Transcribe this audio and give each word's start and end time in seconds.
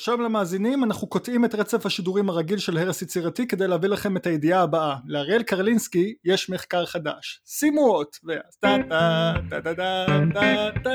שלום 0.00 0.20
למאזינים, 0.20 0.84
אנחנו 0.84 1.06
קוטעים 1.06 1.44
את 1.44 1.54
רצף 1.54 1.86
השידורים 1.86 2.28
הרגיל 2.28 2.58
של 2.58 2.78
הרס 2.78 3.02
יצירתי 3.02 3.46
כדי 3.46 3.68
להביא 3.68 3.88
לכם 3.88 4.16
את 4.16 4.26
הידיעה 4.26 4.62
הבאה. 4.62 4.96
לאריאל 5.06 5.42
קרלינסקי 5.42 6.14
יש 6.24 6.50
מחקר 6.50 6.86
חדש. 6.86 7.40
שימו 7.46 7.80
אות! 7.80 8.18
ואז 8.24 8.56
טה 8.60 8.76
טה 8.88 9.34
טה 9.50 9.60
טה 9.60 9.74
טה 9.74 10.70
טה 10.84 10.90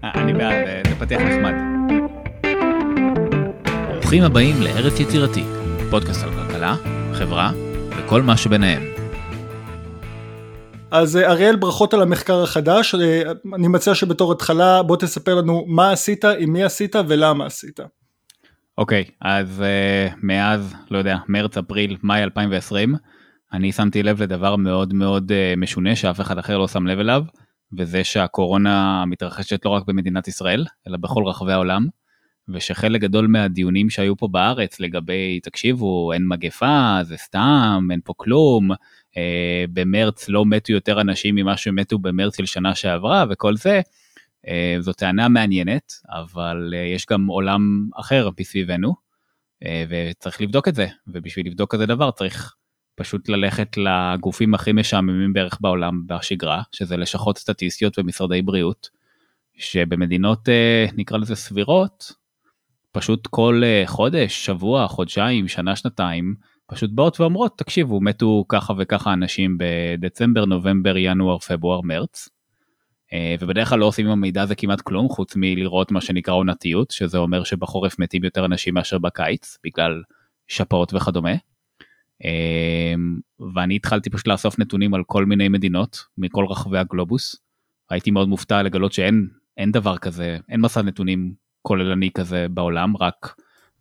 טה 0.00 0.10
אני 0.14 0.32
בעד, 0.32 0.86
זה 0.86 0.94
פתיח 1.00 1.20
נחמד. 1.20 1.54
ברוכים 3.92 4.22
הבאים 4.22 4.56
להרס 4.62 5.00
יצירתי, 5.00 5.42
פודקאסט 5.90 6.22
על 6.22 6.30
כלכלה, 6.30 6.76
חברה 7.12 7.52
וכל 7.90 8.22
מה 8.22 8.36
שביניהם. 8.36 8.97
אז 10.90 11.16
אה, 11.16 11.30
אריאל 11.30 11.56
ברכות 11.56 11.94
על 11.94 12.02
המחקר 12.02 12.42
החדש, 12.42 12.94
אה, 12.94 13.22
אני 13.54 13.68
מציע 13.68 13.94
שבתור 13.94 14.32
התחלה 14.32 14.82
בוא 14.82 14.96
תספר 14.96 15.34
לנו 15.34 15.64
מה 15.66 15.92
עשית, 15.92 16.24
עם 16.24 16.52
מי 16.52 16.64
עשית 16.64 16.96
ולמה 17.08 17.46
עשית. 17.46 17.80
אוקיי, 18.78 19.04
okay, 19.08 19.12
אז 19.20 19.64
uh, 19.64 20.16
מאז, 20.22 20.74
לא 20.90 20.98
יודע, 20.98 21.16
מרץ, 21.28 21.58
אפריל, 21.58 21.96
מאי 22.02 22.22
2020, 22.22 22.94
אני 23.52 23.72
שמתי 23.72 24.02
לב 24.02 24.22
לדבר 24.22 24.56
מאוד 24.56 24.94
מאוד 24.94 25.32
uh, 25.32 25.60
משונה 25.60 25.96
שאף 25.96 26.20
אחד 26.20 26.38
אחר 26.38 26.58
לא 26.58 26.68
שם 26.68 26.86
לב 26.86 26.98
אליו, 26.98 27.22
וזה 27.78 28.04
שהקורונה 28.04 29.04
מתרחשת 29.06 29.64
לא 29.64 29.70
רק 29.70 29.82
במדינת 29.86 30.28
ישראל, 30.28 30.66
אלא 30.88 30.96
בכל 30.96 31.22
רחבי 31.26 31.52
העולם, 31.52 31.86
ושחלק 32.48 33.00
גדול 33.00 33.26
מהדיונים 33.26 33.90
שהיו 33.90 34.16
פה 34.16 34.28
בארץ 34.28 34.80
לגבי, 34.80 35.40
תקשיבו, 35.42 36.12
אין 36.12 36.28
מגפה, 36.28 36.98
זה 37.02 37.16
סתם, 37.16 37.88
אין 37.90 38.00
פה 38.04 38.12
כלום, 38.16 38.68
במרץ 39.72 40.28
לא 40.28 40.44
מתו 40.46 40.72
יותר 40.72 41.00
אנשים 41.00 41.34
ממה 41.34 41.56
שמתו 41.56 41.98
במרץ 41.98 42.36
של 42.36 42.46
שנה 42.46 42.74
שעברה 42.74 43.24
וכל 43.30 43.56
זה, 43.56 43.80
אה, 44.48 44.76
זו 44.80 44.92
טענה 44.92 45.28
מעניינת, 45.28 45.92
אבל 46.08 46.74
אה, 46.76 46.78
יש 46.78 47.06
גם 47.10 47.26
עולם 47.26 47.88
אחר 47.96 48.28
מסביבנו, 48.40 49.08
וצריך 49.88 50.40
לבדוק 50.40 50.68
את 50.68 50.74
זה, 50.74 50.86
ובשביל 51.06 51.46
לבדוק 51.46 51.74
כזה 51.74 51.86
דבר 51.86 52.10
צריך 52.10 52.54
פשוט 52.94 53.28
ללכת 53.28 53.76
לגופים 53.76 54.54
הכי 54.54 54.72
משעממים 54.72 55.32
בערך 55.32 55.58
בעולם 55.60 56.06
בשגרה, 56.06 56.62
שזה 56.72 56.96
לשכות 56.96 57.38
סטטיסטיות 57.38 57.98
ומשרדי 57.98 58.42
בריאות, 58.42 58.90
שבמדינות 59.56 60.48
נקרא 60.96 61.18
לזה 61.18 61.34
סבירות, 61.36 62.12
פשוט 62.92 63.26
כל 63.26 63.62
חודש, 63.86 64.46
שבוע, 64.46 64.88
חודשיים, 64.88 65.48
שנה, 65.48 65.76
שנתיים, 65.76 66.34
פשוט 66.70 66.90
באות 66.90 67.20
ואומרות 67.20 67.58
תקשיבו 67.58 68.00
מתו 68.00 68.44
ככה 68.48 68.72
וככה 68.78 69.12
אנשים 69.12 69.58
בדצמבר 69.58 70.44
נובמבר 70.44 70.96
ינואר 70.96 71.38
פברואר 71.38 71.80
מרץ. 71.80 72.28
אה, 73.12 73.34
ובדרך 73.40 73.68
כלל 73.68 73.78
לא 73.78 73.86
עושים 73.86 74.06
עם 74.06 74.12
המידע 74.12 74.42
הזה 74.42 74.54
כמעט 74.54 74.80
כלום 74.80 75.08
חוץ 75.08 75.36
מלראות 75.36 75.90
מה 75.90 76.00
שנקרא 76.00 76.34
עונתיות 76.34 76.90
שזה 76.90 77.18
אומר 77.18 77.44
שבחורף 77.44 77.98
מתים 77.98 78.24
יותר 78.24 78.44
אנשים 78.44 78.74
מאשר 78.74 78.98
בקיץ 78.98 79.58
בגלל 79.64 80.02
שפעות 80.48 80.94
וכדומה. 80.94 81.32
אה, 82.24 82.94
ואני 83.54 83.76
התחלתי 83.76 84.10
פשוט 84.10 84.26
לאסוף 84.26 84.58
נתונים 84.58 84.94
על 84.94 85.02
כל 85.06 85.24
מיני 85.24 85.48
מדינות 85.48 85.98
מכל 86.18 86.46
רחבי 86.48 86.78
הגלובוס. 86.78 87.36
הייתי 87.90 88.10
מאוד 88.10 88.28
מופתע 88.28 88.62
לגלות 88.62 88.92
שאין 88.92 89.28
אין 89.56 89.72
דבר 89.72 89.98
כזה 89.98 90.38
אין 90.48 90.60
מסד 90.60 90.84
נתונים 90.84 91.34
כוללני 91.62 92.10
כזה 92.10 92.46
בעולם 92.50 92.96
רק 92.96 93.34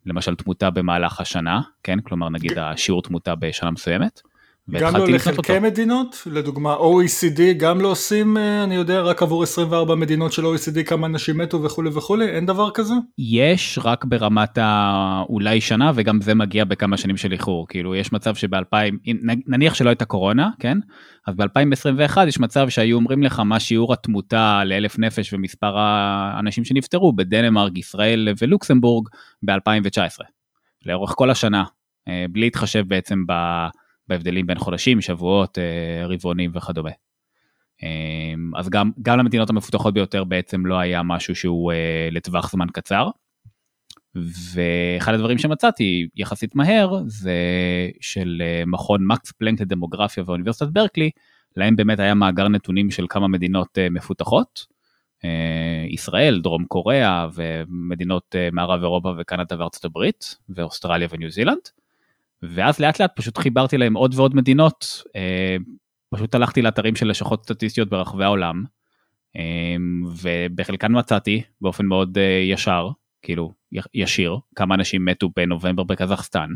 למשל 0.07 0.35
תמותה 0.35 0.69
במהלך 0.69 1.19
השנה, 1.19 1.61
כן? 1.83 1.99
כלומר 1.99 2.29
נגיד 2.29 2.57
השיעור 2.57 3.01
תמותה 3.01 3.35
בשנה 3.35 3.71
מסוימת. 3.71 4.21
גם 4.71 4.95
לא 4.95 5.07
לחלקי 5.07 5.59
מדינות, 5.59 6.27
לדוגמה 6.31 6.75
OECD 6.75 7.53
גם 7.57 7.81
לא 7.81 7.87
עושים, 7.87 8.37
אה, 8.37 8.63
אני 8.63 8.75
יודע, 8.75 9.01
רק 9.01 9.21
עבור 9.21 9.43
24 9.43 9.95
מדינות 9.95 10.31
של 10.31 10.45
OECD 10.45 10.83
כמה 10.83 11.07
אנשים 11.07 11.37
מתו 11.37 11.63
וכולי 11.63 11.89
וכולי, 11.89 12.27
אין 12.27 12.45
דבר 12.45 12.71
כזה? 12.71 12.93
יש, 13.17 13.79
רק 13.83 14.05
ברמת 14.05 14.57
האולי 14.61 15.61
שנה, 15.61 15.91
וגם 15.95 16.21
זה 16.21 16.35
מגיע 16.35 16.65
בכמה 16.65 16.97
שנים 16.97 17.17
של 17.17 17.31
איחור, 17.31 17.67
כאילו 17.67 17.95
יש 17.95 18.13
מצב 18.13 18.35
שב-2000, 18.35 18.75
נניח 19.47 19.73
שלא 19.73 19.89
הייתה 19.89 20.05
קורונה, 20.05 20.49
כן? 20.59 20.77
אז 21.27 21.35
ב-2021 21.35 22.17
יש 22.27 22.39
מצב 22.39 22.69
שהיו 22.69 22.97
אומרים 22.97 23.23
לך 23.23 23.39
מה 23.39 23.59
שיעור 23.59 23.93
התמותה 23.93 24.63
לאלף 24.65 24.99
נפש 24.99 25.33
ומספר 25.33 25.77
האנשים 25.77 26.65
שנפטרו 26.65 27.13
בדנמרק, 27.13 27.77
ישראל 27.77 28.29
ולוקסמבורג 28.41 29.07
ב-2019, 29.43 30.23
לאורך 30.85 31.13
כל 31.15 31.29
השנה, 31.29 31.63
אה, 32.07 32.25
בלי 32.31 32.41
להתחשב 32.41 32.83
בעצם 32.87 33.23
ב... 33.27 33.33
בהבדלים 34.07 34.47
בין 34.47 34.59
חודשים, 34.59 35.01
שבועות, 35.01 35.57
אה, 35.57 36.07
רבעונים 36.07 36.51
וכדומה. 36.53 36.91
אמ, 37.83 38.51
אז 38.55 38.69
גם, 38.69 38.91
גם 39.01 39.19
למדינות 39.19 39.49
המפותחות 39.49 39.93
ביותר 39.93 40.23
בעצם 40.23 40.65
לא 40.65 40.79
היה 40.79 41.03
משהו 41.03 41.35
שהוא 41.35 41.71
אה, 41.71 42.09
לטווח 42.11 42.51
זמן 42.51 42.67
קצר. 42.73 43.09
ואחד 44.53 45.13
הדברים 45.13 45.37
שמצאתי 45.37 46.07
יחסית 46.15 46.55
מהר 46.55 47.01
זה 47.05 47.35
של 48.01 48.41
אה, 48.45 48.63
מכון 48.67 49.07
מקס 49.07 49.31
פלנק 49.31 49.61
לדמוגרפיה 49.61 50.23
ואוניברסיטת 50.27 50.71
ברקלי, 50.71 51.09
להם 51.57 51.75
באמת 51.75 51.99
היה 51.99 52.13
מאגר 52.13 52.47
נתונים 52.47 52.91
של 52.91 53.05
כמה 53.09 53.27
מדינות 53.27 53.77
מפותחות. 53.91 54.77
ישראל, 55.89 56.39
דרום 56.41 56.65
קוריאה 56.65 57.27
ומדינות 57.33 58.35
מערב 58.51 58.81
אירופה 58.81 59.13
וקנדה 59.17 59.59
וארצות 59.59 59.85
הברית 59.85 60.37
ואוסטרליה 60.49 61.07
וניו 61.11 61.31
זילנד. 61.31 61.61
ואז 62.41 62.79
לאט 62.79 63.01
לאט 63.01 63.11
פשוט 63.15 63.37
חיברתי 63.37 63.77
להם 63.77 63.93
עוד 63.93 64.15
ועוד 64.15 64.35
מדינות, 64.35 65.03
אה, 65.15 65.57
פשוט 66.09 66.35
הלכתי 66.35 66.61
לאתרים 66.61 66.95
של 66.95 67.07
לשכות 67.07 67.43
סטטיסטיות 67.43 67.89
ברחבי 67.89 68.23
העולם, 68.23 68.63
אה, 69.35 69.75
ובחלקן 70.21 70.99
מצאתי 70.99 71.41
באופן 71.61 71.85
מאוד 71.85 72.17
אה, 72.17 72.23
ישר, 72.23 72.89
כאילו 73.21 73.53
ישיר, 73.93 74.37
כמה 74.55 74.75
אנשים 74.75 75.05
מתו 75.05 75.29
בנובמבר 75.35 75.83
בקזחסטן, 75.83 76.49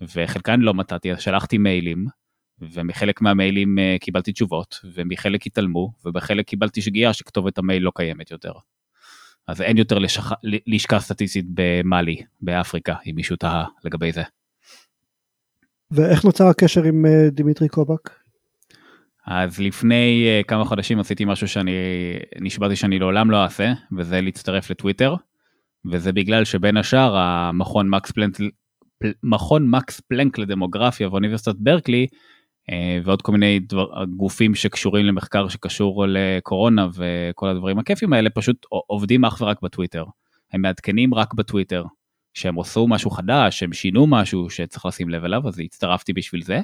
וחלקן 0.00 0.60
לא 0.60 0.74
מצאתי, 0.74 1.12
אז 1.12 1.20
שלחתי 1.20 1.58
מיילים, 1.58 2.06
ומחלק 2.60 3.20
מהמיילים 3.20 3.78
קיבלתי 4.00 4.32
תשובות, 4.32 4.80
ומחלק 4.94 5.46
התעלמו, 5.46 5.92
ובחלק 6.04 6.46
קיבלתי 6.46 6.82
שגיאה 6.82 7.12
שכתובת 7.12 7.58
המייל 7.58 7.82
לא 7.82 7.92
קיימת 7.94 8.30
יותר. 8.30 8.52
אז 9.46 9.60
אין 9.62 9.78
יותר 9.78 9.98
לשכ... 9.98 10.32
לשכה 10.66 11.00
סטטיסטית 11.00 11.44
במאלי, 11.54 12.22
באפריקה, 12.40 12.94
אם 13.06 13.12
מישהו 13.16 13.36
תהה 13.36 13.64
לגבי 13.84 14.12
זה. 14.12 14.22
ואיך 15.90 16.24
נוצר 16.24 16.46
הקשר 16.46 16.82
עם 16.82 17.06
אה, 17.06 17.30
דימיטרי 17.30 17.68
קובק? 17.68 18.10
אז 19.26 19.60
לפני 19.60 20.26
uh, 20.42 20.46
כמה 20.46 20.64
חודשים 20.64 21.00
עשיתי 21.00 21.24
משהו 21.24 21.48
שאני 21.48 21.72
נשבעתי 22.40 22.76
שאני 22.76 22.98
לעולם 22.98 23.30
לא 23.30 23.42
אעשה, 23.42 23.72
וזה 23.96 24.20
להצטרף 24.20 24.70
לטוויטר, 24.70 25.14
וזה 25.92 26.12
בגלל 26.12 26.44
שבין 26.44 26.76
השאר 26.76 27.16
המכון 27.16 27.88
מקס 27.90 28.10
פלנק, 28.10 28.36
מכון 29.22 29.70
מקס 29.70 30.00
פלנק 30.00 30.38
לדמוגרפיה 30.38 31.08
ואוניברסיטת 31.08 31.54
ברקלי, 31.58 32.06
uh, 32.70 32.74
ועוד 33.04 33.22
כל 33.22 33.32
מיני 33.32 33.58
דבר, 33.58 34.04
גופים 34.16 34.54
שקשורים 34.54 35.06
למחקר 35.06 35.48
שקשור 35.48 36.04
לקורונה 36.08 36.88
וכל 36.94 37.48
הדברים 37.48 37.78
הכיפים 37.78 38.12
האלה, 38.12 38.30
פשוט 38.30 38.66
עובדים 38.86 39.24
אך 39.24 39.40
ורק 39.40 39.62
בטוויטר. 39.62 40.04
הם 40.52 40.62
מעדכנים 40.62 41.14
רק 41.14 41.34
בטוויטר. 41.34 41.84
שהם 42.36 42.60
עשו 42.60 42.88
משהו 42.88 43.10
חדש, 43.10 43.58
שהם 43.58 43.72
שינו 43.72 44.06
משהו 44.06 44.50
שצריך 44.50 44.86
לשים 44.86 45.08
לב 45.08 45.24
אליו, 45.24 45.48
אז 45.48 45.58
הצטרפתי 45.58 46.12
בשביל 46.12 46.42
זה. 46.42 46.60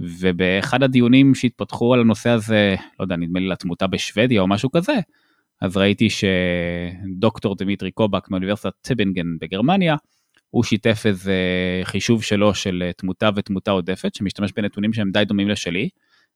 ובאחד 0.00 0.82
הדיונים 0.82 1.34
שהתפתחו 1.34 1.94
על 1.94 2.00
הנושא 2.00 2.30
הזה, 2.30 2.76
לא 2.98 3.04
יודע, 3.04 3.16
נדמה 3.16 3.40
לי 3.40 3.48
לתמותה 3.48 3.86
בשוודיה 3.86 4.40
או 4.40 4.46
משהו 4.46 4.70
כזה, 4.70 4.92
אז 5.60 5.76
ראיתי 5.76 6.08
שדוקטור 6.10 7.56
דמיטרי 7.56 7.90
קובק 7.90 8.30
מאוניברסיטת 8.30 8.72
טיבינגן 8.80 9.26
בגרמניה, 9.40 9.96
הוא 10.50 10.64
שיתף 10.64 11.02
איזה 11.06 11.34
חישוב 11.84 12.22
שלו 12.22 12.54
של 12.54 12.90
תמותה 12.96 13.30
ותמותה 13.36 13.70
עודפת, 13.70 14.14
שמשתמש 14.14 14.52
בנתונים 14.52 14.92
שהם 14.92 15.10
די 15.10 15.24
דומים 15.24 15.48
לשלי, 15.48 15.88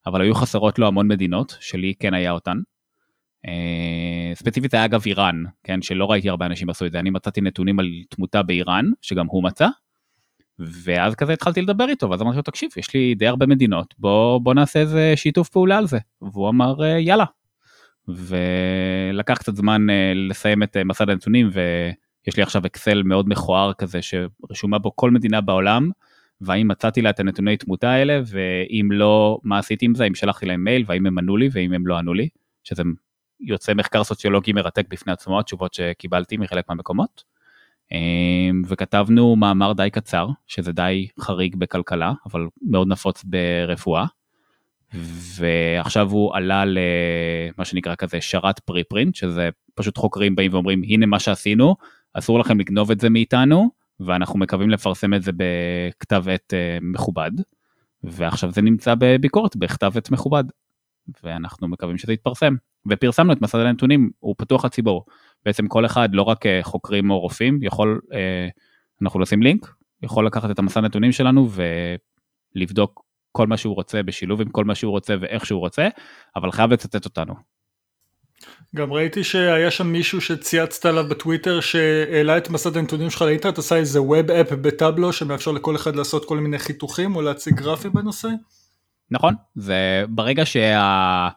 אבל 0.05 0.21
היו 0.21 0.35
חסרות 0.35 0.79
לו 0.79 0.87
המון 0.87 1.07
מדינות, 1.07 1.57
שלי 1.59 1.93
כן 1.99 2.13
היה 2.13 2.31
אותן. 2.31 2.57
אה, 3.47 4.35
ספציפית 4.35 4.73
היה 4.73 4.85
אגב 4.85 5.03
איראן, 5.05 5.43
כן, 5.63 5.81
שלא 5.81 6.11
ראיתי 6.11 6.29
הרבה 6.29 6.45
אנשים 6.45 6.69
עשו 6.69 6.85
את 6.85 6.91
זה, 6.91 6.99
אני 6.99 7.09
מצאתי 7.09 7.41
נתונים 7.41 7.79
על 7.79 7.85
תמותה 8.09 8.43
באיראן, 8.43 8.85
שגם 9.01 9.25
הוא 9.25 9.43
מצא, 9.43 9.67
ואז 10.59 11.15
כזה 11.15 11.33
התחלתי 11.33 11.61
לדבר 11.61 11.89
איתו, 11.89 12.09
ואז 12.09 12.21
אמרתי 12.21 12.37
לו, 12.37 12.43
תקשיב, 12.43 12.69
יש 12.77 12.93
לי 12.93 13.15
די 13.15 13.27
הרבה 13.27 13.45
מדינות, 13.45 13.95
בוא, 13.97 14.39
בוא 14.39 14.53
נעשה 14.53 14.79
איזה 14.79 15.13
שיתוף 15.15 15.49
פעולה 15.49 15.77
על 15.77 15.87
זה. 15.87 15.97
והוא 16.21 16.49
אמר, 16.49 16.83
אה, 16.83 16.99
יאללה. 16.99 17.25
ולקח 18.07 19.37
קצת 19.37 19.55
זמן 19.55 19.89
אה, 19.89 20.13
לסיים 20.15 20.63
את 20.63 20.77
מסד 20.77 21.09
הנתונים, 21.09 21.49
ויש 21.53 22.37
לי 22.37 22.43
עכשיו 22.43 22.65
אקסל 22.65 23.03
מאוד 23.03 23.29
מכוער 23.29 23.73
כזה, 23.73 23.99
שרשומה 24.01 24.77
בו 24.77 24.95
כל 24.95 25.11
מדינה 25.11 25.41
בעולם, 25.41 25.89
והאם 26.41 26.67
מצאתי 26.67 27.01
לה 27.01 27.09
את 27.09 27.19
הנתוני 27.19 27.57
תמותה 27.57 27.89
האלה, 27.89 28.21
ואם 28.25 28.89
לא, 28.91 29.39
מה 29.43 29.57
עשיתי 29.57 29.85
עם 29.85 29.95
זה, 29.95 30.03
אם 30.05 30.15
שלחתי 30.15 30.45
להם 30.45 30.63
מייל, 30.63 30.83
והאם 30.87 31.05
הם 31.05 31.17
ענו 31.17 31.37
לי, 31.37 31.49
ואם 31.51 31.73
הם 31.73 31.87
לא 31.87 31.97
ענו 31.97 32.13
לי, 32.13 32.29
שזה 32.63 32.83
יוצא 33.41 33.73
מחקר 33.73 34.03
סוציולוגי 34.03 34.53
מרתק 34.53 34.85
בפני 34.89 35.13
עצמו, 35.13 35.39
התשובות 35.39 35.73
שקיבלתי 35.73 36.37
מחלק 36.37 36.69
מהמקומות. 36.69 37.23
אמ, 37.91 38.61
וכתבנו 38.67 39.35
מאמר 39.35 39.73
די 39.73 39.89
קצר, 39.91 40.27
שזה 40.47 40.71
די 40.71 41.07
חריג 41.19 41.55
בכלכלה, 41.55 42.13
אבל 42.25 42.47
מאוד 42.61 42.87
נפוץ 42.87 43.23
ברפואה. 43.23 44.05
ועכשיו 45.35 46.11
הוא 46.11 46.35
עלה 46.35 46.63
למה 46.65 47.65
שנקרא 47.65 47.95
כזה 47.95 48.21
שרת 48.21 48.59
פרי 48.59 48.83
פרינט 48.83 49.15
שזה 49.15 49.49
פשוט 49.75 49.97
חוקרים 49.97 50.35
באים 50.35 50.53
ואומרים 50.53 50.81
הנה 50.83 51.05
מה 51.05 51.19
שעשינו 51.19 51.75
אסור 52.13 52.39
לכם 52.39 52.59
לגנוב 52.59 52.91
את 52.91 52.99
זה 52.99 53.09
מאיתנו 53.09 53.69
ואנחנו 53.99 54.39
מקווים 54.39 54.69
לפרסם 54.69 55.13
את 55.13 55.23
זה 55.23 55.31
בכתב 55.35 56.23
עת 56.29 56.53
אה, 56.53 56.77
מכובד 56.81 57.31
ועכשיו 58.03 58.51
זה 58.51 58.61
נמצא 58.61 58.95
בביקורת 58.99 59.55
בכתב 59.55 59.91
עת 59.95 60.11
מכובד 60.11 60.43
ואנחנו 61.23 61.67
מקווים 61.67 61.97
שזה 61.97 62.13
יתפרסם 62.13 62.55
ופרסמנו 62.89 63.33
את 63.33 63.41
מסד 63.41 63.59
הנתונים 63.59 64.09
הוא 64.19 64.35
פתוח 64.37 64.65
לציבור 64.65 65.05
בעצם 65.45 65.67
כל 65.67 65.85
אחד 65.85 66.09
לא 66.13 66.21
רק 66.21 66.45
אה, 66.45 66.59
חוקרים 66.63 67.09
או 67.09 67.19
רופאים 67.19 67.59
יכול 67.63 67.99
אה, 68.13 68.47
אנחנו 69.01 69.19
נשים 69.19 69.41
לינק 69.41 69.73
יכול 70.03 70.25
לקחת 70.25 70.51
את 70.51 70.59
המסד 70.59 70.77
הנתונים 70.77 71.11
שלנו 71.11 71.49
ולבדוק 72.55 73.03
כל 73.31 73.47
מה 73.47 73.57
שהוא 73.57 73.75
רוצה 73.75 74.03
בשילוב 74.03 74.41
עם 74.41 74.49
כל 74.49 74.65
מה 74.65 74.75
שהוא 74.75 74.91
רוצה 74.91 75.15
ואיך 75.21 75.45
שהוא 75.45 75.59
רוצה 75.59 75.87
אבל 76.35 76.51
חייב 76.51 76.73
לצטט 76.73 77.05
אותנו. 77.05 77.33
גם 78.75 78.93
ראיתי 78.93 79.23
שהיה 79.23 79.71
שם 79.71 79.87
מישהו 79.87 80.21
שצייצת 80.21 80.85
עליו 80.85 81.05
בטוויטר 81.09 81.59
שהעלה 81.59 82.37
את 82.37 82.49
מסד 82.49 82.77
הנתונים 82.77 83.09
שלך 83.09 83.21
לאינטרנט 83.21 83.57
עשה 83.57 83.75
איזה 83.75 84.01
ווב 84.01 84.31
אפ 84.31 84.51
בטאבלו 84.51 85.13
שמאפשר 85.13 85.51
לכל 85.51 85.75
אחד 85.75 85.95
לעשות 85.95 86.25
כל 86.25 86.37
מיני 86.37 86.59
חיתוכים 86.59 87.15
או 87.15 87.21
להציג 87.21 87.53
גרפים 87.53 87.93
בנושא. 87.93 88.27
נכון? 89.11 89.33
זה 89.55 90.03
ברגע 90.09 90.45
שה... 90.45 91.29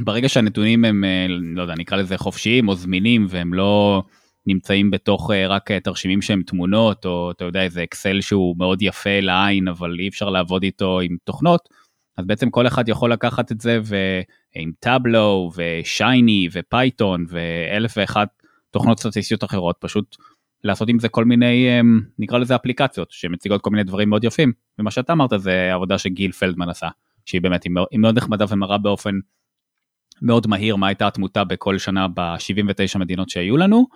ברגע 0.00 0.28
שהנתונים 0.28 0.84
הם 0.84 1.04
אה, 1.04 1.26
לא 1.28 1.62
יודע 1.62 1.74
נקרא 1.78 1.98
לזה 1.98 2.18
חופשיים 2.18 2.68
או 2.68 2.74
זמינים 2.74 3.26
והם 3.28 3.54
לא 3.54 4.02
נמצאים 4.46 4.90
בתוך 4.90 5.30
אה, 5.30 5.46
רק 5.46 5.70
אה, 5.70 5.80
תרשימים 5.80 6.22
שהם 6.22 6.42
תמונות 6.42 7.04
או 7.04 7.30
אתה 7.30 7.44
יודע 7.44 7.62
איזה 7.62 7.82
אקסל 7.82 8.20
שהוא 8.20 8.56
מאוד 8.58 8.82
יפה 8.82 9.20
לעין 9.20 9.68
אבל 9.68 9.96
אי 9.98 10.08
אפשר 10.08 10.30
לעבוד 10.30 10.62
איתו 10.62 11.00
עם 11.00 11.16
תוכנות 11.24 11.68
אז 12.16 12.24
בעצם 12.26 12.50
כל 12.50 12.66
אחד 12.66 12.88
יכול 12.88 13.12
לקחת 13.12 13.52
את 13.52 13.60
זה 13.60 13.80
ועם 13.84 14.72
Tableau 14.80 15.50
ו 15.56 15.71
Shiny 15.71 16.48
ו 16.52 16.63
Python 16.63 17.26
ואלף 17.28 17.94
ואחת 17.96 18.28
תוכנות 18.70 19.00
סטטיסטיות 19.00 19.44
אחרות 19.44 19.76
פשוט 19.80 20.16
לעשות 20.64 20.88
עם 20.88 20.98
זה 20.98 21.08
כל 21.08 21.24
מיני 21.24 21.68
נקרא 22.18 22.38
לזה 22.38 22.56
אפליקציות 22.56 23.10
שמציגות 23.10 23.62
כל 23.62 23.70
מיני 23.70 23.84
דברים 23.84 24.10
מאוד 24.10 24.24
יפים 24.24 24.52
ומה 24.78 24.90
שאתה 24.90 25.12
אמרת 25.12 25.30
זה 25.36 25.74
עבודה 25.74 25.98
שגיל 25.98 26.32
פלדמן 26.32 26.68
עשה 26.68 26.88
שהיא 27.28 27.40
באמת 27.40 27.64
היא 27.90 28.00
מאוד 28.00 28.16
נחמדה 28.16 28.44
ומראה 28.48 28.78
באופן 28.78 29.18
מאוד 30.22 30.46
מהיר 30.46 30.76
מה 30.76 30.86
הייתה 30.86 31.06
התמותה 31.06 31.44
בכל 31.44 31.78
שנה 31.78 32.08
ב-79 32.08 32.98
מדינות 32.98 33.28
שהיו 33.28 33.56
לנו 33.56 33.86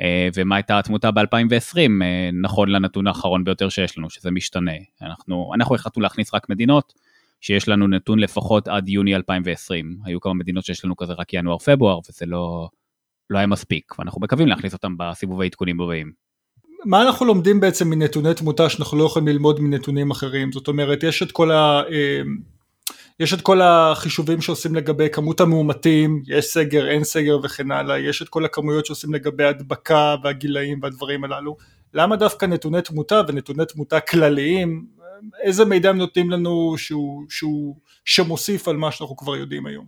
אה, 0.00 0.28
ומה 0.34 0.56
הייתה 0.56 0.78
התמותה 0.78 1.10
ב-2020 1.10 1.76
אה, 1.78 2.30
נכון 2.42 2.68
לנתון 2.68 3.06
האחרון 3.06 3.44
ביותר 3.44 3.68
שיש 3.68 3.98
לנו 3.98 4.10
שזה 4.10 4.30
משתנה. 4.30 4.72
אנחנו 5.02 5.50
אנחנו 5.54 5.74
החלטנו 5.74 6.02
להכניס 6.02 6.34
רק 6.34 6.50
מדינות 6.50 6.92
שיש 7.40 7.68
לנו 7.68 7.88
נתון 7.88 8.18
לפחות 8.18 8.68
עד 8.68 8.88
יוני 8.88 9.16
2020 9.16 9.96
היו 10.04 10.20
כמה 10.20 10.34
מדינות 10.34 10.64
שיש 10.64 10.84
לנו 10.84 10.96
כזה 10.96 11.12
רק 11.12 11.34
ינואר 11.34 11.58
פברואר 11.58 11.98
וזה 12.08 12.26
לא 12.26 12.68
לא 13.30 13.38
היה 13.38 13.46
מספיק 13.46 13.98
ואנחנו 13.98 14.20
מקווים 14.20 14.48
להכניס 14.48 14.72
אותם 14.72 14.94
בסיבובי 14.98 15.46
עדכונים 15.46 15.80
הבאים. 15.80 16.12
מה 16.84 17.02
אנחנו 17.02 17.26
לומדים 17.26 17.60
בעצם 17.60 17.90
מנתוני 17.90 18.34
תמותה 18.34 18.68
שאנחנו 18.68 18.98
לא 18.98 19.04
יכולים 19.04 19.28
ללמוד 19.28 19.60
מנתונים 19.60 20.10
אחרים? 20.10 20.52
זאת 20.52 20.68
אומרת 20.68 21.02
יש 21.02 21.22
את 21.22 21.32
כל 21.32 21.50
ה... 21.50 21.82
יש 23.20 23.34
את 23.34 23.40
כל 23.40 23.60
החישובים 23.60 24.40
שעושים 24.40 24.74
לגבי 24.74 25.08
כמות 25.10 25.40
המאומתים, 25.40 26.22
יש 26.26 26.44
סגר, 26.44 26.88
אין 26.88 27.04
סגר 27.04 27.38
וכן 27.42 27.70
הלאה, 27.70 27.98
יש 27.98 28.22
את 28.22 28.28
כל 28.28 28.44
הכמויות 28.44 28.86
שעושים 28.86 29.14
לגבי 29.14 29.44
הדבקה 29.44 30.14
והגילאים 30.22 30.78
והדברים 30.82 31.24
הללו. 31.24 31.56
למה 31.94 32.16
דווקא 32.16 32.46
נתוני 32.46 32.82
תמותה 32.82 33.20
ונתוני 33.28 33.64
תמותה 33.66 34.00
כלליים, 34.00 34.86
איזה 35.42 35.64
מידע 35.64 35.90
הם 35.90 35.98
נותנים 35.98 36.30
לנו 36.30 36.74
שהוא, 36.78 37.24
שהוא, 37.28 37.76
שמוסיף 38.04 38.68
על 38.68 38.76
מה 38.76 38.90
שאנחנו 38.90 39.16
כבר 39.16 39.36
יודעים 39.36 39.66
היום? 39.66 39.86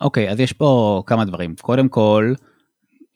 אוקיי, 0.00 0.28
okay, 0.28 0.32
אז 0.32 0.40
יש 0.40 0.52
פה 0.52 1.02
כמה 1.06 1.24
דברים. 1.24 1.54
קודם 1.60 1.88
כל, 1.88 2.34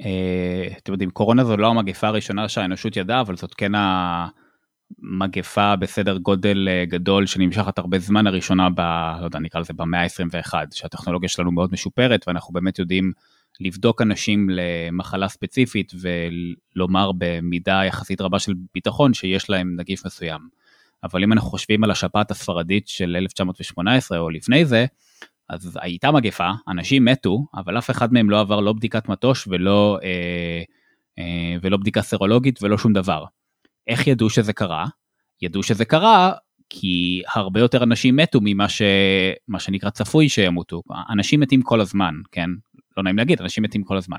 אה, 0.00 0.68
אתם 0.78 0.92
יודעים, 0.92 1.10
קורונה 1.10 1.44
זו 1.44 1.56
לא 1.56 1.66
המגפה 1.66 2.06
הראשונה 2.06 2.48
שהאנושות 2.48 2.96
ידעה, 2.96 3.20
אבל 3.20 3.36
זאת 3.36 3.54
כן 3.54 3.74
ה... 3.74 4.26
מגפה 4.98 5.76
בסדר 5.76 6.18
גודל 6.18 6.68
אה, 6.70 6.84
גדול 6.84 7.26
שנמשכת 7.26 7.78
הרבה 7.78 7.98
זמן 7.98 8.26
הראשונה 8.26 8.68
ב... 8.70 8.80
לא 9.20 9.24
יודע, 9.24 9.38
נקרא 9.38 9.60
לזה 9.60 9.72
במאה 9.72 10.02
ה-21, 10.02 10.54
שהטכנולוגיה 10.72 11.28
שלנו 11.28 11.52
מאוד 11.52 11.72
משופרת 11.72 12.24
ואנחנו 12.28 12.52
באמת 12.52 12.78
יודעים 12.78 13.12
לבדוק 13.60 14.02
אנשים 14.02 14.48
למחלה 14.50 15.28
ספציפית 15.28 15.92
ולומר 16.00 17.10
במידה 17.18 17.80
יחסית 17.86 18.20
רבה 18.20 18.38
של 18.38 18.52
ביטחון 18.74 19.14
שיש 19.14 19.50
להם 19.50 19.76
נגיף 19.76 20.06
מסוים. 20.06 20.48
אבל 21.04 21.22
אם 21.22 21.32
אנחנו 21.32 21.50
חושבים 21.50 21.84
על 21.84 21.90
השפעת 21.90 22.30
הספרדית 22.30 22.88
של 22.88 23.16
1918 23.16 24.18
או 24.18 24.30
לפני 24.30 24.64
זה, 24.64 24.86
אז 25.48 25.78
הייתה 25.82 26.10
מגפה, 26.10 26.50
אנשים 26.68 27.04
מתו, 27.04 27.46
אבל 27.54 27.78
אף 27.78 27.90
אחד 27.90 28.12
מהם 28.12 28.30
לא 28.30 28.40
עבר 28.40 28.60
לא 28.60 28.72
בדיקת 28.72 29.08
מטוש 29.08 29.48
ולא, 29.48 29.98
אה, 30.02 30.62
אה, 31.18 31.56
ולא 31.62 31.76
בדיקה 31.76 32.02
סרולוגית 32.02 32.62
ולא 32.62 32.78
שום 32.78 32.92
דבר. 32.92 33.24
איך 33.86 34.06
ידעו 34.06 34.30
שזה 34.30 34.52
קרה? 34.52 34.86
ידעו 35.42 35.62
שזה 35.62 35.84
קרה 35.84 36.32
כי 36.70 37.22
הרבה 37.34 37.60
יותר 37.60 37.82
אנשים 37.82 38.16
מתו 38.16 38.40
ממה 38.42 38.68
ש... 38.68 38.82
מה 39.48 39.60
שנקרא 39.60 39.90
צפוי 39.90 40.28
שימותו. 40.28 40.82
אנשים 41.10 41.40
מתים 41.40 41.62
כל 41.62 41.80
הזמן, 41.80 42.14
כן? 42.32 42.50
לא 42.96 43.02
נעים 43.02 43.16
להגיד, 43.16 43.40
אנשים 43.40 43.62
מתים 43.62 43.84
כל 43.84 43.96
הזמן. 43.96 44.18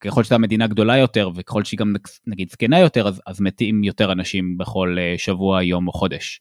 ככל 0.00 0.22
שהייתה 0.22 0.38
מדינה 0.38 0.66
גדולה 0.66 0.96
יותר 0.96 1.30
וככל 1.34 1.64
שהיא 1.64 1.78
גם 1.78 1.94
נגיד 2.26 2.50
זקנה 2.50 2.78
יותר 2.78 3.08
אז, 3.08 3.22
אז 3.26 3.40
מתים 3.40 3.84
יותר 3.84 4.12
אנשים 4.12 4.58
בכל 4.58 4.96
uh, 4.98 5.18
שבוע, 5.18 5.62
יום 5.62 5.88
או 5.88 5.92
חודש. 5.92 6.40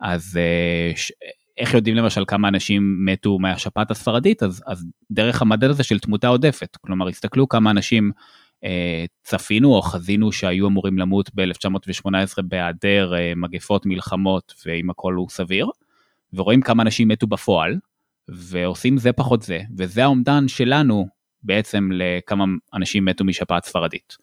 אז 0.00 0.38
uh, 0.38 0.98
ש... 0.98 1.12
איך 1.58 1.74
יודעים 1.74 1.96
למשל 1.96 2.24
כמה 2.26 2.48
אנשים 2.48 3.04
מתו 3.04 3.38
מהשפעת 3.38 3.90
הספרדית 3.90 4.42
אז, 4.42 4.62
אז 4.66 4.86
דרך 5.10 5.42
המדד 5.42 5.70
הזה 5.70 5.82
של 5.82 5.98
תמותה 5.98 6.28
עודפת 6.28 6.76
כלומר 6.80 7.08
הסתכלו 7.08 7.48
כמה 7.48 7.70
אנשים 7.70 8.10
אה, 8.16 8.22
צפינו 9.22 9.74
או 9.74 9.82
חזינו 9.82 10.32
שהיו 10.32 10.66
אמורים 10.66 10.98
למות 10.98 11.30
ב-1918 11.34 12.42
בהיעדר 12.42 13.14
אה, 13.14 13.32
מגפות, 13.36 13.86
מלחמות 13.86 14.54
ואם 14.66 14.90
הכל 14.90 15.14
הוא 15.14 15.28
סביר, 15.30 15.66
ורואים 16.32 16.60
כמה 16.60 16.82
אנשים 16.82 17.08
מתו 17.08 17.26
בפועל, 17.26 17.76
ועושים 18.28 18.98
זה 18.98 19.12
פחות 19.12 19.42
זה, 19.42 19.60
וזה 19.76 20.04
האומדן 20.04 20.48
שלנו 20.48 21.08
בעצם 21.42 21.90
לכמה 21.92 22.44
אנשים 22.74 23.04
מתו 23.04 23.24
משפעת 23.24 23.64
ספרדית. 23.64 24.16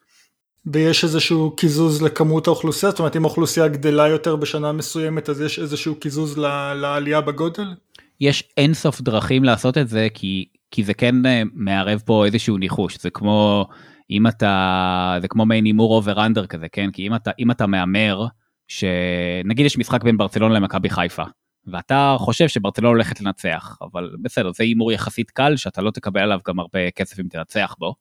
ויש 0.65 1.03
איזשהו 1.03 1.51
קיזוז 1.51 2.01
לכמות 2.01 2.47
האוכלוסייה? 2.47 2.89
זאת 2.89 2.99
אומרת 2.99 3.15
אם 3.15 3.25
האוכלוסייה 3.25 3.67
גדלה 3.67 4.07
יותר 4.07 4.35
בשנה 4.35 4.71
מסוימת 4.71 5.29
אז 5.29 5.41
יש 5.41 5.59
איזשהו 5.59 5.95
קיזוז 5.95 6.37
לעלייה 6.37 7.21
בגודל? 7.21 7.73
יש 8.21 8.43
אינסוף 8.57 9.01
דרכים 9.01 9.43
לעשות 9.43 9.77
את 9.77 9.89
זה 9.89 10.07
כי, 10.13 10.45
כי 10.71 10.83
זה 10.83 10.93
כן 10.93 11.25
אה, 11.25 11.41
מערב 11.53 12.01
פה 12.05 12.25
איזשהו 12.25 12.57
ניחוש, 12.57 12.97
זה 12.97 13.09
כמו 13.09 13.67
אם 14.09 14.27
אתה, 14.27 15.17
זה 15.21 15.27
כמו 15.27 15.45
מעין 15.45 15.65
הימור 15.65 15.95
אובר 15.95 16.25
אנדר 16.25 16.45
כזה, 16.45 16.69
כן? 16.71 16.91
כי 16.91 17.07
אם 17.07 17.15
אתה, 17.15 17.31
אם 17.39 17.51
אתה 17.51 17.67
מהמר, 17.67 18.25
שנגיד 18.67 19.65
יש 19.65 19.77
משחק 19.77 20.03
בין 20.03 20.17
ברצלונה 20.17 20.55
למכבי 20.55 20.89
חיפה, 20.89 21.23
ואתה 21.67 22.15
חושב 22.19 22.47
שברצלונה 22.47 22.89
הולכת 22.89 23.21
לנצח, 23.21 23.77
אבל 23.81 24.15
בסדר, 24.21 24.51
זה 24.51 24.63
הימור 24.63 24.91
יחסית 24.91 25.31
קל, 25.31 25.55
שאתה 25.55 25.81
לא 25.81 25.91
תקבל 25.91 26.21
עליו 26.21 26.39
גם 26.47 26.59
הרבה 26.59 26.91
כסף 26.91 27.19
אם 27.19 27.27
תנצח 27.29 27.75
בו. 27.79 27.95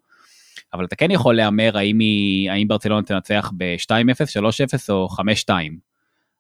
אבל 0.73 0.85
אתה 0.85 0.97
כן 0.97 1.11
יכול 1.11 1.37
להמר 1.37 1.79
האם, 1.79 1.99
האם 2.51 2.69
ברצלונה 2.69 3.03
תנצח 3.03 3.53
ב-2-0, 3.57 4.41
3-0 4.89 4.89
או 4.89 5.09
5-2. 5.49 5.51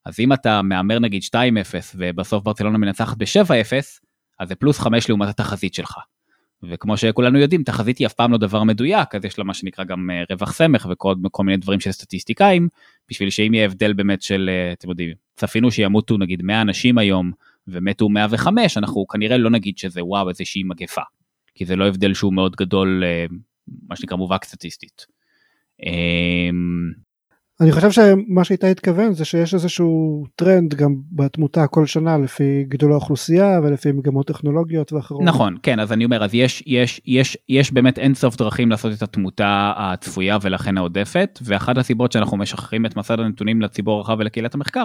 אז 0.04 0.20
אם 0.20 0.32
אתה 0.32 0.62
מהמר 0.62 0.98
נגיד 0.98 1.22
2-0 1.22 1.34
ובסוף 1.94 2.44
ברצלונה 2.44 2.78
מנצחת 2.78 3.16
ב-7-0, 3.16 3.72
אז 4.40 4.48
זה 4.48 4.54
פלוס 4.54 4.78
5 4.78 5.08
לעומת 5.08 5.28
התחזית 5.28 5.74
שלך. 5.74 5.96
וכמו 6.68 6.96
שכולנו 6.96 7.38
יודעים, 7.38 7.62
תחזית 7.62 7.98
היא 7.98 8.06
אף 8.06 8.12
פעם 8.12 8.32
לא 8.32 8.38
דבר 8.38 8.62
מדויק, 8.62 9.14
אז 9.14 9.24
יש 9.24 9.38
לה 9.38 9.44
מה 9.44 9.54
שנקרא 9.54 9.84
גם 9.84 10.10
אה, 10.10 10.22
רווח 10.30 10.52
סמך 10.52 10.86
וכל 10.90 11.44
מיני 11.44 11.56
דברים 11.56 11.80
של 11.80 11.92
סטטיסטיקאים, 11.92 12.68
בשביל 13.10 13.30
שאם 13.30 13.54
יהיה 13.54 13.64
הבדל 13.64 13.92
באמת 13.92 14.22
של, 14.22 14.50
אה, 14.52 14.72
אתם 14.72 14.88
יודעים, 14.88 15.14
צפינו 15.36 15.70
שימותו 15.70 16.18
נגיד 16.18 16.42
100 16.42 16.62
אנשים 16.62 16.98
היום 16.98 17.32
ומתו 17.68 18.08
105, 18.08 18.78
אנחנו 18.78 19.06
כנראה 19.06 19.38
לא 19.38 19.50
נגיד 19.50 19.78
שזה 19.78 20.04
וואו 20.04 20.28
איזושהי 20.28 20.62
מגפה, 20.62 21.02
כי 21.54 21.64
זה 21.64 21.76
לא 21.76 21.88
הבדל 21.88 22.14
שהוא 22.14 22.32
מאוד 22.32 22.56
גדול, 22.56 23.04
אה, 23.04 23.26
מה 23.88 23.96
שנקרא 23.96 24.16
מובהק 24.16 24.44
סטטיסטית. 24.44 25.06
אני 27.60 27.72
חושב 27.72 27.90
שמה 27.90 28.44
שאיתי 28.44 28.66
התכוון 28.66 29.12
זה 29.12 29.24
שיש 29.24 29.54
איזשהו 29.54 30.24
טרנד 30.36 30.74
גם 30.74 30.94
בתמותה 31.12 31.66
כל 31.66 31.86
שנה 31.86 32.18
לפי 32.18 32.64
גידול 32.68 32.92
האוכלוסייה 32.92 33.60
ולפי 33.62 33.92
מגמות 33.92 34.26
טכנולוגיות 34.26 34.92
ואחרות. 34.92 35.22
נכון, 35.22 35.56
כן, 35.62 35.80
אז 35.80 35.92
אני 35.92 36.04
אומר, 36.04 36.24
אז 36.24 36.34
יש, 36.34 36.62
יש, 36.66 37.00
יש, 37.06 37.36
יש 37.48 37.72
באמת 37.72 37.98
אין 37.98 38.14
סוף 38.14 38.36
דרכים 38.36 38.70
לעשות 38.70 38.92
את 38.92 39.02
התמותה 39.02 39.72
הצפויה 39.76 40.38
ולכן 40.42 40.78
העודפת, 40.78 41.38
ואחת 41.42 41.78
הסיבות 41.78 42.12
שאנחנו 42.12 42.36
משחררים 42.36 42.86
את 42.86 42.96
מסד 42.96 43.20
הנתונים 43.20 43.62
לציבור 43.62 43.98
הרחב 43.98 44.16
ולקהילת 44.18 44.54
המחקר, 44.54 44.84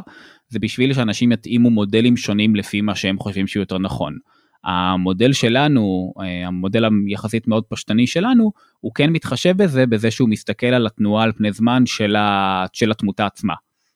זה 0.50 0.60
בשביל 0.60 0.94
שאנשים 0.94 1.32
יתאימו 1.32 1.70
מודלים 1.70 2.18
שונים 2.18 2.56
לפי 2.56 2.82
מה 2.82 2.96
שהם 2.96 3.20
חושבים 3.20 3.48
שהוא 3.48 3.62
יותר 3.62 3.78
נכון. 3.78 4.18
המודל 4.63 5.34
שלנו, 5.34 6.13
אה, 6.22 6.48
המודל 6.48 6.89
היחסית 7.08 7.48
מאוד 7.48 7.63
פשטני 7.63 8.08
שלנו, 8.08 8.51
הוא 8.80 8.92
כן 8.96 9.10
מתחשב 9.10 9.58
בזה, 9.58 9.86
בזה 9.86 10.12
שהוא 10.12 10.30
מסתכל 10.30 10.68
על 10.68 10.88
התנועה 10.88 11.24
על 11.24 11.32
פני 11.32 11.51
זמן 11.51 11.86
של, 11.86 12.16
ה, 12.16 12.66
של 12.74 12.92
התמותה 12.92 13.25
עצמה. 13.25 13.54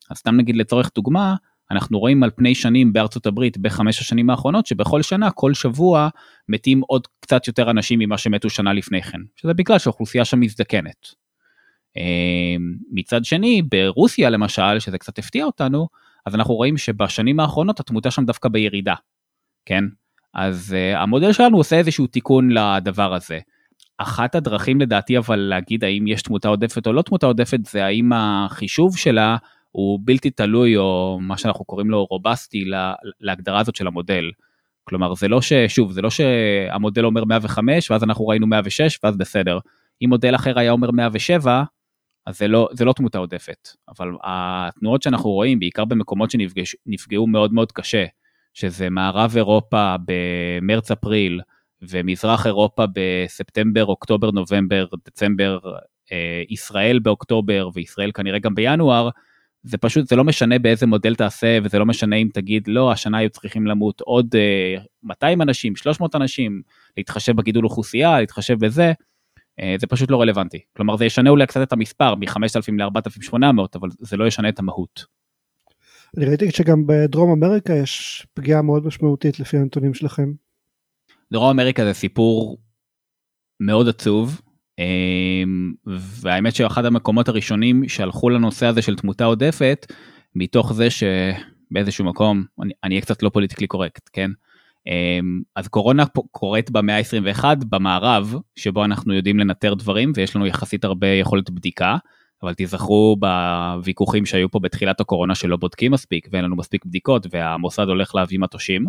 אז 0.10 0.18
סתם 0.18 0.36
נגיד 0.36 0.56
לצורך 0.56 0.92
דוגמה, 0.96 1.36
אנחנו 1.72 2.00
רואים 2.00 2.24
על 2.24 2.30
פני 2.36 2.56
שנים 2.56 2.94
בארצות 2.94 3.26
הברית 3.26 3.58
בחמש 3.58 4.00
השנים 4.00 4.30
האחרונות 4.30 4.66
שבכל 4.66 5.02
שנה 5.02 5.32
כל 5.32 5.54
שבוע 5.54 6.10
מתים 6.50 6.82
עוד 6.88 7.08
קצת 7.20 7.48
יותר 7.48 7.70
אנשים 7.72 8.00
ממה 8.00 8.18
שמתו 8.18 8.50
שנה 8.50 8.74
לפני 8.74 9.02
כן 9.02 9.20
שזה 9.36 9.54
בגלל 9.54 9.80
שהאוכלוסייה 9.80 10.26
שם 10.26 10.40
מזדקנת. 10.40 11.08
אמ, 11.98 12.76
מצד 12.92 13.26
שני 13.26 13.62
ברוסיה 13.62 14.30
למשל 14.30 14.80
שזה 14.80 14.98
קצת 14.98 15.20
הפתיע 15.20 15.46
אותנו 15.46 15.88
אז 16.26 16.36
אנחנו 16.36 16.54
רואים 16.54 16.78
שבשנים 16.78 17.40
האחרונות 17.40 17.80
התמותה 17.80 18.12
שם 18.12 18.26
דווקא 18.26 18.50
בירידה. 18.50 18.96
כן 19.66 19.84
אז 20.34 20.76
uh, 20.76 20.98
המודל 20.98 21.32
שלנו 21.32 21.58
עושה 21.58 21.76
איזשהו 21.76 22.08
תיקון 22.08 22.50
לדבר 22.52 23.14
הזה. 23.14 23.40
אחת 23.98 24.36
הדרכים 24.36 24.82
לדעתי 24.82 25.18
אבל 25.18 25.36
להגיד 25.36 25.84
האם 25.84 26.08
יש 26.08 26.22
תמותה 26.22 26.48
עודפת 26.48 26.88
או 26.88 26.94
לא 26.94 27.02
תמותה 27.02 27.26
עודפת 27.26 27.66
זה 27.66 27.86
האם 27.86 28.14
החישוב 28.14 28.98
שלה 28.98 29.38
הוא 29.72 30.00
בלתי 30.04 30.30
תלוי 30.30 30.78
או 30.78 31.20
מה 31.22 31.38
שאנחנו 31.38 31.66
קוראים 31.66 31.90
לו 31.90 32.06
רובסטי 32.06 32.64
להגדרה 33.22 33.60
הזאת 33.60 33.76
של 33.76 33.88
המודל. 33.88 34.32
כלומר 34.84 35.14
זה 35.14 35.28
לא 35.28 35.42
ששוב 35.42 35.92
זה 35.92 36.02
לא 36.02 36.10
שהמודל 36.10 37.06
אומר 37.06 37.26
105 37.26 37.92
ואז 37.92 38.04
אנחנו 38.04 38.28
ראינו 38.28 38.48
106 38.48 39.00
ואז 39.04 39.18
בסדר. 39.18 39.60
אם 40.02 40.10
מודל 40.10 40.36
אחר 40.36 40.60
היה 40.60 40.72
אומר 40.72 40.92
107 40.92 41.64
אז 42.28 42.38
זה 42.38 42.48
לא, 42.48 42.70
זה 42.72 42.86
לא 42.86 42.94
תמותה 42.94 43.18
עודפת, 43.18 43.70
אבל 43.90 44.08
התנועות 44.24 45.02
שאנחנו 45.02 45.30
רואים, 45.30 45.60
בעיקר 45.60 45.86
במקומות 45.86 46.32
שנפגעו 46.32 47.28
מאוד 47.28 47.54
מאוד 47.54 47.72
קשה, 47.72 48.06
שזה 48.54 48.90
מערב 48.90 49.34
אירופה 49.36 49.96
במרץ-אפריל, 50.06 51.42
ומזרח 51.82 52.46
אירופה 52.46 52.86
בספטמבר, 52.94 53.86
אוקטובר, 53.86 54.32
נובמבר, 54.32 54.86
דצמבר, 55.06 55.60
אה, 56.12 56.44
ישראל 56.50 57.00
באוקטובר 57.00 57.70
וישראל 57.74 58.12
כנראה 58.12 58.40
גם 58.40 58.56
בינואר, 58.56 59.10
זה 59.64 59.78
פשוט, 59.78 60.08
זה 60.08 60.16
לא 60.16 60.24
משנה 60.24 60.60
באיזה 60.60 60.88
מודל 60.88 61.16
תעשה, 61.16 61.58
וזה 61.64 61.80
לא 61.80 61.86
משנה 61.86 62.16
אם 62.16 62.28
תגיד, 62.34 62.68
לא, 62.68 62.92
השנה 62.92 63.18
היו 63.18 63.30
צריכים 63.30 63.68
למות 63.68 64.02
עוד 64.02 64.36
200 65.04 65.42
אה, 65.42 65.44
אנשים, 65.44 65.76
300 65.76 66.16
אנשים, 66.16 66.62
להתחשב 66.98 67.36
בגידול 67.36 67.66
אוכלוסייה, 67.66 68.20
להתחשב 68.20 68.60
בזה, 68.60 68.94
אה, 69.60 69.76
זה 69.80 69.88
פשוט 69.88 70.12
לא 70.12 70.22
רלוונטי. 70.22 70.60
כלומר 70.78 70.98
זה 70.98 71.06
ישנה 71.06 71.30
אולי 71.30 71.48
קצת 71.48 71.62
את 71.62 71.74
המספר 71.74 72.16
מ-5,000 72.16 72.74
ל-4,800 72.78 73.62
אבל 73.76 73.90
זה 74.00 74.18
לא 74.18 74.28
ישנה 74.28 74.50
את 74.50 74.60
המהות. 74.60 75.23
אני 76.18 76.26
ראיתי 76.26 76.52
שגם 76.52 76.88
בדרום 76.88 77.32
אמריקה 77.32 77.74
יש 77.74 78.26
פגיעה 78.34 78.62
מאוד 78.62 78.86
משמעותית 78.86 79.40
לפי 79.40 79.58
הנתונים 79.58 79.94
שלכם. 79.94 80.32
דרום 81.32 81.50
אמריקה 81.50 81.86
זה 81.86 81.94
סיפור 81.94 82.58
מאוד 83.60 83.88
עצוב 83.88 84.42
אה, 84.80 85.44
והאמת 86.22 86.56
שאחד 86.56 86.86
המקומות 86.86 87.28
הראשונים 87.28 87.90
שהלכו 87.90 88.30
לנושא 88.30 88.66
הזה 88.66 88.82
של 88.82 88.96
תמותה 88.96 89.26
עודפת 89.26 89.86
מתוך 90.36 90.74
זה 90.74 90.88
שבאיזשהו 90.90 92.06
מקום 92.06 92.44
אני 92.60 92.74
אהיה 92.94 93.02
קצת 93.02 93.24
לא 93.24 93.30
פוליטיקלי 93.30 93.68
קורקט 93.68 94.10
כן 94.14 94.32
אמ, 94.88 95.42
אז 95.56 95.68
קורונה 95.68 96.06
קורית 96.32 96.72
במאה 96.72 96.98
ה-21 96.98 97.46
במערב 97.70 98.36
שבו 98.56 98.86
אנחנו 98.86 99.14
יודעים 99.14 99.40
לנטר 99.40 99.74
דברים 99.74 100.12
ויש 100.16 100.36
לנו 100.36 100.48
יחסית 100.48 100.84
הרבה 100.84 101.08
יכולת 101.08 101.50
בדיקה 101.50 101.98
אבל 102.44 102.54
תיזכרו 102.54 103.18
בוויכוחים 103.20 104.26
שהיו 104.26 104.52
פה 104.52 104.60
בתחילת 104.60 105.00
הקורונה 105.00 105.36
שלא 105.36 105.58
בודקים 105.58 105.92
מספיק 105.92 106.28
ואין 106.32 106.46
לנו 106.46 106.56
מספיק 106.56 106.86
בדיקות 106.86 107.28
והמוסד 107.32 107.88
הולך 107.88 108.16
להביא 108.16 108.40
מטושים. 108.40 108.86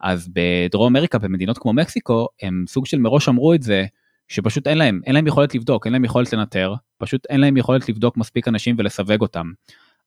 אז 0.00 0.28
בדרום 0.32 0.96
אמריקה 0.96 1.18
במדינות 1.18 1.58
כמו 1.58 1.72
מקסיקו 1.72 2.28
הם 2.42 2.64
סוג 2.68 2.86
של 2.86 2.98
מראש 2.98 3.28
אמרו 3.28 3.54
את 3.54 3.62
זה 3.62 3.84
שפשוט 4.28 4.66
אין 4.66 4.78
להם 4.78 5.00
אין 5.06 5.14
להם 5.14 5.26
יכולת 5.26 5.54
לבדוק 5.54 5.86
אין 5.86 5.92
להם 5.92 6.04
יכולת 6.04 6.32
לנטר 6.32 6.74
פשוט 6.98 7.26
אין 7.28 7.40
להם 7.40 7.56
יכולת 7.56 7.88
לבדוק 7.88 8.16
מספיק 8.16 8.48
אנשים 8.48 8.76
ולסווג 8.78 9.20
אותם. 9.20 9.52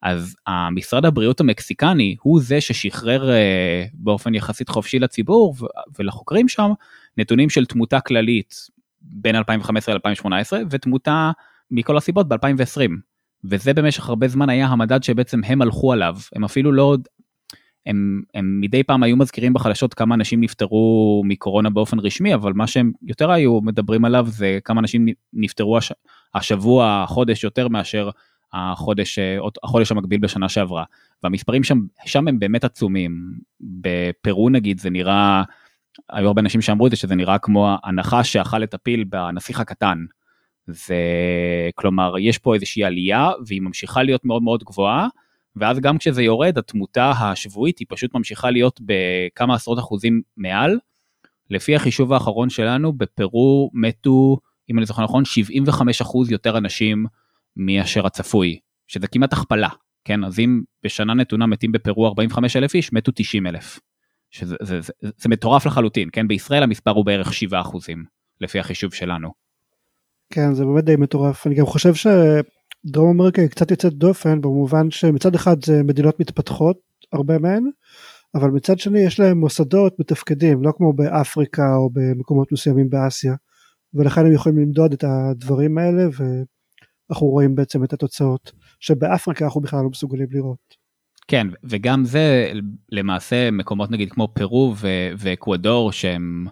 אז 0.01 0.35
המשרד 0.47 1.05
הבריאות 1.05 1.39
המקסיקני 1.39 2.15
הוא 2.21 2.41
זה 2.41 2.61
ששחרר 2.61 3.29
uh, 3.29 3.89
באופן 3.93 4.35
יחסית 4.35 4.69
חופשי 4.69 4.99
לציבור 4.99 5.55
ולחוקרים 5.99 6.47
שם 6.47 6.71
נתונים 7.17 7.49
של 7.49 7.65
תמותה 7.65 7.99
כללית 7.99 8.55
בין 9.01 9.35
2015 9.35 9.95
ל-2018 9.95 10.53
ותמותה 10.69 11.31
מכל 11.71 11.97
הסיבות 11.97 12.27
ב-2020 12.27 12.91
וזה 13.43 13.73
במשך 13.73 14.09
הרבה 14.09 14.27
זמן 14.27 14.49
היה 14.49 14.67
המדד 14.67 15.03
שבעצם 15.03 15.39
הם 15.45 15.61
הלכו 15.61 15.93
עליו 15.93 16.15
הם 16.35 16.43
אפילו 16.43 16.71
לא 16.71 16.97
הם, 17.85 18.21
הם 18.33 18.61
מדי 18.61 18.83
פעם 18.83 19.03
היו 19.03 19.17
מזכירים 19.17 19.53
בחדשות 19.53 19.93
כמה 19.93 20.15
אנשים 20.15 20.41
נפטרו 20.41 21.21
מקורונה 21.25 21.69
באופן 21.69 21.99
רשמי 21.99 22.33
אבל 22.33 22.53
מה 22.53 22.67
שהם 22.67 22.91
יותר 23.03 23.31
היו 23.31 23.61
מדברים 23.61 24.05
עליו 24.05 24.25
זה 24.29 24.59
כמה 24.63 24.79
אנשים 24.81 25.05
נפטרו 25.33 25.77
הש, 25.77 25.91
השבוע 26.35 27.05
חודש 27.07 27.43
יותר 27.43 27.67
מאשר 27.67 28.09
החודש, 28.53 29.19
אה, 29.19 29.37
החודש 29.63 29.91
המקביל 29.91 30.19
בשנה 30.19 30.49
שעברה. 30.49 30.83
והמספרים 31.23 31.63
שם, 31.63 31.79
שם 32.05 32.27
הם 32.27 32.39
באמת 32.39 32.63
עצומים. 32.63 33.33
בפרו 33.61 34.49
נגיד 34.49 34.79
זה 34.79 34.89
נראה, 34.89 35.43
היו 36.09 36.27
הרבה 36.27 36.41
אנשים 36.41 36.61
שאמרו 36.61 36.85
את 36.85 36.91
זה 36.91 36.97
שזה 36.97 37.15
נראה 37.15 37.37
כמו 37.37 37.75
הנחש 37.83 38.33
שאכל 38.33 38.63
את 38.63 38.73
הפיל 38.73 39.03
בנסיך 39.03 39.59
הקטן. 39.59 40.05
זה 40.71 40.95
כלומר 41.75 42.19
יש 42.19 42.37
פה 42.37 42.55
איזושהי 42.55 42.83
עלייה 42.83 43.31
והיא 43.45 43.61
ממשיכה 43.61 44.03
להיות 44.03 44.25
מאוד 44.25 44.43
מאוד 44.43 44.63
גבוהה 44.63 45.07
ואז 45.55 45.79
גם 45.79 45.97
כשזה 45.97 46.23
יורד 46.23 46.57
התמותה 46.57 47.11
השבועית 47.11 47.79
היא 47.79 47.87
פשוט 47.89 48.15
ממשיכה 48.15 48.51
להיות 48.51 48.79
בכמה 48.85 49.55
עשרות 49.55 49.79
אחוזים 49.79 50.21
מעל. 50.37 50.79
לפי 51.49 51.75
החישוב 51.75 52.13
האחרון 52.13 52.49
שלנו 52.49 52.93
בפרו 52.93 53.71
מתו 53.73 54.37
אם 54.69 54.77
אני 54.77 54.85
זוכר 54.85 55.03
נכון 55.03 55.25
75 55.25 56.01
אחוז 56.01 56.31
יותר 56.31 56.57
אנשים 56.57 57.05
מאשר 57.55 58.05
הצפוי, 58.05 58.59
שזה 58.87 59.07
כמעט 59.07 59.33
הכפלה, 59.33 59.69
כן? 60.05 60.23
אז 60.23 60.39
אם 60.39 60.61
בשנה 60.83 61.13
נתונה 61.13 61.45
מתים 61.45 61.71
בפרו 61.71 62.07
45 62.07 62.55
אלף 62.55 62.75
איש, 62.75 62.93
מתו 62.93 63.11
90 63.15 63.47
אלף. 63.47 63.79
שזה 64.31 64.55
זה, 64.61 64.81
זה, 64.81 64.91
זה, 65.01 65.09
זה 65.17 65.29
מטורף 65.29 65.65
לחלוטין, 65.65 66.09
כן? 66.11 66.27
בישראל 66.27 66.63
המספר 66.63 66.91
הוא 66.91 67.05
בערך 67.05 67.33
7 67.33 67.61
אחוזים, 67.61 68.05
לפי 68.41 68.59
החישוב 68.59 68.93
שלנו. 68.93 69.33
כן, 70.31 70.53
זה 70.53 70.65
באמת 70.65 70.83
די 70.83 70.95
מטורף. 70.95 71.47
אני 71.47 71.55
גם 71.55 71.65
חושב 71.65 71.93
שדרום 71.93 73.09
אמריקה 73.09 73.41
היא 73.41 73.49
קצת 73.49 73.71
יוצאת 73.71 73.93
דופן, 73.93 74.41
במובן 74.41 74.91
שמצד 74.91 75.35
אחד 75.35 75.65
זה 75.65 75.83
מדינות 75.83 76.19
מתפתחות, 76.19 76.77
הרבה 77.13 77.37
מהן, 77.37 77.63
אבל 78.35 78.49
מצד 78.49 78.79
שני 78.79 78.99
יש 78.99 79.19
להם 79.19 79.37
מוסדות 79.37 79.99
מתפקדים, 79.99 80.63
לא 80.63 80.71
כמו 80.77 80.93
באפריקה 80.93 81.75
או 81.75 81.89
במקומות 81.93 82.51
מסוימים 82.51 82.89
באסיה, 82.89 83.35
ולכן 83.93 84.25
הם 84.25 84.33
יכולים 84.33 84.57
למדוד 84.59 84.93
את 84.93 85.03
הדברים 85.03 85.77
האלה, 85.77 86.07
ו... 86.07 86.23
אנחנו 87.11 87.27
רואים 87.27 87.55
בעצם 87.55 87.83
את 87.83 87.93
התוצאות 87.93 88.51
שבאפריקה 88.79 89.45
אנחנו 89.45 89.61
בכלל 89.61 89.83
לא 89.83 89.89
מסוגלים 89.89 90.27
לראות. 90.31 90.75
כן 91.27 91.47
וגם 91.63 92.05
זה 92.05 92.51
למעשה 92.91 93.51
מקומות 93.51 93.91
נגיד 93.91 94.11
כמו 94.11 94.27
פרו 94.33 94.75
ואקוודור 95.17 95.91
שהם 95.91 96.45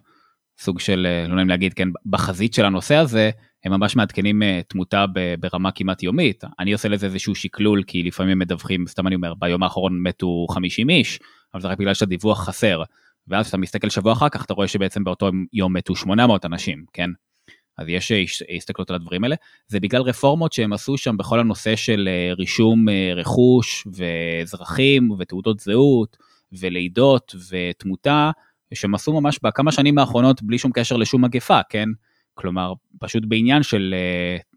סוג 0.60 0.80
של 0.80 1.08
לא 1.28 1.36
נעים 1.36 1.50
להגיד 1.50 1.74
כן 1.74 1.88
בחזית 2.06 2.54
של 2.54 2.66
הנושא 2.66 2.96
הזה 2.96 3.32
הם 3.66 3.72
ממש 3.72 3.96
מעדכנים 3.96 4.44
אה, 4.44 4.62
תמותה 4.68 5.06
ברמה 5.40 5.72
כמעט 5.72 6.04
יומית. 6.04 6.44
אני 6.60 6.74
עושה 6.74 6.90
לזה 6.90 7.06
איזשהו 7.06 7.36
שקלול 7.36 7.84
כי 7.84 8.04
לפעמים 8.04 8.40
מדווחים 8.40 8.88
סתם 8.88 9.08
אני 9.08 9.16
אומר 9.16 9.34
ביום 9.34 9.64
האחרון 9.64 10.02
מתו 10.04 10.46
50 10.50 10.90
איש 10.90 11.20
אבל 11.54 11.62
זה 11.62 11.68
רק 11.68 11.78
בגלל 11.78 11.94
שהדיווח 11.94 12.46
חסר. 12.46 12.84
ואז 13.28 13.46
כשאתה 13.46 13.58
מסתכל 13.58 13.90
שבוע 13.90 14.14
אחר 14.14 14.30
כך 14.30 14.46
אתה 14.46 14.54
רואה 14.54 14.68
שבעצם 14.68 15.04
באותו 15.04 15.30
יום 15.54 15.74
מתו 15.74 15.96
800 15.96 16.46
אנשים 16.46 16.86
כן? 16.94 17.10
אז 17.80 17.88
יש 17.90 18.12
אה, 18.12 18.56
הסתכלות 18.56 18.90
על 18.90 18.96
הדברים 18.96 19.24
האלה, 19.24 19.36
זה 19.68 19.80
בגלל 19.80 20.02
רפורמות 20.02 20.54
שהם 20.54 20.74
עשו 20.74 20.98
שם 20.98 21.18
בכל 21.18 21.40
הנושא 21.40 21.76
של 21.76 22.10
אה, 22.12 22.34
רישום 22.34 22.90
אה, 22.90 23.14
רכוש 23.16 23.88
ואזרחים 23.94 25.12
ותעודות 25.20 25.60
זהות 25.60 26.18
ולידות 26.52 27.36
ותמותה, 27.50 28.32
שהם 28.74 28.96
עשו 28.96 29.22
ממש 29.22 29.40
בכמה 29.44 29.72
שנים 29.72 29.98
האחרונות 29.98 30.42
בלי 30.42 30.58
שום 30.58 30.72
קשר 30.72 30.98
לשום 30.98 31.26
מגפה, 31.26 31.60
כן? 31.70 31.90
כלומר, 32.40 32.74
פשוט 33.00 33.24
בעניין 33.28 33.64
של, 33.64 33.96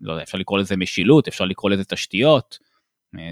לא 0.00 0.12
יודע, 0.12 0.22
אפשר 0.22 0.38
לקרוא 0.38 0.58
לזה 0.58 0.76
משילות, 0.76 1.28
אפשר 1.28 1.44
לקרוא 1.44 1.70
לזה 1.70 1.84
תשתיות. 1.84 2.58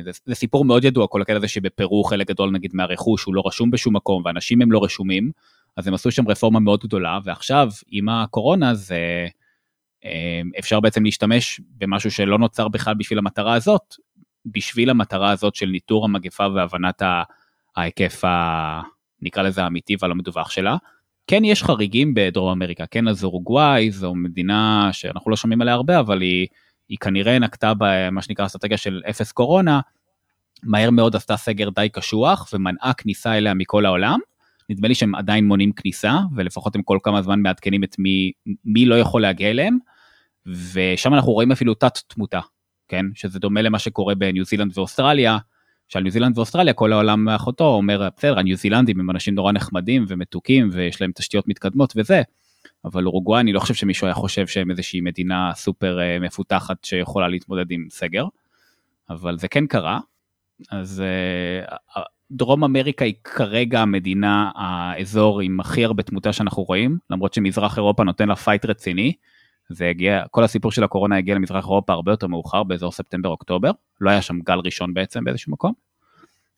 זה, 0.04 0.10
זה 0.24 0.34
סיפור 0.34 0.64
מאוד 0.64 0.84
ידוע, 0.84 1.06
כל 1.06 1.22
הקטע 1.22 1.36
הזה 1.36 1.48
שבפרו 1.48 2.04
חלק 2.04 2.28
גדול 2.28 2.50
נגיד 2.50 2.70
מהרכוש 2.74 3.24
הוא 3.24 3.34
לא 3.34 3.42
רשום 3.46 3.70
בשום 3.70 3.96
מקום 3.96 4.22
ואנשים 4.24 4.62
הם 4.62 4.72
לא 4.72 4.84
רשומים, 4.84 5.30
אז 5.76 5.86
הם 5.86 5.94
עשו 5.94 6.10
שם 6.10 6.28
רפורמה 6.28 6.60
מאוד 6.60 6.80
גדולה, 6.80 7.18
ועכשיו 7.24 7.68
עם 7.90 8.08
הקורונה 8.08 8.74
זה... 8.74 9.26
אמ, 10.04 10.50
אפשר 10.58 10.80
בעצם 10.80 11.04
להשתמש 11.04 11.60
במשהו 11.78 12.10
שלא 12.10 12.38
נוצר 12.38 12.68
בכלל 12.68 12.94
בשביל 12.94 13.18
המטרה 13.18 13.54
הזאת, 13.54 13.94
בשביל 14.46 14.90
המטרה 14.90 15.30
הזאת 15.30 15.54
של 15.54 15.66
ניטור 15.66 16.04
המגפה 16.04 16.46
והבנת 16.54 17.02
ההיקף, 17.76 18.24
ה... 18.24 18.80
נקרא 19.22 19.42
לזה 19.42 19.62
האמיתי 19.64 19.96
והלא 20.00 20.14
מדווח 20.14 20.50
שלה. 20.50 20.76
כן 21.30 21.44
יש 21.44 21.62
חריגים 21.62 22.14
בדרום 22.14 22.50
אמריקה, 22.50 22.86
כן 22.86 23.08
אז 23.08 23.24
אורוגוואי 23.24 23.90
זו 23.90 24.14
מדינה 24.14 24.88
שאנחנו 24.92 25.30
לא 25.30 25.36
שומעים 25.36 25.60
עליה 25.60 25.74
הרבה, 25.74 26.00
אבל 26.00 26.20
היא, 26.20 26.46
היא 26.88 26.98
כנראה 26.98 27.38
נקטה 27.38 27.72
במה 27.78 28.22
שנקרא 28.22 28.46
אסטרטגיה 28.46 28.76
של 28.76 29.02
אפס 29.10 29.32
קורונה, 29.32 29.80
מהר 30.62 30.90
מאוד 30.90 31.16
עשתה 31.16 31.36
סגר 31.36 31.68
די 31.68 31.88
קשוח 31.92 32.48
ומנעה 32.52 32.92
כניסה 32.92 33.38
אליה 33.38 33.54
מכל 33.54 33.86
העולם. 33.86 34.18
נדמה 34.70 34.88
לי 34.88 34.94
שהם 34.94 35.14
עדיין 35.14 35.46
מונעים 35.46 35.72
כניסה, 35.72 36.18
ולפחות 36.36 36.76
הם 36.76 36.82
כל 36.82 36.98
כמה 37.02 37.22
זמן 37.22 37.40
מעדכנים 37.40 37.84
את 37.84 37.98
מי, 37.98 38.32
מי 38.64 38.86
לא 38.86 38.94
יכול 38.94 39.22
להגיע 39.22 39.50
אליהם, 39.50 39.78
ושם 40.72 41.14
אנחנו 41.14 41.32
רואים 41.32 41.52
אפילו 41.52 41.74
תת 41.74 41.98
תמותה, 42.06 42.40
כן? 42.88 43.06
שזה 43.14 43.38
דומה 43.38 43.62
למה 43.62 43.78
שקורה 43.78 44.14
בניו 44.14 44.44
זילנד 44.44 44.78
ואוסטרליה, 44.78 45.38
שעל 45.90 46.02
ניו 46.02 46.12
זילנד 46.12 46.38
ואוסטרליה 46.38 46.72
כל 46.72 46.92
העולם 46.92 47.24
ואחותו 47.24 47.64
אומר 47.64 48.08
בסדר 48.16 48.38
הניו 48.38 48.56
זילנדים 48.56 49.00
הם 49.00 49.10
אנשים 49.10 49.34
נורא 49.34 49.52
נחמדים 49.52 50.04
ומתוקים 50.08 50.70
ויש 50.72 51.00
להם 51.00 51.12
תשתיות 51.14 51.48
מתקדמות 51.48 51.92
וזה. 51.96 52.22
אבל 52.84 53.06
אורוגוואי 53.06 53.40
אני 53.40 53.52
לא 53.52 53.60
חושב 53.60 53.74
שמישהו 53.74 54.06
היה 54.06 54.14
חושב 54.14 54.46
שהם 54.46 54.70
איזושהי 54.70 55.00
מדינה 55.00 55.52
סופר 55.54 55.98
uh, 55.98 56.22
מפותחת 56.22 56.84
שיכולה 56.84 57.28
להתמודד 57.28 57.70
עם 57.70 57.86
סגר. 57.90 58.24
אבל 59.10 59.38
זה 59.38 59.48
כן 59.48 59.66
קרה. 59.66 60.00
אז 60.70 61.02
uh, 61.96 62.00
דרום 62.30 62.64
אמריקה 62.64 63.04
היא 63.04 63.14
כרגע 63.24 63.80
המדינה 63.80 64.50
האזור 64.54 65.40
עם 65.40 65.60
הכי 65.60 65.84
הרבה 65.84 66.02
תמותה 66.02 66.32
שאנחנו 66.32 66.62
רואים 66.62 66.98
למרות 67.10 67.34
שמזרח 67.34 67.76
אירופה 67.76 68.04
נותן 68.04 68.28
לה 68.28 68.36
fight 68.36 68.64
רציני. 68.64 69.12
זה 69.70 69.88
הגיע 69.88 70.22
כל 70.30 70.44
הסיפור 70.44 70.72
של 70.72 70.84
הקורונה 70.84 71.16
הגיע 71.16 71.34
למזרח 71.34 71.64
אירופה 71.64 71.92
הרבה 71.92 72.12
יותר 72.12 72.26
מאוחר 72.26 72.62
באזור 72.62 72.92
ספטמבר 72.92 73.28
אוקטובר 73.28 73.70
לא 74.00 74.10
היה 74.10 74.22
שם 74.22 74.40
גל 74.40 74.58
ראשון 74.64 74.94
בעצם 74.94 75.24
באיזשהו 75.24 75.52
מקום. 75.52 75.72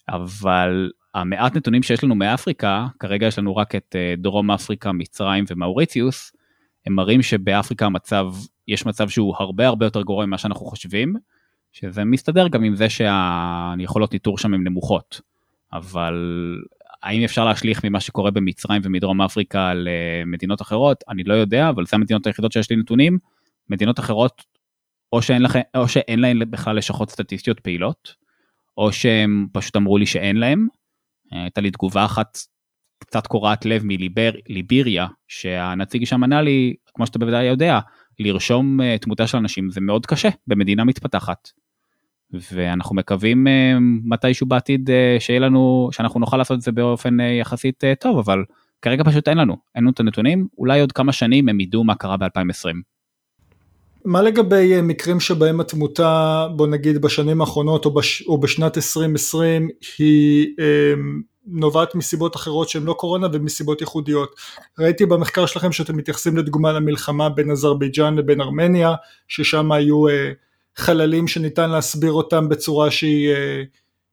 אבל 0.09 0.91
המעט 1.15 1.57
נתונים 1.57 1.83
שיש 1.83 2.05
לנו 2.05 2.15
מאפריקה 2.15 2.87
כרגע 2.99 3.27
יש 3.27 3.39
לנו 3.39 3.57
רק 3.57 3.75
את 3.75 3.97
אה, 3.99 4.15
דרום 4.19 4.51
אפריקה 4.51 4.93
מצרים 4.93 5.45
ומאוריציוס 5.49 6.33
הם 6.87 6.95
מראים 6.95 7.23
שבאפריקה 7.23 7.87
המצב 7.87 8.27
יש 8.69 8.87
מצב 8.87 9.09
שהוא 9.09 9.35
הרבה 9.39 9.67
הרבה 9.67 9.87
יותר 9.87 10.03
גרוע 10.03 10.27
ממה 10.27 10.39
שאנחנו 10.39 10.67
חושבים 10.67 11.15
שזה 11.73 12.05
מסתדר 12.05 12.49
גם 12.49 12.65
עם 12.65 12.77
זה 12.77 12.87
שהיכולות 12.89 14.13
ניטור 14.13 14.39
שם 14.39 14.55
הן 14.55 14.65
נמוכות 14.65 15.21
אבל 15.73 16.15
האם 17.03 17.25
אפשר 17.25 17.45
להשליך 17.45 17.85
ממה 17.85 18.01
שקורה 18.01 18.31
במצרים 18.31 18.83
ומדרום 18.85 19.21
אפריקה 19.23 19.73
למדינות 19.75 20.63
אחרות? 20.63 21.05
אני 21.09 21.25
לא 21.25 21.35
יודע, 21.35 21.69
אבל 21.69 21.87
זה 21.87 21.97
המדינות 21.97 22.27
היחידות 22.27 22.53
שיש 22.53 22.71
לי 22.71 22.77
נתונים. 22.77 23.19
מדינות 23.71 23.99
אחרות, 23.99 24.43
או 25.13 25.23
שאין, 25.23 25.43
לכם, 25.43 25.61
או 25.77 25.89
שאין 25.89 26.21
להן 26.21 26.51
בכלל 26.51 26.77
לשכות 26.77 27.11
סטטיסטיות 27.11 27.61
פעילות, 27.61 28.15
או 28.77 28.93
שהם 28.93 29.47
פשוט 29.53 29.77
אמרו 29.77 29.99
לי 29.99 30.07
שאין 30.07 30.37
להם. 30.37 30.67
הייתה 31.31 31.61
לי 31.61 31.71
תגובה 31.71 32.05
אחת 32.05 32.39
קצת 32.99 33.27
קורעת 33.27 33.65
לב 33.65 33.83
מליבריה, 33.85 35.07
שהנציג 35.29 36.05
שם 36.05 36.25
ענה 36.25 36.43
לי, 36.43 36.75
כמו 36.95 37.07
שאתה 37.07 37.19
בוודאי 37.19 37.45
יודע, 37.45 37.81
לרשום 38.19 38.81
אה, 38.81 38.99
תמותה 38.99 39.27
של 39.27 39.39
אנשים 39.39 39.71
זה 39.71 39.81
מאוד 39.81 40.07
קשה 40.07 40.29
במדינה 40.47 40.85
מתפתחת. 40.85 41.49
ואנחנו 42.53 42.97
מקווים 42.97 43.47
אה, 43.47 43.79
מתישהו 44.05 44.47
בעתיד 44.47 44.91
אה, 44.91 45.17
שיהיה 45.21 45.41
לנו, 45.41 45.89
שאנחנו 45.93 46.21
נוכל 46.21 46.37
לעשות 46.37 46.57
את 46.57 46.63
זה 46.63 46.73
באופן 46.73 47.21
אה, 47.21 47.27
יחסית 47.27 47.85
טוב, 48.01 48.19
אבל 48.19 48.45
כרגע 48.83 49.05
פשוט 49.05 49.29
אין 49.29 49.39
לנו, 49.39 49.57
אין 49.75 49.85
לנו 49.85 49.91
את 49.91 50.01
הנתונים, 50.01 50.47
אולי 50.59 50.81
עוד 50.81 50.93
כמה 50.93 51.13
שנים 51.13 51.49
הם 51.49 51.61
ידעו 51.61 51.85
מה 51.85 51.95
קרה 51.95 52.17
ב-2020. 52.17 52.93
מה 54.05 54.23
לגבי 54.23 54.81
מקרים 54.83 55.21
שבהם 55.21 55.61
התמותה, 55.61 56.47
בוא 56.57 56.67
נגיד 56.67 57.03
בשנים 57.03 57.41
האחרונות 57.41 57.85
או, 57.85 57.91
בש, 57.91 58.23
או 58.23 58.41
בשנת 58.41 58.77
2020 58.77 59.69
היא 59.99 60.49
אה, 60.61 60.95
נובעת 61.47 61.95
מסיבות 61.95 62.37
אחרות 62.37 62.69
שהן 62.69 62.83
לא 62.83 62.93
קורונה 62.93 63.27
ומסיבות 63.33 63.81
ייחודיות. 63.81 64.35
ראיתי 64.79 65.07
במחקר 65.07 65.47
שלכם 65.47 65.73
שאתם 65.73 65.97
מתייחסים 65.97 66.37
לדוגמה 66.37 66.73
למלחמה 66.73 67.29
בין 67.29 67.51
אזרבייג'אן 67.51 68.15
לבין 68.15 68.41
ארמניה, 68.41 68.95
ששם 69.29 69.73
היו 69.73 70.09
אה, 70.09 70.33
חללים 70.77 71.29
שניתן 71.29 71.71
להסביר 71.71 72.13
אותם 72.13 72.49
בצורה 72.49 72.91
שהיא, 72.91 73.31
אה, 73.31 73.63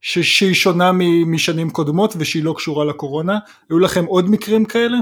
שהיא 0.01 0.53
שונה 0.53 0.91
משנים 1.25 1.69
קודמות 1.69 2.13
ושהיא 2.17 2.43
לא 2.43 2.53
קשורה 2.57 2.85
לקורונה. 2.85 3.39
היו 3.69 3.79
לכם 3.79 4.05
עוד 4.05 4.29
מקרים 4.29 4.65
כאלה? 4.65 4.97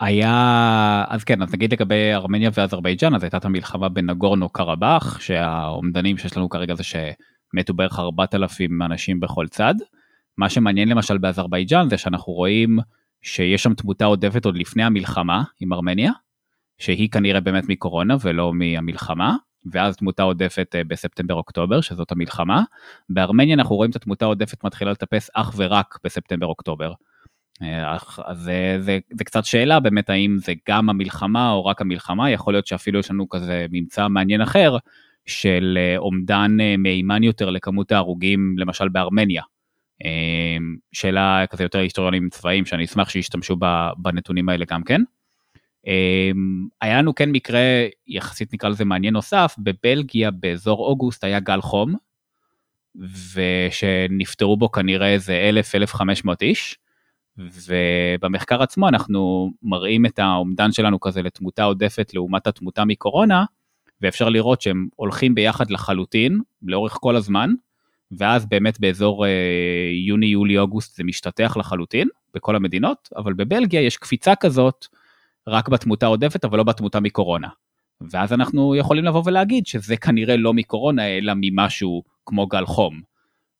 היה 0.00 1.04
אז 1.08 1.24
כן 1.24 1.42
אז 1.42 1.54
נגיד 1.54 1.72
לגבי 1.72 2.14
ארמניה 2.14 2.50
ואזרבייג'אן 2.54 3.14
אז 3.14 3.22
הייתה 3.22 3.36
את 3.36 3.44
המלחמה 3.44 3.88
בנגורנו 3.88 4.48
קרבאח 4.48 5.20
שהאומדנים 5.20 6.18
שיש 6.18 6.36
לנו 6.36 6.48
כרגע 6.48 6.74
זה 6.74 6.82
שמתו 6.82 7.74
בערך 7.74 7.98
4,000 7.98 8.82
אנשים 8.82 9.20
בכל 9.20 9.46
צד. 9.48 9.74
מה 10.38 10.48
שמעניין 10.48 10.88
למשל 10.88 11.18
באזרבייג'אן 11.18 11.88
זה 11.90 11.98
שאנחנו 11.98 12.32
רואים 12.32 12.78
שיש 13.22 13.62
שם 13.62 13.74
תמותה 13.74 14.04
עודפת 14.04 14.44
עוד 14.44 14.56
לפני 14.56 14.82
המלחמה 14.82 15.42
עם 15.60 15.72
ארמניה 15.72 16.12
שהיא 16.78 17.10
כנראה 17.10 17.40
באמת 17.40 17.64
מקורונה 17.68 18.16
ולא 18.20 18.52
מהמלחמה 18.54 19.36
ואז 19.72 19.96
תמותה 19.96 20.22
עודפת 20.22 20.72
אה, 20.74 20.84
בספטמבר 20.84 21.34
אוקטובר 21.34 21.80
שזאת 21.80 22.12
המלחמה. 22.12 22.62
בארמניה 23.08 23.54
אנחנו 23.54 23.76
רואים 23.76 23.90
את 23.90 23.96
התמותה 23.96 24.24
העודפת 24.24 24.64
מתחילה 24.64 24.90
לטפס 24.90 25.30
אך 25.34 25.52
ורק 25.56 25.98
בספטמבר 26.04 26.46
אוקטובר. 26.46 26.92
אה, 27.62 27.96
אז 28.26 28.38
זה, 28.38 28.76
זה, 28.80 28.98
זה 29.10 29.24
קצת 29.24 29.44
שאלה 29.44 29.80
באמת 29.80 30.10
האם 30.10 30.36
זה 30.38 30.52
גם 30.68 30.90
המלחמה 30.90 31.50
או 31.50 31.64
רק 31.64 31.80
המלחמה 31.80 32.30
יכול 32.30 32.54
להיות 32.54 32.66
שאפילו 32.66 32.98
יש 32.98 33.10
לנו 33.10 33.28
כזה 33.28 33.66
ממצא 33.70 34.08
מעניין 34.08 34.40
אחר 34.40 34.76
של 35.26 35.78
אה, 35.80 35.98
אומדן 35.98 36.56
מהימן 36.78 37.22
יותר 37.22 37.50
לכמות 37.50 37.92
ההרוגים 37.92 38.54
למשל 38.58 38.88
בארמניה. 38.88 39.42
שאלה 40.92 41.44
כזה 41.50 41.62
יותר 41.64 41.78
היסטוריונים 41.78 42.28
צבאיים 42.28 42.64
שאני 42.64 42.84
אשמח 42.84 43.08
שישתמשו 43.08 43.56
בנתונים 43.96 44.48
האלה 44.48 44.64
גם 44.68 44.82
כן. 44.82 45.02
אמ, 45.86 46.66
היה 46.80 46.98
לנו 46.98 47.14
כן 47.14 47.30
מקרה 47.30 47.60
יחסית 48.06 48.54
נקרא 48.54 48.68
לזה 48.68 48.84
מעניין 48.84 49.14
נוסף, 49.14 49.54
בבלגיה 49.58 50.30
באזור 50.30 50.86
אוגוסט 50.86 51.24
היה 51.24 51.40
גל 51.40 51.60
חום, 51.60 51.94
ושנפטרו 53.34 54.56
בו 54.56 54.72
כנראה 54.72 55.12
איזה 55.12 55.50
1,000-1,500 55.94 56.30
איש, 56.42 56.78
ובמחקר 57.38 58.62
עצמו 58.62 58.88
אנחנו 58.88 59.52
מראים 59.62 60.06
את 60.06 60.18
האומדן 60.18 60.72
שלנו 60.72 61.00
כזה 61.00 61.22
לתמותה 61.22 61.64
עודפת 61.64 62.14
לעומת 62.14 62.46
התמותה 62.46 62.84
מקורונה, 62.84 63.44
ואפשר 64.00 64.28
לראות 64.28 64.60
שהם 64.60 64.88
הולכים 64.96 65.34
ביחד 65.34 65.70
לחלוטין 65.70 66.40
לאורך 66.62 66.92
כל 67.00 67.16
הזמן, 67.16 67.50
ואז 68.12 68.46
באמת 68.46 68.80
באזור 68.80 69.26
אה, 69.26 69.30
יוני, 70.06 70.26
יולי, 70.26 70.58
אוגוסט 70.58 70.96
זה 70.96 71.04
משתטח 71.04 71.56
לחלוטין 71.56 72.08
בכל 72.34 72.56
המדינות, 72.56 73.08
אבל 73.16 73.32
בבלגיה 73.32 73.80
יש 73.80 73.96
קפיצה 73.96 74.34
כזאת 74.34 74.86
רק 75.48 75.68
בתמותה 75.68 76.06
עודפת 76.06 76.44
אבל 76.44 76.58
לא 76.58 76.64
בתמותה 76.64 77.00
מקורונה. 77.00 77.48
ואז 78.10 78.32
אנחנו 78.32 78.76
יכולים 78.76 79.04
לבוא 79.04 79.22
ולהגיד 79.26 79.66
שזה 79.66 79.96
כנראה 79.96 80.36
לא 80.36 80.54
מקורונה 80.54 81.18
אלא 81.18 81.32
ממשהו 81.36 82.02
כמו 82.26 82.46
גל 82.46 82.66
חום. 82.66 83.00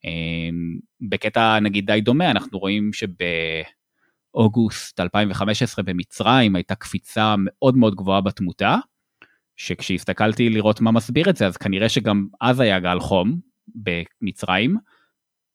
אמ, 0.05 0.79
בקטע 1.01 1.59
נגיד 1.61 1.87
די 1.87 2.01
דומה 2.01 2.31
אנחנו 2.31 2.59
רואים 2.59 2.91
שבאוגוסט 4.33 5.01
2015 5.01 5.85
במצרים 5.85 6.57
הייתה 6.57 6.75
קפיצה 6.75 7.35
מאוד 7.39 7.77
מאוד 7.77 7.95
גבוהה 7.95 8.21
בתמותה, 8.21 8.77
שכשהסתכלתי 9.57 10.49
לראות 10.49 10.81
מה 10.81 10.91
מסביר 10.91 11.31
את 11.31 11.37
זה 11.37 11.47
אז 11.47 11.57
כנראה 11.57 11.89
שגם 11.89 12.27
אז 12.41 12.61
היה 12.61 12.81
גל 12.81 13.01
חום 13.01 13.41
במצרים. 13.75 14.77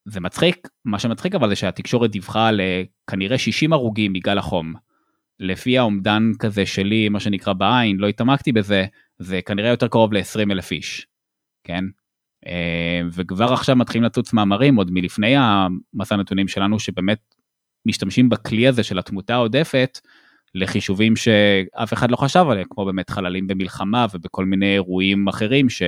זה 0.05 0.19
מצחיק, 0.19 0.67
מה 0.85 0.99
שמצחיק 0.99 1.35
אבל 1.35 1.49
זה 1.49 1.55
שהתקשורת 1.55 2.11
דיווחה 2.11 2.47
על 2.47 2.61
כנראה 3.07 3.37
60 3.37 3.73
הרוגים 3.73 4.13
מגל 4.13 4.37
החום. 4.37 4.73
לפי 5.39 5.77
האומדן 5.77 6.31
כזה 6.39 6.65
שלי, 6.65 7.09
מה 7.09 7.19
שנקרא 7.19 7.53
בעין, 7.53 7.97
לא 7.97 8.07
התעמקתי 8.07 8.51
בזה, 8.51 8.85
זה 9.19 9.39
כנראה 9.45 9.69
יותר 9.69 9.87
קרוב 9.87 10.13
ל-20 10.13 10.51
אלף 10.51 10.71
איש, 10.71 11.07
כן? 11.63 11.83
אה, 12.47 13.01
וכבר 13.13 13.53
עכשיו 13.53 13.75
מתחילים 13.75 14.03
לצוץ 14.03 14.33
מאמרים 14.33 14.75
עוד 14.75 14.91
מלפני 14.91 15.35
המסע 15.37 16.15
הנתונים 16.15 16.47
שלנו 16.47 16.79
שבאמת 16.79 17.19
משתמשים 17.85 18.29
בכלי 18.29 18.67
הזה 18.67 18.83
של 18.83 18.99
התמותה 18.99 19.33
העודפת 19.33 19.99
לחישובים 20.55 21.15
שאף 21.15 21.93
אחד 21.93 22.11
לא 22.11 22.15
חשב 22.15 22.45
עליהם 22.49 22.67
כמו 22.69 22.85
באמת 22.85 23.09
חללים 23.09 23.47
במלחמה 23.47 24.05
ובכל 24.13 24.45
מיני 24.45 24.73
אירועים 24.73 25.27
אחרים 25.27 25.69
ש... 25.69 25.81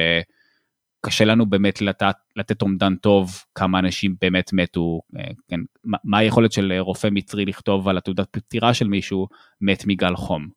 קשה 1.01 1.25
לנו 1.25 1.45
באמת 1.45 1.81
לתת, 1.81 2.15
לתת 2.35 2.61
אומדן 2.61 2.95
טוב 2.95 3.31
כמה 3.55 3.79
אנשים 3.79 4.15
באמת 4.21 4.53
מתו, 4.53 5.01
אה, 5.17 5.31
כן, 5.47 5.59
מה 5.83 6.17
היכולת 6.17 6.51
של 6.51 6.73
רופא 6.79 7.07
מצרי 7.11 7.45
לכתוב 7.45 7.87
על 7.87 7.97
התעודת 7.97 8.27
פטירה 8.31 8.73
של 8.73 8.87
מישהו 8.87 9.27
מת 9.61 9.83
מגל 9.87 10.15
חום. 10.15 10.47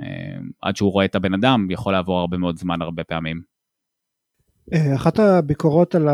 אה, 0.00 0.38
עד 0.62 0.76
שהוא 0.76 0.92
רואה 0.92 1.04
את 1.04 1.14
הבן 1.14 1.34
אדם 1.34 1.70
יכול 1.70 1.92
לעבור 1.92 2.18
הרבה 2.18 2.36
מאוד 2.36 2.58
זמן 2.58 2.82
הרבה 2.82 3.04
פעמים. 3.04 3.42
אה, 4.72 4.94
אחת 4.94 5.18
הביקורות 5.18 5.94
על 5.94 6.08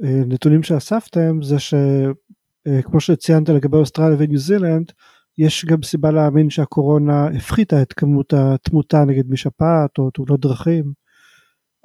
הנתונים 0.00 0.62
שאספתם 0.62 1.42
זה 1.42 1.56
שכמו 1.58 3.00
שציינת 3.00 3.48
לגבי 3.48 3.76
אוסטרליה 3.76 4.16
וניו 4.18 4.38
זילנד 4.38 4.92
יש 5.38 5.64
גם 5.64 5.82
סיבה 5.82 6.10
להאמין 6.10 6.50
שהקורונה 6.50 7.26
הפחיתה 7.26 7.82
את 7.82 7.92
כמות 7.92 8.32
התמותה 8.32 9.04
נגיד 9.04 9.30
משפעת 9.30 9.98
או 9.98 10.10
תאונות 10.10 10.40
דרכים. 10.40 10.92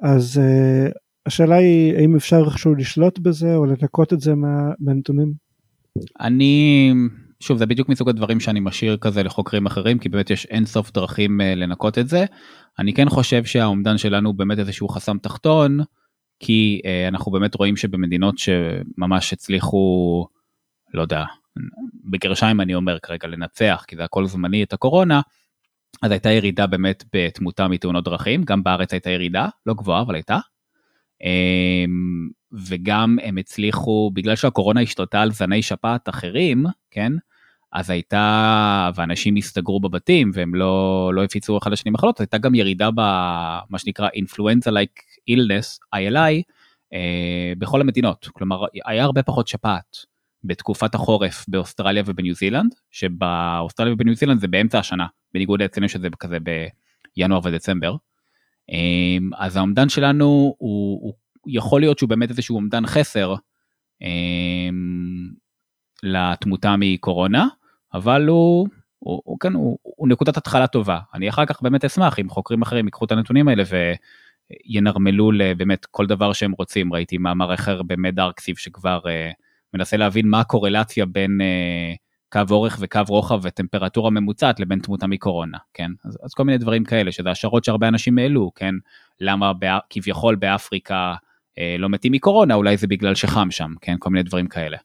אז 0.04 0.40
uh, 0.40 0.92
השאלה 1.26 1.56
היא 1.56 1.94
האם 1.96 2.16
אפשר 2.16 2.42
איכשהו 2.46 2.74
לשלוט 2.74 3.18
בזה 3.18 3.56
או 3.56 3.66
לנקות 3.66 4.12
את 4.12 4.20
זה 4.20 4.34
מה, 4.34 4.70
מהנתונים? 4.78 5.32
אני 6.20 6.92
שוב 7.40 7.58
זה 7.58 7.66
בדיוק 7.66 7.88
מסוג 7.88 8.08
הדברים 8.08 8.40
שאני 8.40 8.60
משאיר 8.60 8.96
כזה 8.96 9.22
לחוקרים 9.22 9.66
אחרים 9.66 9.98
כי 9.98 10.08
באמת 10.08 10.30
יש 10.30 10.46
אין 10.46 10.64
סוף 10.64 10.92
דרכים 10.92 11.40
uh, 11.40 11.44
לנקות 11.44 11.98
את 11.98 12.08
זה. 12.08 12.24
אני 12.78 12.94
כן 12.94 13.08
חושב 13.08 13.44
שהאומדן 13.44 13.98
שלנו 13.98 14.28
הוא 14.28 14.34
באמת 14.34 14.58
איזשהו 14.58 14.88
חסם 14.88 15.18
תחתון 15.18 15.78
כי 16.40 16.80
uh, 16.84 17.08
אנחנו 17.08 17.32
באמת 17.32 17.54
רואים 17.54 17.76
שבמדינות 17.76 18.38
שממש 18.38 19.32
הצליחו 19.32 20.26
לא 20.94 21.02
יודע 21.02 21.24
בגרשיים 22.10 22.60
אני 22.60 22.74
אומר 22.74 22.98
כרגע 22.98 23.28
לנצח 23.28 23.84
כי 23.88 23.96
זה 23.96 24.04
הכל 24.04 24.26
זמני 24.26 24.62
את 24.62 24.72
הקורונה 24.72 25.20
אז 26.04 26.10
הייתה 26.10 26.30
ירידה 26.30 26.66
באמת 26.66 27.04
בתמותה 27.12 27.68
מתאונות 27.68 28.04
דרכים, 28.04 28.42
גם 28.42 28.62
בארץ 28.62 28.92
הייתה 28.92 29.10
ירידה, 29.10 29.48
לא 29.66 29.74
גבוהה 29.74 30.02
אבל 30.02 30.14
הייתה. 30.14 30.38
וגם 32.52 33.18
הם 33.22 33.38
הצליחו, 33.38 34.10
בגלל 34.14 34.36
שהקורונה 34.36 34.80
השתלטה 34.80 35.22
על 35.22 35.32
זני 35.32 35.62
שפעת 35.62 36.08
אחרים, 36.08 36.64
כן? 36.90 37.12
אז 37.72 37.90
הייתה, 37.90 38.90
ואנשים 38.94 39.36
הסתגרו 39.36 39.80
בבתים 39.80 40.30
והם 40.34 40.54
לא, 40.54 41.10
לא 41.14 41.24
הפיצו 41.24 41.58
אחד 41.58 41.72
לשני 41.72 41.90
מחלות, 41.90 42.20
הייתה 42.20 42.38
גם 42.38 42.54
ירידה 42.54 42.90
במה 42.94 43.78
שנקרא 43.78 44.08
Influenza 44.08 44.70
Like 44.70 45.00
Illness, 45.30 45.78
ILI, 45.96 46.42
אה, 46.92 47.52
בכל 47.58 47.80
המדינות. 47.80 48.28
כלומר, 48.32 48.64
היה 48.86 49.04
הרבה 49.04 49.22
פחות 49.22 49.48
שפעת 49.48 50.13
בתקופת 50.44 50.94
החורף 50.94 51.44
באוסטרליה 51.48 52.02
ובניו 52.06 52.34
זילנד, 52.34 52.74
שבאוסטרליה 52.90 53.92
ובניו 53.92 54.14
זילנד 54.14 54.40
זה 54.40 54.48
באמצע 54.48 54.78
השנה, 54.78 55.06
בניגוד 55.34 55.62
אצלנו 55.62 55.88
שזה 55.88 56.08
כזה 56.20 56.38
בינואר 57.16 57.40
ודצמבר. 57.44 57.96
אה, 58.70 59.16
אז 59.38 59.56
האומדן 59.56 59.88
שלנו 59.88 60.24
הוא, 60.58 61.00
הוא 61.02 61.14
יכול 61.46 61.80
להיות 61.80 61.98
שהוא 61.98 62.08
באמת 62.08 62.30
איזשהו 62.30 62.56
אומדן 62.56 62.86
חסר 62.86 63.34
אה, 64.02 64.68
לתמותה 66.02 66.74
מקורונה. 66.78 67.46
אבל 67.94 68.28
הוא, 68.28 68.68
הוא, 68.98 69.20
הוא, 69.24 69.38
כן, 69.40 69.52
הוא, 69.52 69.78
הוא 69.82 70.08
נקודת 70.08 70.36
התחלה 70.36 70.66
טובה. 70.66 70.98
אני 71.14 71.28
אחר 71.28 71.46
כך 71.46 71.62
באמת 71.62 71.84
אשמח 71.84 72.18
אם 72.18 72.28
חוקרים 72.28 72.62
אחרים 72.62 72.84
ייקחו 72.84 73.04
את 73.04 73.12
הנתונים 73.12 73.48
האלה 73.48 73.62
וינרמלו 74.70 75.32
לבאמת 75.32 75.86
כל 75.86 76.06
דבר 76.06 76.32
שהם 76.32 76.52
רוצים. 76.52 76.92
ראיתי 76.92 77.18
מאמר 77.18 77.54
אחר 77.54 77.82
באמת 77.82 78.14
דארקסיב 78.14 78.56
שכבר 78.56 79.00
uh, 79.04 79.43
מנסה 79.74 79.96
להבין 79.96 80.28
מה 80.28 80.40
הקורלציה 80.40 81.06
בין 81.06 81.40
uh, 81.40 81.96
קו 82.32 82.54
אורך 82.54 82.78
וקו 82.80 83.00
רוחב 83.08 83.40
וטמפרטורה 83.42 84.10
ממוצעת 84.10 84.60
לבין 84.60 84.78
תמותה 84.78 85.06
מקורונה, 85.06 85.58
כן? 85.74 85.90
אז, 86.04 86.18
אז 86.22 86.34
כל 86.34 86.44
מיני 86.44 86.58
דברים 86.58 86.84
כאלה, 86.84 87.12
שזה 87.12 87.30
השערות 87.30 87.64
שהרבה 87.64 87.88
אנשים 87.88 88.18
העלו, 88.18 88.50
כן? 88.54 88.74
למה 89.20 89.52
בא, 89.52 89.78
כביכול 89.90 90.34
באפריקה 90.34 91.14
uh, 91.14 91.60
לא 91.78 91.88
מתים 91.88 92.12
מקורונה, 92.12 92.54
אולי 92.54 92.76
זה 92.76 92.86
בגלל 92.86 93.14
שחם 93.14 93.50
שם, 93.50 93.72
כן? 93.80 93.96
כל 93.98 94.10
מיני 94.10 94.22
דברים 94.22 94.46
כאלה. 94.46 94.76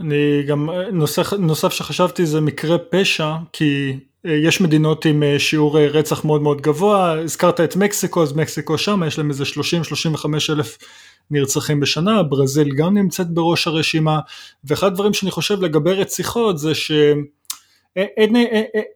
אני 0.00 0.42
גם 0.46 0.70
נוסף, 0.92 1.32
נוסף 1.32 1.72
שחשבתי 1.72 2.26
זה 2.26 2.40
מקרה 2.40 2.78
פשע 2.78 3.34
כי 3.52 3.96
אה, 4.26 4.32
יש 4.32 4.60
מדינות 4.60 5.04
עם 5.04 5.22
אה, 5.22 5.38
שיעור 5.38 5.78
אה, 5.78 5.86
רצח 5.86 6.24
מאוד 6.24 6.42
מאוד 6.42 6.60
גבוה 6.60 7.12
הזכרת 7.12 7.60
את 7.60 7.76
מקסיקו 7.76 8.22
אז 8.22 8.32
מקסיקו 8.32 8.78
שם 8.78 9.02
יש 9.06 9.18
להם 9.18 9.30
איזה 9.30 9.44
30-35 9.44 9.48
אלף 10.50 10.78
נרצחים 11.30 11.80
בשנה 11.80 12.22
ברזיל 12.22 12.74
גם 12.74 12.98
נמצאת 12.98 13.30
בראש 13.30 13.66
הרשימה 13.66 14.20
ואחד 14.64 14.86
הדברים 14.86 15.12
שאני 15.12 15.30
חושב 15.30 15.62
לגבי 15.62 15.92
רציחות 15.92 16.58
זה 16.58 16.74
ש... 16.74 16.92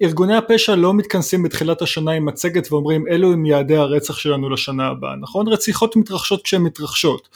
ארגוני 0.03 0.37
הפשע 0.37 0.75
לא 0.75 0.95
מתכנסים 0.95 1.43
בתחילת 1.43 1.83
השנה 1.83 2.13
עם 2.13 2.25
מצגת 2.25 2.73
ואומרים 2.73 3.05
אלו 3.09 3.33
הם 3.33 3.47
יעדי 3.47 3.77
הרצח 3.77 4.19
שלנו 4.19 4.51
לשנה 4.51 4.87
הבאה, 4.87 5.17
נכון? 5.21 5.49
רציחות 5.49 5.97
מתרחשות 5.97 6.43
כשהן 6.43 6.63
מתרחשות, 6.63 7.29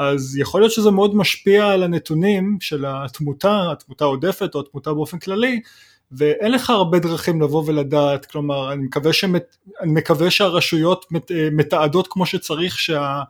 אז 0.00 0.36
יכול 0.36 0.60
להיות 0.60 0.72
שזה 0.72 0.90
מאוד 0.90 1.16
משפיע 1.16 1.66
על 1.66 1.82
הנתונים 1.82 2.58
של 2.60 2.84
התמותה, 2.88 3.72
התמותה 3.72 4.04
העודפת 4.04 4.54
או 4.54 4.60
התמותה 4.60 4.94
באופן 4.94 5.18
כללי, 5.18 5.60
ואין 6.12 6.52
לך 6.52 6.70
הרבה 6.70 6.98
דרכים 6.98 7.42
לבוא 7.42 7.62
ולדעת, 7.66 8.26
כלומר 8.26 8.72
אני 8.72 8.82
מקווה, 8.82 9.12
שמת, 9.12 9.56
אני 9.80 9.92
מקווה 9.92 10.30
שהרשויות 10.30 11.06
מת, 11.10 11.30
מתעדות 11.52 12.06
כמו 12.10 12.26
שצריך 12.26 12.78
שה, 12.78 13.22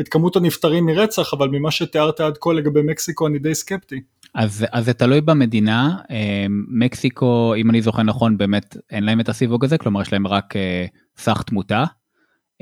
את 0.00 0.08
כמות 0.08 0.36
הנפטרים 0.36 0.86
מרצח, 0.86 1.34
אבל 1.34 1.48
ממה 1.48 1.70
שתיארת 1.70 2.20
עד 2.20 2.38
כה 2.40 2.52
לגבי 2.52 2.80
מקסיקו 2.82 3.26
אני 3.26 3.38
די 3.38 3.54
סקפטי. 3.54 4.00
אז, 4.34 4.64
אז 4.72 4.84
זה 4.84 4.92
תלוי 4.92 5.20
במדינה, 5.20 5.96
אה, 6.10 6.46
מקסיקו 6.68 7.54
אם 7.56 7.70
אני 7.70 7.82
זוכר 7.82 8.02
נכון 8.02 8.38
באמת 8.38 8.76
אין 8.90 9.04
להם 9.04 9.20
את 9.20 9.28
הסיווג 9.28 9.64
הזה, 9.64 9.78
כלומר 9.78 10.02
יש 10.02 10.12
להם 10.12 10.26
רק 10.26 10.56
אה, 10.56 10.86
סך 11.18 11.42
תמותה. 11.42 11.84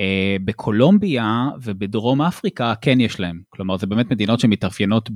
Uh, 0.01 0.43
בקולומביה 0.45 1.49
ובדרום 1.63 2.23
אפריקה 2.23 2.75
כן 2.81 3.01
יש 3.01 3.21
להם, 3.21 3.41
כלומר 3.51 3.77
זה 3.77 3.87
באמת 3.87 4.11
מדינות 4.11 4.41
שמתאפיינות 4.41 5.11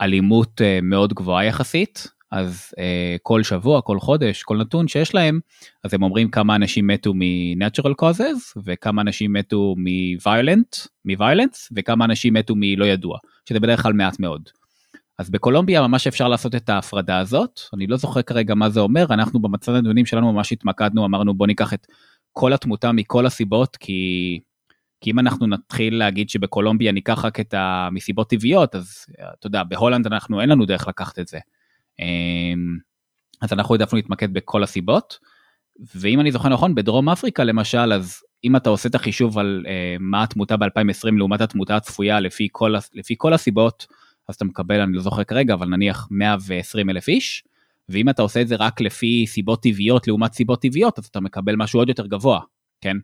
באלימות 0.00 0.60
uh, 0.60 0.64
מאוד 0.82 1.14
גבוהה 1.14 1.44
יחסית, 1.44 2.06
אז 2.30 2.70
uh, 2.70 3.18
כל 3.22 3.42
שבוע, 3.42 3.80
כל 3.82 4.00
חודש, 4.00 4.42
כל 4.42 4.56
נתון 4.56 4.88
שיש 4.88 5.14
להם, 5.14 5.40
אז 5.84 5.94
הם 5.94 6.02
אומרים 6.02 6.30
כמה 6.30 6.56
אנשים 6.56 6.86
מתו 6.86 7.14
מ-natural 7.14 7.92
causes 8.02 8.60
וכמה 8.64 9.02
אנשים 9.02 9.32
מתו 9.32 9.74
מ-violent, 9.78 10.88
מ-violence 11.04 11.68
וכמה 11.76 12.04
אנשים 12.04 12.34
מתו 12.34 12.54
מלא 12.56 12.84
ידוע, 12.84 13.18
שזה 13.48 13.60
בדרך 13.60 13.82
כלל 13.82 13.92
מעט 13.92 14.20
מאוד. 14.20 14.48
אז 15.18 15.30
בקולומביה 15.30 15.86
ממש 15.86 16.06
אפשר 16.06 16.28
לעשות 16.28 16.54
את 16.54 16.68
ההפרדה 16.68 17.18
הזאת, 17.18 17.60
אני 17.74 17.86
לא 17.86 17.96
זוכר 17.96 18.22
כרגע 18.22 18.54
מה 18.54 18.70
זה 18.70 18.80
אומר, 18.80 19.06
אנחנו 19.10 19.42
במצב 19.42 19.72
הנתונים 19.74 20.06
שלנו 20.06 20.32
ממש 20.32 20.52
התמקדנו, 20.52 21.06
אמרנו 21.06 21.34
בוא 21.34 21.46
ניקח 21.46 21.74
את 21.74 21.86
כל 22.34 22.52
התמותה 22.52 22.92
מכל 22.92 23.26
הסיבות, 23.26 23.76
כי, 23.76 24.40
כי 25.00 25.10
אם 25.10 25.18
אנחנו 25.18 25.46
נתחיל 25.46 25.98
להגיד 25.98 26.30
שבקולומביה 26.30 26.92
ניקח 26.92 27.24
רק 27.24 27.40
את 27.40 27.54
המסיבות 27.56 28.30
טבעיות, 28.30 28.74
אז 28.74 29.06
אתה 29.38 29.46
יודע, 29.46 29.62
בהולנד 29.62 30.06
אנחנו, 30.06 30.40
אין 30.40 30.48
לנו 30.48 30.66
דרך 30.66 30.88
לקחת 30.88 31.18
את 31.18 31.28
זה. 31.28 31.38
אמ, 31.98 32.78
אז 33.42 33.52
אנחנו 33.52 33.74
העדפנו 33.74 33.96
להתמקד 33.96 34.32
בכל 34.32 34.62
הסיבות, 34.62 35.18
ואם 35.94 36.20
אני 36.20 36.32
זוכר 36.32 36.48
נכון, 36.48 36.74
בדרום 36.74 37.08
אפריקה 37.08 37.44
למשל, 37.44 37.92
אז 37.92 38.22
אם 38.44 38.56
אתה 38.56 38.70
עושה 38.70 38.88
את 38.88 38.94
החישוב 38.94 39.38
על 39.38 39.64
uh, 39.66 39.68
מה 40.00 40.22
התמותה 40.22 40.56
ב-2020 40.56 41.16
לעומת 41.16 41.40
התמותה 41.40 41.76
הצפויה 41.76 42.20
לפי 42.20 42.48
כל, 42.52 42.74
לפי 42.94 43.14
כל 43.18 43.32
הסיבות, 43.34 43.86
אז 44.28 44.34
אתה 44.34 44.44
מקבל, 44.44 44.80
אני 44.80 44.92
לא 44.92 45.00
זוכר 45.00 45.24
כרגע, 45.24 45.54
אבל 45.54 45.66
נניח 45.66 46.08
120 46.10 46.90
אלף 46.90 47.08
איש, 47.08 47.44
ואם 47.88 48.08
אתה 48.08 48.22
עושה 48.22 48.40
את 48.40 48.48
זה 48.48 48.56
רק 48.56 48.80
לפי 48.80 49.24
סיבות 49.26 49.62
טבעיות 49.62 50.08
לעומת 50.08 50.32
סיבות 50.32 50.62
טבעיות, 50.62 50.98
אז 50.98 51.06
אתה 51.06 51.20
מקבל 51.20 51.56
משהו 51.56 51.80
עוד 51.80 51.88
יותר 51.88 52.06
גבוה, 52.06 52.40
כן? 52.80 52.96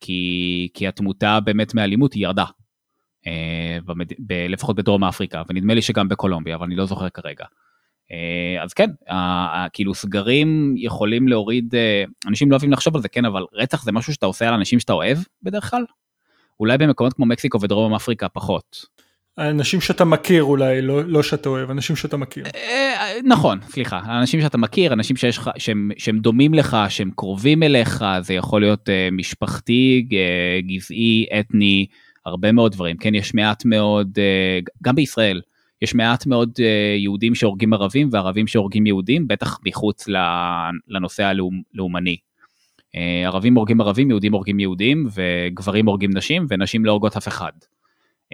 כי, 0.00 0.68
כי 0.74 0.88
התמותה 0.88 1.40
באמת 1.40 1.74
מאלימות 1.74 2.12
היא 2.12 2.22
ירדה, 2.22 2.44
אה, 3.26 3.78
במד... 3.84 4.12
ב... 4.26 4.32
לפחות 4.48 4.76
בדרום 4.76 5.04
אפריקה, 5.04 5.42
ונדמה 5.48 5.74
לי 5.74 5.82
שגם 5.82 6.08
בקולומביה, 6.08 6.54
אבל 6.54 6.66
אני 6.66 6.76
לא 6.76 6.86
זוכר 6.86 7.08
כרגע. 7.08 7.44
אה, 8.12 8.62
אז 8.62 8.72
כן, 8.72 8.90
כאילו 9.72 9.94
סגרים 9.94 10.74
יכולים 10.76 11.28
להוריד, 11.28 11.74
אה, 11.74 12.04
אנשים 12.28 12.50
לא 12.50 12.54
אוהבים 12.54 12.72
לחשוב 12.72 12.96
על 12.96 13.02
זה, 13.02 13.08
כן, 13.08 13.24
אבל 13.24 13.44
רצח 13.52 13.82
זה 13.82 13.92
משהו 13.92 14.12
שאתה 14.12 14.26
עושה 14.26 14.48
על 14.48 14.54
אנשים 14.54 14.80
שאתה 14.80 14.92
אוהב 14.92 15.18
בדרך 15.42 15.70
כלל? 15.70 15.84
אולי 16.60 16.78
במקומות 16.78 17.12
כמו 17.12 17.26
מקסיקו 17.26 17.60
ודרום 17.60 17.94
אפריקה 17.94 18.28
פחות. 18.28 18.86
אנשים 19.38 19.80
שאתה 19.80 20.04
מכיר 20.04 20.42
אולי, 20.42 20.82
לא, 20.82 21.04
לא 21.04 21.22
שאתה 21.22 21.48
אוהב, 21.48 21.70
אנשים 21.70 21.96
שאתה 21.96 22.16
מכיר. 22.16 22.44
אה, 22.54 23.12
נכון, 23.24 23.58
סליחה, 23.68 24.00
אנשים 24.20 24.40
שאתה 24.40 24.58
מכיר, 24.58 24.92
אנשים 24.92 25.16
שיש 25.16 25.40
שהם, 25.58 25.90
שהם 25.96 26.18
דומים 26.18 26.54
לך, 26.54 26.76
שהם 26.88 27.10
קרובים 27.16 27.62
אליך, 27.62 28.04
זה 28.20 28.34
יכול 28.34 28.60
להיות 28.60 28.88
uh, 28.88 29.14
משפחתי, 29.14 30.06
גזעי, 30.66 31.26
אתני, 31.40 31.86
הרבה 32.26 32.52
מאוד 32.52 32.72
דברים, 32.72 32.96
כן, 32.96 33.14
יש 33.14 33.34
מעט 33.34 33.64
מאוד, 33.64 34.18
uh, 34.18 34.72
גם 34.82 34.94
בישראל, 34.94 35.40
יש 35.82 35.94
מעט 35.94 36.26
מאוד 36.26 36.50
uh, 36.56 36.62
יהודים 36.98 37.34
שהורגים 37.34 37.72
ערבים 37.72 38.08
וערבים 38.12 38.46
שהורגים 38.46 38.86
יהודים, 38.86 39.28
בטח 39.28 39.58
מחוץ 39.66 40.04
לנושא 40.88 41.24
הלאומני. 41.24 42.16
Uh, 42.16 42.98
ערבים 43.26 43.54
הורגים 43.54 43.80
ערבים, 43.80 44.10
יהודים 44.10 44.32
הורגים 44.32 44.60
יהודים, 44.60 45.06
וגברים 45.14 45.86
הורגים 45.86 46.10
נשים, 46.16 46.46
ונשים 46.48 46.84
לא 46.84 46.90
הורגות 46.90 47.16
אף 47.16 47.28
אחד. 47.28 47.52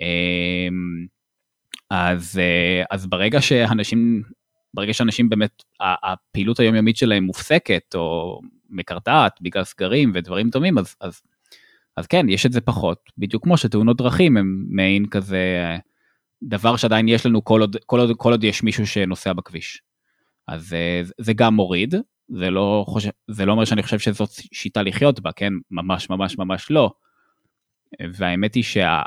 אמ, 0.00 1.06
אז, 1.90 2.38
אה, 2.38 2.82
אז 2.90 3.06
ברגע 3.06 3.40
שאנשים, 3.40 4.22
ברגע 4.74 4.94
שאנשים 4.94 5.28
באמת, 5.28 5.62
הפעילות 5.80 6.60
היומיומית 6.60 6.96
שלהם 6.96 7.24
מופסקת 7.24 7.94
או 7.94 8.40
מקרטעת 8.70 9.32
בגלל 9.40 9.64
סגרים 9.64 10.12
ודברים 10.14 10.48
דומים, 10.48 10.78
אז, 10.78 10.96
אז, 11.00 11.22
אז 11.96 12.06
כן, 12.06 12.28
יש 12.28 12.46
את 12.46 12.52
זה 12.52 12.60
פחות. 12.60 12.98
בדיוק 13.18 13.44
כמו 13.44 13.56
שתאונות 13.56 13.96
דרכים 13.96 14.36
הם 14.36 14.64
מעין 14.68 15.06
כזה 15.06 15.76
דבר 16.42 16.76
שעדיין 16.76 17.08
יש 17.08 17.26
לנו 17.26 17.44
כל 17.44 17.60
עוד, 17.60 17.76
כל 17.86 18.00
עוד, 18.00 18.10
כל 18.16 18.32
עוד 18.32 18.44
יש 18.44 18.62
מישהו 18.62 18.86
שנוסע 18.86 19.32
בכביש. 19.32 19.82
אז 20.48 20.72
אה, 20.72 21.02
זה 21.18 21.32
גם 21.32 21.54
מוריד, 21.54 21.94
זה 22.28 22.50
לא, 22.50 22.84
חושב, 22.88 23.10
זה 23.28 23.46
לא 23.46 23.52
אומר 23.52 23.64
שאני 23.64 23.82
חושב 23.82 23.98
שזאת 23.98 24.30
שיטה 24.52 24.82
לחיות 24.82 25.20
בה, 25.20 25.32
כן? 25.32 25.52
ממש 25.70 26.10
ממש 26.10 26.38
ממש 26.38 26.70
לא. 26.70 26.90
והאמת 28.14 28.54
היא 28.54 28.62
שה... 28.62 29.02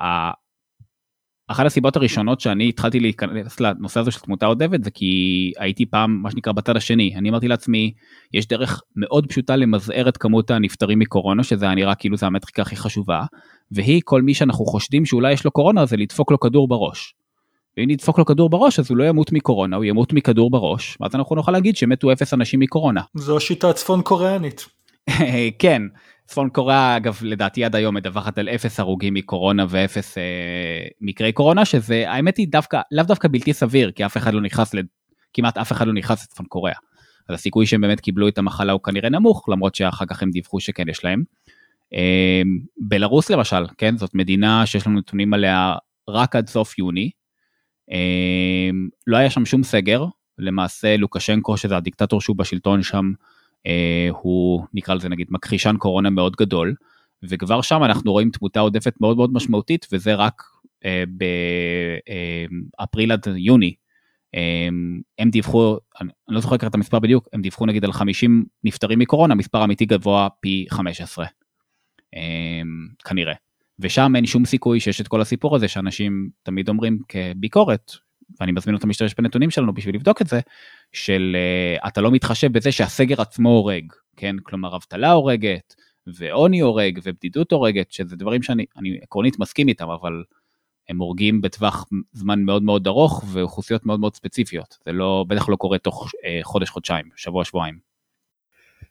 אחת 1.47 1.65
הסיבות 1.65 1.95
הראשונות 1.95 2.39
שאני 2.39 2.69
התחלתי 2.69 2.99
להיכנס 2.99 3.59
לנושא 3.59 3.99
הזה 3.99 4.11
של 4.11 4.19
תמותה 4.19 4.45
עודפת 4.45 4.83
זה 4.83 4.91
כי 4.91 5.51
הייתי 5.57 5.85
פעם 5.85 6.19
מה 6.23 6.31
שנקרא 6.31 6.53
בצד 6.53 6.77
השני 6.77 7.13
אני 7.15 7.29
אמרתי 7.29 7.47
לעצמי 7.47 7.93
יש 8.33 8.47
דרך 8.47 8.81
מאוד 8.95 9.27
פשוטה 9.27 9.55
למזער 9.55 10.09
את 10.09 10.17
כמות 10.17 10.51
הנפטרים 10.51 10.99
מקורונה 10.99 11.43
שזה 11.43 11.65
היה 11.65 11.75
נראה 11.75 11.95
כאילו 11.95 12.17
זה 12.17 12.25
המטריקה 12.25 12.61
הכי 12.61 12.75
חשובה 12.75 13.23
והיא 13.71 14.01
כל 14.05 14.21
מי 14.21 14.33
שאנחנו 14.33 14.65
חושדים 14.65 15.05
שאולי 15.05 15.33
יש 15.33 15.45
לו 15.45 15.51
קורונה 15.51 15.85
זה 15.85 15.97
לדפוק 15.97 16.31
לו 16.31 16.39
כדור 16.39 16.67
בראש. 16.67 17.15
ואם 17.77 17.89
נדפוק 17.89 18.19
לו 18.19 18.25
כדור 18.25 18.49
בראש 18.49 18.79
אז 18.79 18.89
הוא 18.89 18.97
לא 18.97 19.03
ימות 19.03 19.31
מקורונה 19.31 19.75
הוא 19.75 19.85
ימות 19.85 20.13
מכדור 20.13 20.51
בראש 20.51 20.97
ואז 21.01 21.15
אנחנו 21.15 21.35
נוכל 21.35 21.51
להגיד 21.51 21.75
שמתו 21.75 22.11
אפס 22.11 22.33
אנשים 22.33 22.59
מקורונה. 22.59 23.01
זו 23.13 23.37
השיטה 23.37 23.69
הצפון 23.69 24.01
קוריאנית. 24.01 24.65
כן 25.59 25.81
צפון 26.25 26.49
קוריאה 26.49 26.97
אגב 26.97 27.19
לדעתי 27.21 27.65
עד 27.65 27.75
היום 27.75 27.95
מדווחת 27.95 28.37
על 28.37 28.49
אפס 28.49 28.79
הרוגים 28.79 29.13
מקורונה 29.13 29.65
ואפס 29.69 30.17
אה, 30.17 30.23
מקרי 31.01 31.31
קורונה 31.31 31.65
שזה 31.65 32.09
האמת 32.09 32.37
היא 32.37 32.47
דווקא 32.49 32.81
לאו 32.91 33.03
דווקא 33.03 33.27
בלתי 33.31 33.53
סביר 33.53 33.91
כי 33.91 34.05
אף 34.05 34.17
אחד 34.17 34.33
לא 34.33 34.41
נכנס 34.41 34.75
כמעט 35.33 35.57
אף 35.57 35.71
אחד 35.71 35.87
לא 35.87 35.93
נכנס 35.93 36.23
לצפון 36.23 36.45
קוריאה. 36.45 36.77
אז 37.29 37.35
הסיכוי 37.35 37.65
שהם 37.65 37.81
באמת 37.81 37.99
קיבלו 37.99 38.27
את 38.27 38.37
המחלה 38.37 38.73
הוא 38.73 38.81
כנראה 38.83 39.09
נמוך 39.09 39.49
למרות 39.49 39.75
שאחר 39.75 40.05
כך 40.05 40.23
הם 40.23 40.31
דיווחו 40.31 40.59
שכן 40.59 40.89
יש 40.89 41.03
להם. 41.03 41.23
בלרוס 42.77 43.29
למשל, 43.29 43.67
כן, 43.77 43.97
זאת 43.97 44.15
מדינה 44.15 44.65
שיש 44.65 44.87
לנו 44.87 44.99
נתונים 44.99 45.33
עליה 45.33 45.75
רק 46.09 46.35
עד 46.35 46.47
סוף 46.47 46.79
יוני. 46.79 47.09
לא 49.07 49.17
היה 49.17 49.29
שם 49.29 49.45
שום 49.45 49.63
סגר, 49.63 50.05
למעשה 50.39 50.97
לוקשנקו 50.97 51.57
שזה 51.57 51.77
הדיקטטור 51.77 52.21
שהוא 52.21 52.37
בשלטון 52.37 52.83
שם, 52.83 53.11
הוא 54.09 54.63
נקרא 54.73 54.95
לזה 54.95 55.09
נגיד 55.09 55.27
מכחישן 55.29 55.75
קורונה 55.77 56.09
מאוד 56.09 56.35
גדול, 56.35 56.75
וכבר 57.23 57.61
שם 57.61 57.83
אנחנו 57.83 58.11
רואים 58.11 58.29
תמותה 58.29 58.59
עודפת 58.59 58.93
מאוד 59.01 59.17
מאוד 59.17 59.33
משמעותית 59.33 59.87
וזה 59.91 60.15
רק 60.15 60.43
באפריל 62.77 63.11
עד 63.11 63.27
יוני 63.35 63.73
הם 65.19 65.29
דיווחו, 65.29 65.77
אני 66.01 66.09
לא 66.27 66.39
זוכר 66.41 66.55
את 66.55 66.75
המספר 66.75 66.99
בדיוק, 66.99 67.27
הם 67.33 67.41
דיווחו 67.41 67.65
נגיד 67.65 67.85
על 67.85 67.91
50 67.91 68.45
נפטרים 68.63 68.99
מקורונה, 68.99 69.35
מספר 69.35 69.63
אמיתי 69.63 69.85
גבוה 69.85 70.27
פי 70.39 70.65
15, 70.69 71.25
אמ, 72.15 72.87
כנראה. 73.05 73.33
ושם 73.79 74.15
אין 74.15 74.25
שום 74.25 74.45
סיכוי 74.45 74.79
שיש 74.79 75.01
את 75.01 75.07
כל 75.07 75.21
הסיפור 75.21 75.55
הזה 75.55 75.67
שאנשים 75.67 76.29
תמיד 76.43 76.69
אומרים 76.69 76.99
כביקורת, 77.07 77.91
ואני 78.39 78.51
מזמין 78.51 78.75
אותם 78.75 78.87
להשתמש 78.87 79.13
בנתונים 79.17 79.49
שלנו 79.49 79.73
בשביל 79.73 79.95
לבדוק 79.95 80.21
את 80.21 80.27
זה, 80.27 80.39
של 80.93 81.35
uh, 81.81 81.87
אתה 81.87 82.01
לא 82.01 82.11
מתחשב 82.11 82.51
בזה 82.51 82.71
שהסגר 82.71 83.21
עצמו 83.21 83.49
הורג, 83.49 83.93
כן? 84.17 84.35
כלומר 84.43 84.75
אבטלה 84.75 85.11
הורגת, 85.11 85.75
ועוני 86.07 86.59
הורג, 86.59 86.99
ובדידות 87.03 87.51
הורגת, 87.51 87.91
שזה 87.91 88.15
דברים 88.15 88.43
שאני 88.43 88.65
עקרונית 89.01 89.39
מסכים 89.39 89.67
איתם, 89.67 89.89
אבל 89.89 90.23
הם 90.89 90.97
הורגים 90.97 91.41
בטווח 91.41 91.85
זמן 92.13 92.43
מאוד 92.43 92.63
מאוד 92.63 92.87
ארוך 92.87 93.23
ואוכלוסיות 93.31 93.85
מאוד 93.85 93.99
מאוד 93.99 94.15
ספציפיות. 94.15 94.77
זה 94.85 94.91
לא, 94.91 95.25
בטח 95.27 95.49
לא 95.49 95.55
קורה 95.55 95.77
תוך 95.77 96.11
אה, 96.25 96.39
חודש, 96.43 96.69
חודשיים, 96.69 97.05
שבוע, 97.15 97.45
שבועיים. 97.45 97.77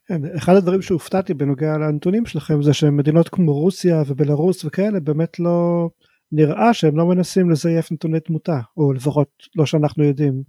כן, 0.06 0.36
אחד 0.36 0.54
הדברים 0.54 0.82
שהופתעתי 0.82 1.34
בנוגע 1.34 1.78
לנתונים 1.78 2.26
שלכם 2.26 2.62
זה 2.62 2.74
שמדינות 2.74 3.28
כמו 3.28 3.52
רוסיה 3.52 4.02
ובלרוס 4.06 4.64
וכאלה 4.64 5.00
באמת 5.00 5.38
לא 5.38 5.88
נראה 6.32 6.74
שהם 6.74 6.96
לא 6.96 7.06
מנסים 7.06 7.50
לזייף 7.50 7.92
נתוני 7.92 8.20
תמותה, 8.20 8.60
או 8.76 8.92
לפחות 8.92 9.28
לא 9.56 9.66
שאנחנו 9.66 10.04
יודעים. 10.04 10.42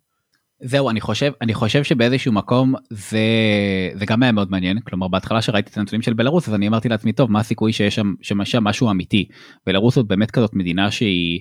זהו 0.60 0.90
אני 0.90 1.02
חושב 1.02 1.32
אני 1.42 1.54
חושב 1.54 1.84
שבאיזשהו 1.84 2.32
מקום 2.32 2.76
זה 2.90 3.20
זה 3.94 4.06
גם 4.06 4.24
היה 4.24 4.32
מאוד 4.32 4.52
מעניין. 4.52 4.80
כלומר 4.80 5.08
בהתחלה 5.08 5.42
שראיתי 5.42 5.72
את 5.72 5.78
הנתונים 5.78 6.02
של 6.02 6.14
בלרוס 6.14 6.48
אז 6.48 6.56
אני 6.56 6.68
אמרתי 6.68 6.90
לעצמי 6.90 7.14
טוב 7.14 7.32
מה 7.32 7.40
הסיכוי 7.40 7.74
שיש 7.74 7.96
שם 7.96 8.14
שם 8.44 8.64
משהו 8.64 8.92
אמיתי? 8.92 9.28
בלרוס 9.66 9.96
זאת 9.96 10.08
באמת 10.08 10.32
כזאת 10.32 10.54
מדינה 10.54 10.92
שהיא 10.92 11.40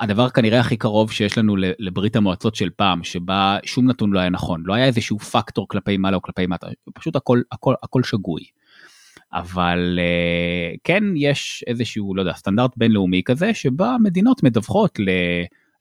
הדבר 0.00 0.28
כנראה 0.28 0.60
הכי 0.60 0.76
קרוב 0.76 1.12
שיש 1.12 1.38
לנו 1.38 1.54
לברית 1.78 2.16
המועצות 2.16 2.54
של 2.54 2.70
פעם 2.76 3.04
שבה 3.04 3.58
שום 3.64 3.90
נתון 3.90 4.12
לא 4.12 4.20
היה 4.20 4.30
נכון. 4.30 4.62
לא 4.66 4.74
היה 4.74 4.86
איזשהו 4.86 5.18
פקטור 5.18 5.68
כלפי 5.68 5.96
מעלה 5.96 6.16
או 6.16 6.22
כלפי 6.22 6.46
מטה. 6.46 6.66
פשוט 6.94 7.16
הכל 7.16 7.40
הכל 7.52 7.74
הכל 7.82 8.02
שגוי. 8.02 8.42
אבל 9.32 9.98
אה, 10.02 10.74
כן 10.84 11.04
יש 11.16 11.64
איזשהו 11.66 12.14
לא 12.14 12.22
יודע 12.22 12.32
סטנדרט 12.32 12.70
בינלאומי 12.76 13.22
כזה 13.24 13.54
שבה 13.54 13.96
מדינות 14.02 14.42
מדווחות 14.42 14.98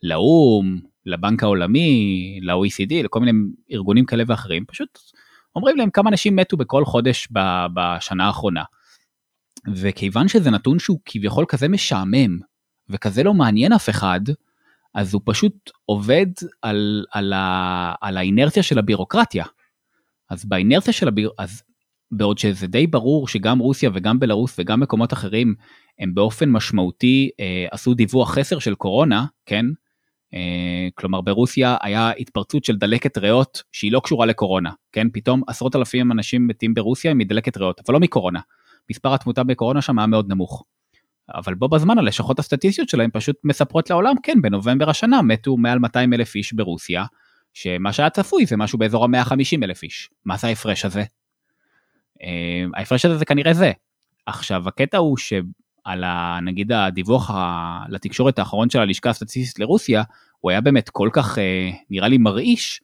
לאו"ם 0.04 0.80
לבנק 1.08 1.44
העולמי, 1.44 2.40
ל-OECD, 2.42 3.04
לכל 3.04 3.20
מיני 3.20 3.32
ארגונים 3.72 4.06
כאלה 4.06 4.24
ואחרים, 4.28 4.66
פשוט 4.66 5.00
אומרים 5.56 5.78
להם 5.78 5.90
כמה 5.90 6.10
אנשים 6.10 6.36
מתו 6.36 6.58
בכל 6.58 6.86
חודש 6.86 7.28
בשנה 7.74 8.26
האחרונה. 8.28 8.64
וכיוון 9.76 10.28
שזה 10.28 10.52
נתון 10.52 10.80
שהוא 10.80 11.00
כביכול 11.06 11.46
כזה 11.48 11.68
משעמם 11.68 12.40
וכזה 12.90 13.24
לא 13.24 13.34
מעניין 13.34 13.74
אף 13.74 13.90
אחד, 13.90 14.22
אז 14.96 15.14
הוא 15.14 15.22
פשוט 15.26 15.72
עובד 15.86 16.28
על, 16.62 17.06
על, 17.12 17.34
ה, 17.34 17.94
על 18.02 18.18
האינרציה 18.18 18.64
של 18.64 18.80
הבירוקרטיה. 18.80 19.46
אז 20.30 20.46
באינרציה 20.46 20.94
של 20.94 21.08
הבירוקרטיה, 21.08 21.44
אז 21.46 21.64
בעוד 22.12 22.38
שזה 22.38 22.68
די 22.68 22.88
ברור 22.88 23.28
שגם 23.28 23.60
רוסיה 23.60 23.90
וגם 23.94 24.20
בלרוס 24.20 24.56
וגם 24.60 24.80
מקומות 24.80 25.14
אחרים 25.14 25.56
הם 26.00 26.16
באופן 26.16 26.50
משמעותי 26.50 27.30
אה, 27.40 27.66
עשו 27.72 27.94
דיווח 27.94 28.34
חסר 28.34 28.60
של 28.60 28.76
קורונה, 28.76 29.26
כן? 29.46 29.66
אה, 30.38 30.88
כלומר 30.96 31.22
ברוסיה 31.22 31.78
היה 31.82 32.12
התפרצות 32.20 32.66
של 32.66 32.78
דלקת 32.78 33.18
ריאות 33.18 33.64
שהיא 33.72 33.92
לא 33.92 34.00
קשורה 34.00 34.26
לקורונה, 34.26 34.72
כן? 34.92 35.08
פתאום 35.14 35.42
עשרות 35.48 35.76
אלפים 35.76 36.12
אנשים 36.12 36.48
מתים 36.48 36.74
ברוסיה 36.74 37.14
מדלקת 37.14 37.58
ריאות, 37.58 37.82
אבל 37.86 37.94
לא 37.94 38.00
מקורונה. 38.00 38.40
מספר 38.90 39.14
התמותה 39.14 39.44
בקורונה 39.44 39.82
שם 39.82 40.00
היה 40.00 40.08
מאוד 40.08 40.30
נמוך. 40.30 40.64
אבל 41.36 41.54
בו 41.54 41.68
בזמן 41.68 41.98
הלשכות 41.98 42.40
הסטטיסטיות 42.40 42.90
שלהם 42.90 43.10
פשוט 43.14 43.36
מספרות 43.44 43.90
לעולם, 43.90 44.16
כן, 44.24 44.42
בנובמבר 44.42 44.90
השנה 44.90 45.22
מתו 45.22 45.58
מעל 45.58 45.80
200 45.80 46.14
אלף 46.14 46.36
איש 46.36 46.54
ברוסיה, 46.54 47.06
שמה 47.54 47.94
שהיה 47.94 48.10
צפוי 48.10 48.46
זה 48.46 48.58
משהו 48.58 48.80
באזור 48.80 49.06
ה-150 49.06 49.64
אלף 49.64 49.84
איש. 49.84 50.10
מה 50.26 50.38
זה 50.38 50.48
ההפרש 50.48 50.86
הזה? 50.86 51.04
אה, 52.24 52.66
ההפרש 52.76 53.06
הזה 53.06 53.18
זה 53.18 53.26
כנראה 53.26 53.54
זה. 53.54 53.72
עכשיו 54.26 54.68
הקטע 54.68 54.98
הוא 54.98 55.18
ש... 55.18 55.34
על 55.88 56.04
ה, 56.04 56.40
נגיד 56.42 56.72
הדיווח 56.72 57.32
לתקשורת 57.90 58.40
האחרון 58.40 58.70
של 58.70 58.80
הלשכה 58.80 59.10
הסטטיסטית 59.10 59.60
לרוסיה, 59.60 60.04
הוא 60.40 60.52
היה 60.52 60.62
באמת 60.62 60.90
כל 60.90 61.10
כך 61.14 61.38
אה, 61.38 61.70
נראה 61.90 62.08
לי 62.08 62.18
מרעיש, 62.18 62.82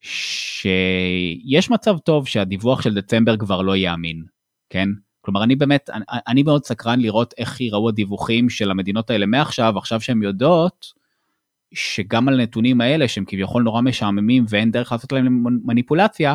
שיש 0.00 1.70
מצב 1.70 1.98
טוב 1.98 2.28
שהדיווח 2.28 2.82
של 2.82 2.94
דצמבר 2.94 3.36
כבר 3.36 3.62
לא 3.62 3.76
יהיה 3.76 3.94
אמין, 3.94 4.24
כן? 4.70 4.88
כלומר 5.20 5.44
אני 5.44 5.56
באמת, 5.56 5.90
אני, 5.90 6.04
אני 6.26 6.42
מאוד 6.42 6.64
סקרן 6.64 7.00
לראות 7.00 7.34
איך 7.38 7.60
ייראו 7.60 7.88
הדיווחים 7.88 8.48
של 8.50 8.70
המדינות 8.70 9.10
האלה 9.10 9.26
מעכשיו, 9.26 9.78
עכשיו 9.78 10.00
שהן 10.00 10.22
יודעות 10.22 10.86
שגם 11.74 12.28
על 12.28 12.42
נתונים 12.42 12.80
האלה 12.80 13.08
שהם 13.08 13.24
כביכול 13.26 13.62
נורא 13.62 13.80
משעממים 13.80 14.44
ואין 14.48 14.70
דרך 14.70 14.92
לעשות 14.92 15.12
להם 15.12 15.44
מניפולציה, 15.64 16.34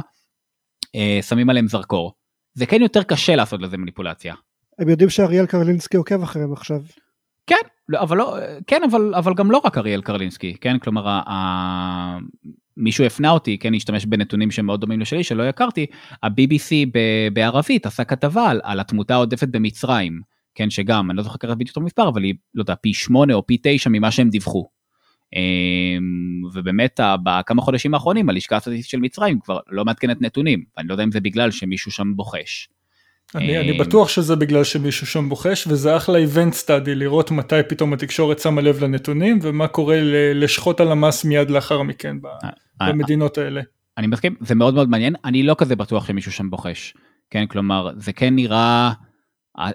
אה, 0.95 1.19
שמים 1.21 1.49
עליהם 1.49 1.67
זרקור. 1.67 2.13
זה 2.53 2.65
כן 2.65 2.81
יותר 2.81 3.03
קשה 3.03 3.35
לעשות 3.35 3.61
לזה 3.61 3.77
מניפולציה. 3.77 4.35
הם 4.79 4.89
יודעים 4.89 5.09
שאריאל 5.09 5.45
קרלינסקי 5.45 5.97
עוקב 5.97 6.23
אחריהם 6.23 6.53
עכשיו. 6.53 6.81
כן, 7.47 7.55
אבל 7.95 8.17
לא, 8.17 8.37
כן, 8.67 8.81
אבל, 8.91 9.15
אבל 9.15 9.33
גם 9.33 9.51
לא 9.51 9.61
רק 9.65 9.77
אריאל 9.77 10.01
קרלינסקי, 10.01 10.55
כן, 10.61 10.79
כלומר, 10.79 11.07
ה, 11.07 11.21
ה, 11.27 12.17
מישהו 12.77 13.05
הפנה 13.05 13.31
אותי, 13.31 13.57
כן, 13.57 13.73
להשתמש 13.73 14.05
בנתונים 14.05 14.51
שמאוד 14.51 14.81
דומים 14.81 14.99
לשלי, 14.99 15.23
שלא 15.23 15.43
הכרתי, 15.43 15.85
ה-BBC 16.23 16.89
בערבית 17.33 17.85
עשה 17.85 18.03
כתבה 18.03 18.49
על, 18.49 18.61
על 18.63 18.79
התמותה 18.79 19.13
העודפת 19.13 19.47
במצרים, 19.47 20.21
כן, 20.55 20.69
שגם, 20.69 21.11
אני 21.11 21.17
לא 21.17 21.23
זוכר 21.23 21.37
כרגע 21.37 21.53
בדיוק 21.53 21.71
את 21.71 21.77
המספר, 21.77 22.07
אבל 22.07 22.23
היא, 22.23 22.33
לא 22.55 22.61
יודע, 22.61 22.75
פי 22.75 22.93
8 22.93 23.33
או 23.33 23.47
פי 23.47 23.57
9 23.63 23.89
ממה 23.89 24.11
שהם 24.11 24.29
דיווחו. 24.29 24.69
אמ, 25.35 26.43
ובאמת 26.53 26.99
בכמה 27.23 27.61
חודשים 27.61 27.93
האחרונים 27.93 28.29
הלשכה 28.29 28.57
הסטטיסטית 28.57 28.89
של 28.89 28.99
מצרים 28.99 29.39
כבר 29.39 29.59
לא 29.69 29.85
מעדכנת 29.85 30.21
נתונים, 30.21 30.63
ואני 30.77 30.87
לא 30.87 30.93
יודע 30.93 31.03
אם 31.03 31.11
זה 31.11 31.19
בגלל 31.19 31.51
שמישהו 31.51 31.91
שם 31.91 32.15
בוחש. 32.15 32.69
אני, 33.35 33.59
אני 33.59 33.71
אה, 33.71 33.85
בטוח 33.85 34.09
שזה 34.09 34.35
בגלל 34.35 34.63
שמישהו 34.63 35.07
שם 35.07 35.29
בוחש 35.29 35.67
וזה 35.67 35.97
אחלה 35.97 36.17
איבנט 36.17 36.53
סטאדי 36.53 36.95
לראות 36.95 37.31
מתי 37.31 37.55
פתאום 37.69 37.93
התקשורת 37.93 38.39
שמה 38.39 38.61
לב 38.61 38.83
לנתונים 38.83 39.39
ומה 39.41 39.67
קורה 39.67 39.99
לשחוט 40.33 40.81
על 40.81 40.91
המס 40.91 41.25
מיד 41.25 41.49
לאחר 41.49 41.81
מכן 41.81 42.17
אה, 42.25 42.49
אה, 42.81 42.91
במדינות 42.91 43.37
האלה. 43.37 43.61
אני 43.97 44.07
מסכים 44.07 44.35
זה 44.41 44.55
מאוד 44.55 44.73
מאוד 44.73 44.89
מעניין. 44.89 45.15
אני 45.25 45.43
לא 45.43 45.55
כזה 45.57 45.75
בטוח 45.75 46.07
שמישהו 46.07 46.31
שם 46.31 46.49
בוחש 46.49 46.93
כן? 47.31 47.47
כלומר 47.47 47.89
זה 47.97 48.13
כן 48.13 48.35
נראה 48.35 48.91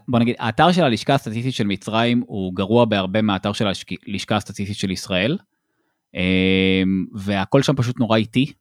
בוא 0.08 0.18
נגיד 0.18 0.34
האתר 0.38 0.72
של 0.72 0.84
הלשכה 0.84 1.14
הסטטיסטית 1.14 1.54
של 1.54 1.66
מצרים 1.66 2.22
הוא 2.26 2.54
גרוע 2.54 2.84
בהרבה 2.84 3.22
מהאתר 3.22 3.52
של 3.52 3.66
הלשכה 3.66 4.36
הסטטיסטית 4.36 4.76
של 4.76 4.90
ישראל 4.90 5.38
והכל 7.14 7.62
שם 7.62 7.76
פשוט 7.76 7.98
נורא 7.98 8.16
איטי 8.16 8.52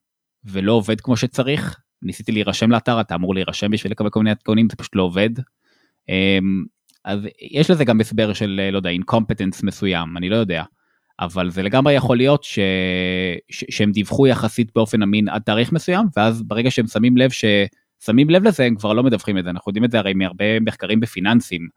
ולא 0.46 0.74
עובד 0.74 1.02
כמו 1.02 1.18
שצריך 1.18 1.80
ניסיתי 2.02 2.32
להירשם 2.32 2.72
לאתר, 2.72 3.02
אתה 3.02 3.16
אמור 3.16 3.36
להירשם 3.36 3.72
בשביל 3.72 3.92
לקבל 3.92 4.10
כל 4.10 4.20
מיני 4.20 4.32
עדכונים, 4.32 4.68
זה 4.70 4.76
פשוט 4.76 4.96
לא 4.96 5.04
עובד. 5.04 5.30
אמ, 6.10 6.66
אז 7.06 7.20
יש 7.42 7.70
לזה 7.70 7.86
גם 7.86 8.02
הסבר 8.02 8.34
של, 8.34 8.70
לא 8.72 8.78
יודע, 8.78 8.90
אינקומפטנס 8.90 9.64
מסוים, 9.64 10.18
אני 10.18 10.30
לא 10.30 10.36
יודע. 10.36 10.64
אבל 11.20 11.50
זה 11.50 11.64
לגמרי 11.64 11.94
יכול 11.94 12.18
להיות 12.18 12.44
ש... 12.44 12.60
ש... 13.50 13.66
שהם 13.70 13.92
דיווחו 13.92 14.28
יחסית 14.28 14.72
באופן 14.76 15.02
אמין 15.02 15.30
עד 15.30 15.42
תאריך 15.42 15.72
מסוים, 15.72 16.06
ואז 16.18 16.44
ברגע 16.44 16.72
שהם 16.72 16.88
שמים 16.88 17.18
לב 17.18 17.30
ששמים 17.32 18.30
לב 18.30 18.44
לזה, 18.48 18.66
הם 18.66 18.76
כבר 18.76 18.94
לא 18.94 19.04
מדווחים 19.04 19.38
את 19.38 19.44
זה. 19.44 19.50
אנחנו 19.50 19.70
יודעים 19.70 19.86
את 19.86 19.92
זה 19.92 20.00
הרי 20.00 20.14
מהרבה 20.14 20.60
מחקרים 20.60 21.00
בפיננסים, 21.00 21.68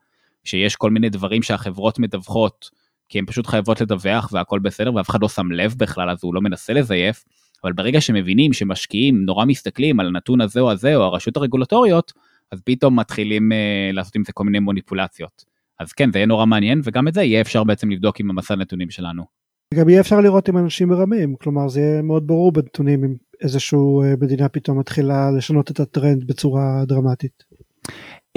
שיש 0.44 0.76
כל 0.76 0.90
מיני 0.90 1.08
דברים 1.08 1.42
שהחברות 1.42 1.98
מדווחות, 1.98 2.70
כי 3.08 3.18
הן 3.18 3.26
פשוט 3.26 3.46
חייבות 3.46 3.80
לדווח 3.80 4.28
והכל 4.32 4.58
בסדר, 4.58 4.94
ואף 4.94 5.10
אחד 5.10 5.22
לא 5.22 5.28
שם 5.28 5.52
לב 5.52 5.74
בכלל, 5.78 6.10
אז 6.10 6.18
הוא 6.22 6.34
לא 6.34 6.40
מנסה 6.40 6.72
לזייף. 6.72 7.24
אבל 7.64 7.72
ברגע 7.72 8.00
שמבינים 8.00 8.52
שמשקיעים 8.52 9.24
נורא 9.24 9.44
מסתכלים 9.44 10.00
על 10.00 10.06
הנתון 10.06 10.40
הזה 10.40 10.60
או 10.60 10.70
הזה 10.70 10.96
או 10.96 11.02
הרשות 11.02 11.36
הרגולטוריות, 11.36 12.12
אז 12.52 12.60
פתאום 12.64 12.98
מתחילים 12.98 13.52
uh, 13.52 13.94
לעשות 13.94 14.16
עם 14.16 14.24
זה 14.24 14.32
כל 14.32 14.44
מיני 14.44 14.58
מוניפולציות. 14.58 15.44
אז 15.80 15.92
כן, 15.92 16.12
זה 16.12 16.18
יהיה 16.18 16.26
נורא 16.26 16.46
מעניין, 16.46 16.80
וגם 16.84 17.08
את 17.08 17.14
זה 17.14 17.22
יהיה 17.22 17.40
אפשר 17.40 17.64
בעצם 17.64 17.90
לבדוק 17.90 18.20
עם 18.20 18.30
המסע 18.30 18.56
נתונים 18.56 18.90
שלנו. 18.90 19.22
גם 19.74 19.88
יהיה 19.88 20.00
אפשר 20.00 20.20
לראות 20.20 20.48
אם 20.48 20.58
אנשים 20.58 20.88
מרמים, 20.88 21.34
כלומר 21.36 21.68
זה 21.68 21.80
יהיה 21.80 22.02
מאוד 22.02 22.26
ברור 22.26 22.52
בנתונים 22.52 23.04
אם 23.04 23.14
איזשהו 23.42 24.02
אה, 24.02 24.14
מדינה 24.20 24.48
פתאום 24.48 24.78
מתחילה 24.78 25.30
לשנות 25.30 25.70
את 25.70 25.80
הטרנד 25.80 26.24
בצורה 26.26 26.84
דרמטית. 26.86 27.44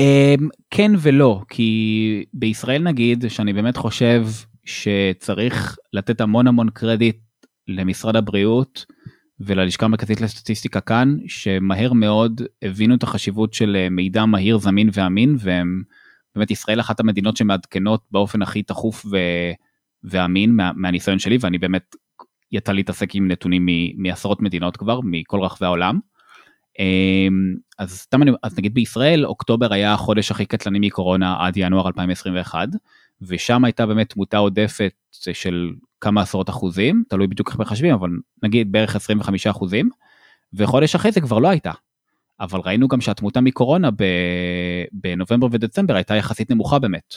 Um, 0.01 0.43
כן 0.69 0.91
ולא, 0.99 1.41
כי 1.49 2.25
בישראל 2.33 2.83
נגיד, 2.83 3.25
שאני 3.27 3.53
באמת 3.53 3.77
חושב 3.77 4.25
שצריך 4.65 5.77
לתת 5.93 6.21
המון 6.21 6.47
המון 6.47 6.69
קרדיט 6.69 7.17
למשרד 7.67 8.15
הבריאות 8.15 8.85
וללשכה 9.45 9.85
המרכזית 9.85 10.21
לסטטיסטיקה 10.21 10.81
כאן, 10.81 11.17
שמהר 11.27 11.93
מאוד 11.93 12.41
הבינו 12.61 12.95
את 12.95 13.03
החשיבות 13.03 13.53
של 13.53 13.75
אה, 13.75 13.89
מידע 13.89 14.25
מהיר, 14.25 14.57
זמין 14.57 14.89
ואמין, 14.93 15.35
והם 15.39 15.83
באמת 16.35 16.51
ישראל 16.51 16.79
אחת 16.79 16.99
המדינות 16.99 17.37
שמעדכנות 17.37 18.01
באופן 18.11 18.41
הכי 18.41 18.63
תכוף 18.63 19.05
ו... 19.05 19.17
ואמין 20.03 20.55
מה, 20.55 20.71
מהניסיון 20.75 21.19
שלי, 21.19 21.37
ואני 21.41 21.57
באמת 21.57 21.95
יצא 22.51 22.71
להתעסק 22.71 23.15
עם 23.15 23.27
נתונים 23.27 23.65
מ, 23.65 24.03
מעשרות 24.03 24.41
מדינות 24.41 24.77
כבר, 24.77 24.99
מכל 25.03 25.39
רחבי 25.39 25.65
העולם. 25.65 25.99
אמ, 26.79 27.55
אז 27.79 27.91
סתם 27.99 28.21
אני, 28.21 28.31
אז 28.43 28.57
נגיד 28.57 28.73
בישראל, 28.73 29.25
אוקטובר 29.25 29.73
היה 29.73 29.93
החודש 29.93 30.31
הכי 30.31 30.45
קטלני 30.45 30.79
מקורונה 30.79 31.35
עד 31.39 31.57
ינואר 31.57 31.87
2021, 31.87 32.67
ושם 33.21 33.65
הייתה 33.65 33.85
באמת 33.85 34.09
תמותה 34.09 34.37
עודפת 34.37 34.93
של 35.11 35.71
כמה 36.01 36.21
עשרות 36.21 36.49
אחוזים, 36.49 37.03
תלוי 37.09 37.27
בדיוק 37.27 37.49
איך 37.49 37.59
מחשבים, 37.59 37.93
אבל 37.93 38.09
נגיד 38.43 38.71
בערך 38.71 38.95
25 38.95 39.47
אחוזים, 39.47 39.89
וחודש 40.53 40.95
אחרי 40.95 41.11
זה 41.11 41.21
כבר 41.21 41.39
לא 41.39 41.47
הייתה. 41.47 41.71
אבל 42.39 42.59
ראינו 42.65 42.87
גם 42.87 43.01
שהתמותה 43.01 43.41
מקורונה 43.41 43.89
בנובמבר 44.91 45.47
ודצמבר 45.51 45.95
הייתה 45.95 46.15
יחסית 46.15 46.51
נמוכה 46.51 46.79
באמת. 46.79 47.15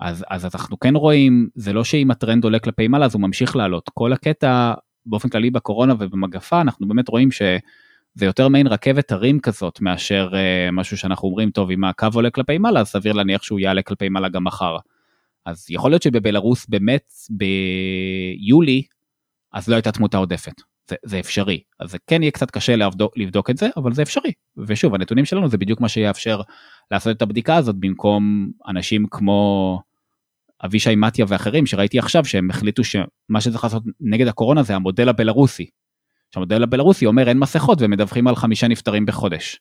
אז, 0.00 0.24
אז 0.30 0.44
אנחנו 0.44 0.80
כן 0.80 0.96
רואים, 0.96 1.48
זה 1.54 1.72
לא 1.72 1.84
שאם 1.84 2.10
הטרנד 2.10 2.44
עולה 2.44 2.58
כלפי 2.58 2.88
מעלה 2.88 3.04
אז 3.04 3.14
הוא 3.14 3.22
ממשיך 3.22 3.56
לעלות. 3.56 3.90
כל 3.94 4.12
הקטע 4.12 4.74
באופן 5.06 5.28
כללי 5.28 5.50
בקורונה 5.50 5.94
ובמגפה 5.98 6.60
אנחנו 6.60 6.88
באמת 6.88 7.08
רואים 7.08 7.30
שזה 7.30 8.26
יותר 8.26 8.48
מעין 8.48 8.66
רכבת 8.66 9.12
הרים 9.12 9.40
כזאת 9.40 9.80
מאשר 9.80 10.30
uh, 10.32 10.72
משהו 10.72 10.96
שאנחנו 10.96 11.28
אומרים 11.28 11.50
טוב 11.50 11.70
אם 11.70 11.84
הקו 11.84 12.08
עולה 12.14 12.30
כלפי 12.30 12.58
מעלה 12.58 12.80
אז 12.80 12.88
סביר 12.88 13.12
להניח 13.12 13.42
שהוא 13.42 13.60
יעלה 13.60 13.82
כלפי 13.82 14.08
מעלה 14.08 14.28
גם 14.28 14.44
מחר. 14.44 14.76
אז 15.46 15.66
יכול 15.70 15.90
להיות 15.90 16.02
שבבלארוס 16.02 16.66
באמת 16.68 17.12
ביולי 17.30 18.82
אז 19.52 19.68
לא 19.68 19.74
הייתה 19.74 19.92
תמותה 19.92 20.16
עודפת. 20.16 20.62
זה, 20.88 20.96
זה 21.04 21.20
אפשרי. 21.20 21.60
אז 21.80 21.90
זה 21.90 21.98
כן 22.06 22.22
יהיה 22.22 22.30
קצת 22.30 22.50
קשה 22.50 22.76
לבדוק, 22.76 23.12
לבדוק 23.16 23.50
את 23.50 23.56
זה, 23.56 23.68
אבל 23.76 23.92
זה 23.92 24.02
אפשרי. 24.02 24.32
ושוב, 24.56 24.94
הנתונים 24.94 25.24
שלנו 25.24 25.48
זה 25.48 25.58
בדיוק 25.58 25.80
מה 25.80 25.88
שיאפשר 25.88 26.40
לעשות 26.90 27.16
את 27.16 27.22
הבדיקה 27.22 27.56
הזאת 27.56 27.76
במקום 27.76 28.50
אנשים 28.68 29.06
כמו 29.10 29.80
אבישי 30.64 30.94
מתיה 30.94 31.24
ואחרים 31.28 31.66
שראיתי 31.66 31.98
עכשיו 31.98 32.24
שהם 32.24 32.50
החליטו 32.50 32.84
שמה 32.84 33.40
שצריך 33.40 33.64
לעשות 33.64 33.82
נגד 34.00 34.26
הקורונה 34.26 34.62
זה 34.62 34.76
המודל 34.76 35.08
הבלארוסי. 35.08 35.66
שהמודל 36.34 36.62
הבלארוסי 36.62 37.06
אומר 37.06 37.28
אין 37.28 37.38
מסכות 37.38 37.78
ומדווחים 37.80 38.26
על 38.26 38.36
חמישה 38.36 38.68
נפטרים 38.68 39.06
בחודש. 39.06 39.60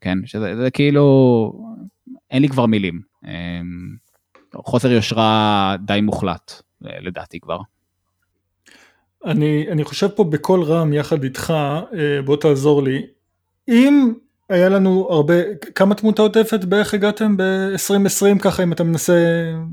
כן, 0.00 0.18
שזה 0.26 0.56
זה 0.56 0.70
כאילו, 0.70 1.52
אין 2.30 2.42
לי 2.42 2.48
כבר 2.48 2.66
מילים. 2.66 3.00
חוסר 4.64 4.90
יושרה 4.90 5.76
די 5.80 6.00
מוחלט 6.00 6.62
לדעתי 6.80 7.40
כבר. 7.40 7.58
אני, 9.24 9.66
אני 9.70 9.84
חושב 9.84 10.08
פה 10.08 10.24
בקול 10.24 10.62
רם 10.62 10.92
יחד 10.92 11.24
איתך, 11.24 11.54
אה, 11.98 12.22
בוא 12.24 12.36
תעזור 12.36 12.82
לי. 12.82 13.06
אם 13.68 14.12
היה 14.50 14.68
לנו 14.68 15.08
הרבה, 15.10 15.34
כמה 15.74 15.94
תמותה 15.94 16.22
עוטפת 16.22 16.64
בערך 16.64 16.94
הגעתם 16.94 17.36
ב-2020 17.36 18.38
ככה 18.42 18.62
אם 18.62 18.72
אתה 18.72 18.84
מנסה 18.84 19.14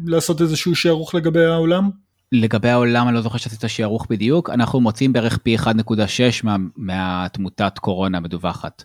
לעשות 0.06 0.42
איזשהו 0.42 0.76
שערוך 0.76 1.16
לגבי 1.16 1.46
העולם? 1.46 1.90
לגבי 2.32 2.70
העולם 2.70 3.08
אני 3.08 3.16
לא 3.16 3.22
זוכר 3.22 3.38
שעשית 3.38 3.64
שערוך 3.68 4.08
בדיוק, 4.10 4.50
אנחנו 4.50 4.80
מוצאים 4.80 5.14
בערך 5.14 5.38
פי 5.38 5.56
1.6 5.58 5.66
מה, 6.44 6.56
מהתמותת 6.76 7.80
קורונה 7.80 8.20
מדווחת. 8.20 8.84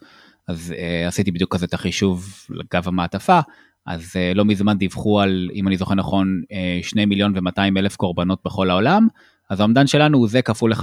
אז 0.48 0.74
uh, 0.76 1.08
עשיתי 1.08 1.30
בדיוק 1.30 1.54
כזה 1.54 1.66
את 1.66 1.74
החישוב 1.74 2.46
לגב 2.50 2.88
המעטפה, 2.88 3.40
אז 3.88 4.12
uh, 4.12 4.36
לא 4.36 4.44
מזמן 4.44 4.78
דיווחו 4.78 5.20
על, 5.20 5.50
אם 5.54 5.68
אני 5.68 5.76
זוכר 5.76 5.94
נכון, 5.94 6.42
uh, 6.82 6.86
2 6.86 7.08
מיליון 7.08 7.32
ו-200 7.36 7.78
אלף 7.78 7.96
קורבנות 7.96 8.38
בכל 8.44 8.70
העולם, 8.70 9.08
אז 9.50 9.60
האומדן 9.60 9.86
שלנו 9.86 10.18
הוא 10.18 10.28
זה 10.28 10.42
כפול 10.42 10.72
1.6, 10.72 10.80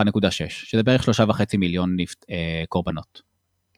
שזה 0.49 0.83
בערך 0.83 1.03
שלושה 1.03 1.23
וחצי 1.27 1.57
מיליון 1.57 1.95
נפט, 1.99 2.25
אה, 2.29 2.63
קורבנות. 2.69 3.21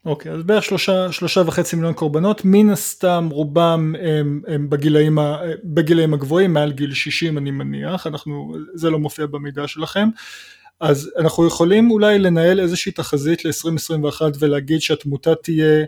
אוקיי, 0.06 0.32
אז 0.32 0.44
בערך 0.44 0.64
שלושה, 0.64 1.12
שלושה 1.12 1.42
וחצי 1.46 1.76
מיליון 1.76 1.94
קורבנות, 1.94 2.42
מן 2.46 2.70
הסתם 2.70 3.30
רובם 3.32 3.96
הם, 4.02 4.42
הם 4.48 4.70
בגילאים, 4.70 5.18
בגילאים 5.64 6.14
הגבוהים, 6.14 6.54
מעל 6.54 6.72
גיל 6.72 6.94
60 6.94 7.38
אני 7.38 7.52
מניח, 7.52 8.08
אנחנו, 8.08 8.56
זה 8.74 8.90
לא 8.90 9.00
מופיע 9.00 9.26
במידע 9.26 9.68
שלכם, 9.68 10.10
אז 10.80 11.12
אנחנו 11.20 11.48
יכולים 11.48 11.92
אולי 11.92 12.20
לנהל 12.20 12.60
איזושהי 12.60 12.92
תחזית 12.92 13.46
ל-2021 13.46 14.22
ולהגיד 14.40 14.82
שהתמותה 14.82 15.36
תהיה 15.36 15.86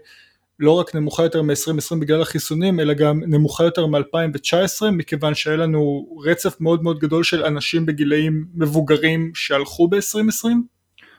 לא 0.60 0.72
רק 0.72 0.96
נמוכה 0.96 1.24
יותר 1.24 1.42
מ-2020 1.42 2.00
בגלל 2.02 2.22
החיסונים, 2.22 2.80
אלא 2.80 2.94
גם 2.94 3.22
נמוכה 3.28 3.64
יותר 3.64 3.88
מ-2019, 3.88 4.92
מכיוון 4.92 5.36
שהיה 5.36 5.58
לנו 5.58 6.08
רצף 6.26 6.62
מאוד 6.62 6.84
מאוד 6.84 7.00
גדול 7.00 7.24
של 7.24 7.44
אנשים 7.46 7.86
בגילאים 7.86 8.46
מבוגרים 8.54 9.32
שהלכו 9.36 9.88
ב-2020? 9.88 10.48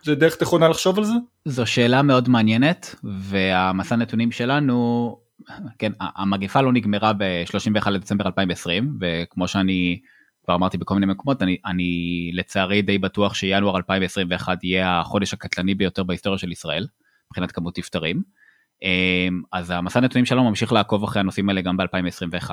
זה 0.04 0.14
דרך 0.14 0.42
נכונה 0.42 0.68
לחשוב 0.68 0.98
על 0.98 1.04
זה? 1.04 1.12
זו 1.44 1.66
שאלה 1.66 2.02
מאוד 2.02 2.28
מעניינת, 2.28 2.94
והמסע 3.04 3.96
נתונים 3.96 4.32
שלנו, 4.32 5.16
כן, 5.78 5.92
המגפה 6.00 6.60
לא 6.60 6.72
נגמרה 6.72 7.12
ב-31 7.12 7.90
לדצמבר 7.90 8.26
2020, 8.26 8.98
וכמו 9.00 9.48
שאני 9.48 10.00
כבר 10.44 10.54
אמרתי 10.54 10.78
בכל 10.78 10.94
מיני 10.94 11.06
מקומות, 11.06 11.42
אני, 11.42 11.56
אני 11.66 12.30
לצערי 12.34 12.82
די 12.82 12.98
בטוח 12.98 13.34
שינואר 13.34 13.76
2021 13.76 14.64
יהיה 14.64 15.00
החודש 15.00 15.34
הקטלני 15.34 15.74
ביותר 15.74 16.02
בהיסטוריה 16.02 16.38
של 16.38 16.52
ישראל, 16.52 16.86
מבחינת 17.30 17.52
כמות 17.52 17.78
נפטרים. 17.78 18.22
אמ, 18.82 19.42
אז 19.52 19.70
המסע 19.70 20.00
נתונים 20.00 20.26
שלנו 20.26 20.44
ממשיך 20.44 20.72
לעקוב 20.72 21.04
אחרי 21.04 21.20
הנושאים 21.20 21.48
האלה 21.48 21.60
גם 21.60 21.76
ב-2021. 21.76 22.50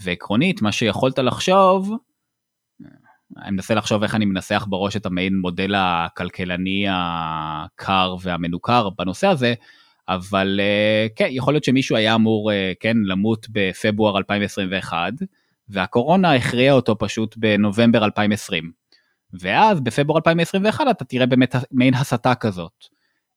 ועקרונית 0.00 0.62
מה 0.62 0.72
שיכולת 0.72 1.18
לחשוב, 1.18 1.92
אני 3.36 3.50
מנסה 3.50 3.74
לחשוב 3.74 4.02
איך 4.02 4.14
אני 4.14 4.24
מנסח 4.24 4.66
בראש 4.68 4.96
את 4.96 5.06
המעין 5.06 5.36
מודל 5.36 5.74
הכלכלני 5.76 6.86
הקר 6.90 8.16
והמנוכר 8.22 8.88
בנושא 8.98 9.26
הזה, 9.26 9.54
אבל 10.08 10.60
אה, 10.62 11.06
כן, 11.16 11.26
יכול 11.30 11.54
להיות 11.54 11.64
שמישהו 11.64 11.96
היה 11.96 12.14
אמור, 12.14 12.52
אה, 12.52 12.72
כן, 12.80 12.96
למות 13.04 13.46
בפברואר 13.50 14.18
2021, 14.18 15.12
והקורונה 15.68 16.34
הכריעה 16.34 16.74
אותו 16.74 16.98
פשוט 16.98 17.36
בנובמבר 17.36 18.04
2020. 18.04 18.72
ואז 19.40 19.80
בפברואר 19.80 20.18
2021 20.18 20.86
אתה 20.90 21.04
תראה 21.04 21.26
באמת 21.26 21.54
מעין 21.72 21.94
הסתה 21.94 22.34
כזאת. 22.34 22.95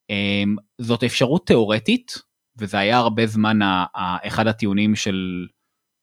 אמ, 0.10 0.56
זאת 0.78 1.04
אפשרות 1.04 1.48
תיאורטית, 1.48 2.18
וזה 2.58 2.78
היה 2.80 2.98
הרבה 2.98 3.28
זמן 3.28 3.60
אחד 4.24 4.48
הטיעונים 4.48 4.96
של, 4.96 5.48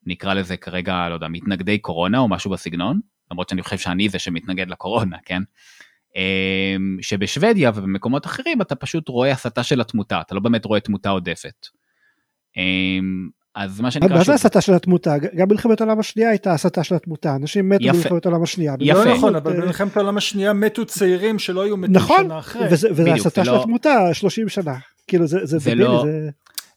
נקרא 0.06 0.34
לזה 0.34 0.56
כרגע, 0.56 1.08
לא 1.08 1.14
יודע, 1.14 1.28
מתנגדי 1.28 1.78
קורונה 1.78 2.18
או 2.18 2.28
משהו 2.28 2.50
בסגנון, 2.50 3.00
למרות 3.30 3.48
שאני 3.48 3.62
חושב 3.62 3.78
שאני 3.78 4.08
זה 4.08 4.18
שמתנגד 4.18 4.68
לקורונה, 4.68 5.16
כן? 5.24 5.42
אמ, 6.16 6.98
שבשוודיה 7.00 7.70
ובמקומות 7.74 8.26
אחרים 8.26 8.62
אתה 8.62 8.74
פשוט 8.74 9.08
רואה 9.08 9.30
הסתה 9.30 9.62
של 9.62 9.80
התמותה, 9.80 10.20
אתה 10.20 10.34
לא 10.34 10.40
באמת 10.40 10.64
רואה 10.64 10.80
תמותה 10.80 11.08
עודפת. 11.10 11.66
אז 13.56 13.80
מה 13.80 13.90
שנקרא... 13.90 14.16
מה 14.16 14.24
זה 14.24 14.34
הסתה 14.34 14.60
של 14.60 14.74
התמותה? 14.74 15.14
גם 15.36 15.48
במלחמת 15.48 15.80
העולם 15.80 16.00
השנייה 16.00 16.30
הייתה 16.30 16.52
הסתה 16.52 16.84
של 16.84 16.94
התמותה, 16.94 17.36
אנשים 17.36 17.68
מתו 17.68 17.88
במלחמת 17.88 18.26
העולם 18.26 18.42
השנייה. 18.42 18.74
יפה. 18.80 19.04
לא 19.04 19.14
נכון, 19.14 19.36
אבל 19.36 19.60
במלחמת 19.60 19.96
העולם 19.96 20.16
השנייה 20.16 20.52
מתו 20.52 20.84
צעירים 20.84 21.38
שלא 21.38 21.62
היו 21.62 21.76
מתים 21.76 21.96
נכון, 21.96 22.24
שנה 22.24 22.38
אחרי. 22.38 22.66
וזה 22.70 23.12
הסתה 23.12 23.44
של 23.44 23.50
לא- 23.50 23.60
התמותה 23.60 24.08
30 24.12 24.48
שנה. 24.48 24.74
כאילו 25.06 25.26
זה 25.26 25.58
דבילי. 25.58 25.82
לא- 25.84 26.04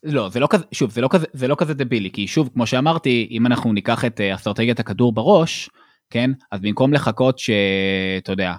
לא, 0.04 0.30
זה 0.30 0.40
לא 0.40 0.48
כזה, 0.50 0.64
שוב, 0.72 0.92
זה 0.92 1.02
לא 1.02 1.08
כזה, 1.12 1.26
זה 1.34 1.48
לא 1.48 1.56
כזה 1.56 1.74
דבילי, 1.74 2.12
כי 2.12 2.28
שוב, 2.28 2.50
כמו 2.54 2.68
שאמרתי, 2.68 3.28
אם 3.32 3.46
אנחנו 3.46 3.74
ניקח 3.74 4.06
את 4.06 4.22
אה, 4.22 4.36
אסטרטגיית 4.36 4.80
הכדור 4.80 5.14
בראש, 5.14 5.70
כן, 6.10 6.32
אז 6.52 6.60
במקום 6.60 6.94
לחכות 6.94 7.40
שאתה 7.40 8.32
יודע, 8.32 8.54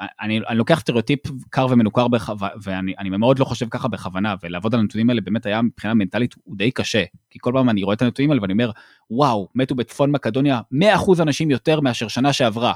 אני, 0.00 0.40
אני 0.48 0.58
לוקח 0.58 0.80
סטריאוטיפ 0.80 1.20
קר 1.50 1.66
ומנוכר. 1.70 2.06
ואני 2.62 3.08
מאוד 3.10 3.38
לא 3.38 3.44
חושב 3.44 3.66
ככה 3.70 3.88
בכוונה 3.88 4.34
ולעבוד 4.42 4.74
על 4.74 4.80
הנתונים 4.80 5.10
האלה 5.10 5.20
באמת 5.20 5.46
היה 5.46 5.62
מבחינה 5.62 5.94
מנטלית 5.94 6.34
הוא 6.44 6.56
די 6.56 6.70
קשה 6.70 7.04
כי 7.30 7.38
כל 7.42 7.52
פעם 7.54 7.70
אני 7.70 7.82
רואה 7.82 7.94
את 7.94 8.02
הנתונים 8.02 8.30
האלה 8.30 8.42
ואני 8.42 8.52
אומר 8.52 8.70
וואו 9.10 9.48
מתו 9.54 9.74
בצפון 9.74 10.10
מקדוניה 10.10 10.60
100% 10.74 11.22
אנשים 11.22 11.50
יותר 11.50 11.80
מאשר 11.80 12.08
שנה 12.08 12.32
שעברה 12.32 12.72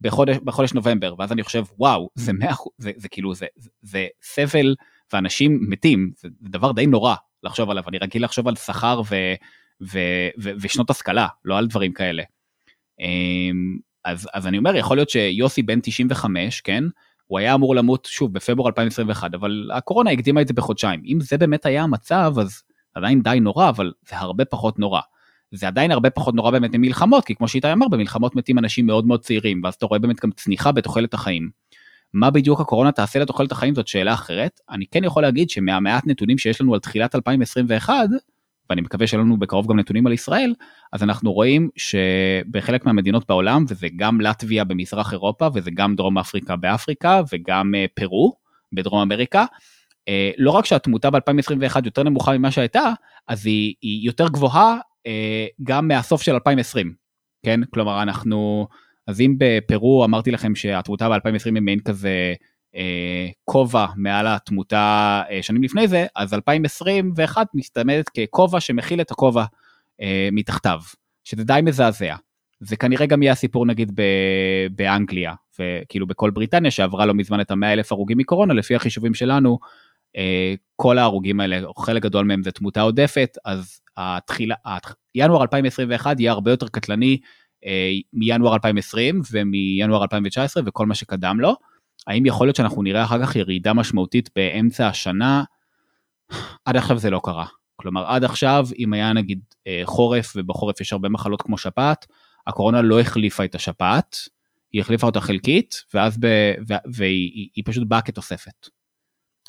בחודש, 0.00 0.36
בחודש 0.44 0.74
נובמבר 0.74 1.14
ואז 1.18 1.32
אני 1.32 1.42
חושב 1.42 1.64
וואו 1.78 2.10
זה 2.14 2.32
100% 2.32 2.34
זה, 2.78 2.90
זה 2.96 3.08
כאילו 3.08 3.34
זה, 3.34 3.46
זה, 3.56 3.70
זה 3.82 4.06
סבל 4.22 4.74
ואנשים 5.12 5.60
מתים 5.68 6.10
זה, 6.16 6.28
זה 6.40 6.48
דבר 6.48 6.72
די 6.72 6.86
נורא 6.86 7.14
לחשוב 7.42 7.70
עליו 7.70 7.84
אני 7.88 7.98
רגיל 7.98 8.24
לחשוב 8.24 8.48
על 8.48 8.56
שכר 8.56 9.00
ו, 9.10 9.14
ו, 9.82 9.98
ו, 10.42 10.50
ושנות 10.60 10.90
השכלה 10.90 11.26
לא 11.44 11.58
על 11.58 11.66
דברים 11.66 11.92
כאלה. 11.92 12.22
אמ, 13.00 13.78
אז, 14.06 14.28
אז 14.34 14.46
אני 14.46 14.58
אומר, 14.58 14.76
יכול 14.76 14.96
להיות 14.96 15.10
שיוסי 15.10 15.62
בן 15.62 15.78
95, 15.82 16.60
כן? 16.60 16.84
הוא 17.26 17.38
היה 17.38 17.54
אמור 17.54 17.74
למות 17.74 18.08
שוב 18.10 18.32
בפברואר 18.32 18.68
2021, 18.68 19.34
אבל 19.34 19.70
הקורונה 19.72 20.10
הקדימה 20.10 20.40
את 20.40 20.48
זה 20.48 20.54
בחודשיים. 20.54 21.02
אם 21.06 21.18
זה 21.20 21.38
באמת 21.38 21.66
היה 21.66 21.82
המצב, 21.82 22.34
אז 22.40 22.62
עדיין 22.94 23.22
די 23.22 23.38
נורא, 23.40 23.68
אבל 23.68 23.92
זה 24.08 24.16
הרבה 24.16 24.44
פחות 24.44 24.78
נורא. 24.78 25.00
זה 25.52 25.66
עדיין 25.66 25.90
הרבה 25.90 26.10
פחות 26.10 26.34
נורא 26.34 26.50
באמת 26.50 26.70
ממלחמות, 26.74 27.24
כי 27.24 27.34
כמו 27.34 27.48
שאיתי 27.48 27.72
אמר, 27.72 27.88
במלחמות 27.88 28.36
מתים 28.36 28.58
אנשים 28.58 28.86
מאוד 28.86 29.06
מאוד 29.06 29.20
צעירים, 29.22 29.60
ואז 29.64 29.74
אתה 29.74 29.86
רואה 29.86 29.98
באמת 29.98 30.20
גם 30.20 30.30
צניחה 30.30 30.72
בתוחלת 30.72 31.14
החיים. 31.14 31.50
מה 32.14 32.30
בדיוק 32.30 32.60
הקורונה 32.60 32.92
תעשה 32.92 33.18
לתוחלת 33.18 33.52
החיים 33.52 33.74
זאת 33.74 33.88
שאלה 33.88 34.14
אחרת. 34.14 34.60
אני 34.70 34.84
כן 34.90 35.04
יכול 35.04 35.22
להגיד 35.22 35.50
שמהמעט 35.50 36.06
נתונים 36.06 36.38
שיש 36.38 36.60
לנו 36.60 36.74
על 36.74 36.80
תחילת 36.80 37.14
2021, 37.14 38.08
ואני 38.70 38.80
מקווה 38.80 39.06
שיהיה 39.06 39.22
לנו 39.22 39.36
בקרוב 39.36 39.66
גם 39.66 39.78
נתונים 39.78 40.06
על 40.06 40.12
ישראל, 40.12 40.54
אז 40.92 41.02
אנחנו 41.02 41.32
רואים 41.32 41.68
שבחלק 41.76 42.86
מהמדינות 42.86 43.26
בעולם, 43.28 43.64
וזה 43.68 43.86
גם 43.96 44.20
לטביה 44.20 44.64
במזרח 44.64 45.12
אירופה, 45.12 45.48
וזה 45.54 45.70
גם 45.74 45.96
דרום 45.96 46.18
אפריקה 46.18 46.56
באפריקה, 46.56 47.20
וגם 47.32 47.74
אה, 47.74 47.84
פרו 47.94 48.36
בדרום 48.72 49.00
אמריקה, 49.00 49.44
אה, 50.08 50.30
לא 50.38 50.50
רק 50.50 50.66
שהתמותה 50.66 51.10
ב-2021 51.10 51.80
יותר 51.84 52.02
נמוכה 52.02 52.38
ממה 52.38 52.50
שהייתה, 52.50 52.92
אז 53.28 53.46
היא, 53.46 53.74
היא 53.82 54.06
יותר 54.06 54.28
גבוהה 54.28 54.78
אה, 55.06 55.46
גם 55.62 55.88
מהסוף 55.88 56.22
של 56.22 56.34
2020, 56.34 56.94
כן? 57.42 57.60
כלומר, 57.70 58.02
אנחנו, 58.02 58.66
אז 59.06 59.20
אם 59.20 59.34
בפרו 59.38 60.04
אמרתי 60.04 60.30
לכם 60.30 60.54
שהתמותה 60.54 61.08
ב-2020 61.08 61.54
היא 61.54 61.62
מעין 61.62 61.80
כזה 61.80 62.34
כובע 63.44 63.86
מעל 63.96 64.26
התמותה 64.26 65.22
אה, 65.30 65.42
שנים 65.42 65.62
לפני 65.62 65.88
זה, 65.88 66.06
אז 66.16 66.34
2021 66.34 67.46
מסתמדת 67.54 68.08
ככובע 68.08 68.60
שמכיל 68.60 69.00
את 69.00 69.10
הכובע 69.10 69.44
אה, 70.00 70.28
מתחתיו, 70.32 70.80
שזה 71.24 71.44
די 71.44 71.60
מזעזע. 71.62 72.16
זה 72.60 72.76
כנראה 72.76 73.06
גם 73.06 73.22
יהיה 73.22 73.32
הסיפור 73.32 73.66
נגיד 73.66 73.92
ב- 73.94 74.66
באנגליה, 74.70 75.34
וכאילו 75.60 76.06
בכל 76.06 76.30
בריטניה 76.30 76.70
שעברה 76.70 77.06
לא 77.06 77.14
מזמן 77.14 77.40
את 77.40 77.50
המאה 77.50 77.72
אלף 77.72 77.92
הרוגים 77.92 78.18
מקורונה, 78.18 78.54
לפי 78.54 78.74
החישובים 78.74 79.14
שלנו, 79.14 79.58
אה, 80.16 80.54
כל 80.76 80.98
ההרוגים 80.98 81.40
האלה, 81.40 81.64
או 81.64 81.74
חלק 81.74 82.02
גדול 82.02 82.26
מהם 82.26 82.42
זה 82.42 82.50
תמותה 82.50 82.80
עודפת, 82.80 83.36
אז 83.44 83.80
התחילה, 83.96 84.54
ינואר 85.14 85.42
2021 85.42 86.20
יהיה 86.20 86.32
הרבה 86.32 86.50
יותר 86.50 86.68
קטלני 86.68 87.18
אה, 87.66 87.90
מינואר 88.12 88.54
2020 88.54 89.20
ומינואר 89.32 90.02
2019 90.02 90.62
וכל 90.66 90.86
מה 90.86 90.94
שקדם 90.94 91.40
לו. 91.40 91.56
האם 92.06 92.26
יכול 92.26 92.46
להיות 92.46 92.56
שאנחנו 92.56 92.82
נראה 92.82 93.04
אחר 93.04 93.22
כך 93.22 93.36
ירידה 93.36 93.72
משמעותית 93.72 94.30
באמצע 94.36 94.86
השנה? 94.88 95.44
עד 96.64 96.76
עכשיו 96.76 96.98
זה 96.98 97.10
לא 97.10 97.20
קרה. 97.24 97.46
כלומר, 97.76 98.06
עד 98.06 98.24
עכשיו, 98.24 98.66
אם 98.78 98.92
היה 98.92 99.12
נגיד 99.12 99.40
אה, 99.66 99.82
חורף, 99.84 100.32
ובחורף 100.36 100.80
יש 100.80 100.92
הרבה 100.92 101.08
מחלות 101.08 101.42
כמו 101.42 101.58
שפעת, 101.58 102.06
הקורונה 102.46 102.82
לא 102.82 103.00
החליפה 103.00 103.44
את 103.44 103.54
השפעת, 103.54 104.16
היא 104.72 104.80
החליפה 104.80 105.06
אותה 105.06 105.20
חלקית, 105.20 105.84
ואז 105.94 106.18
ב... 106.20 106.26
והיא 106.94 107.62
פשוט 107.64 107.88
באה 107.88 108.00
כתוספת. 108.00 108.68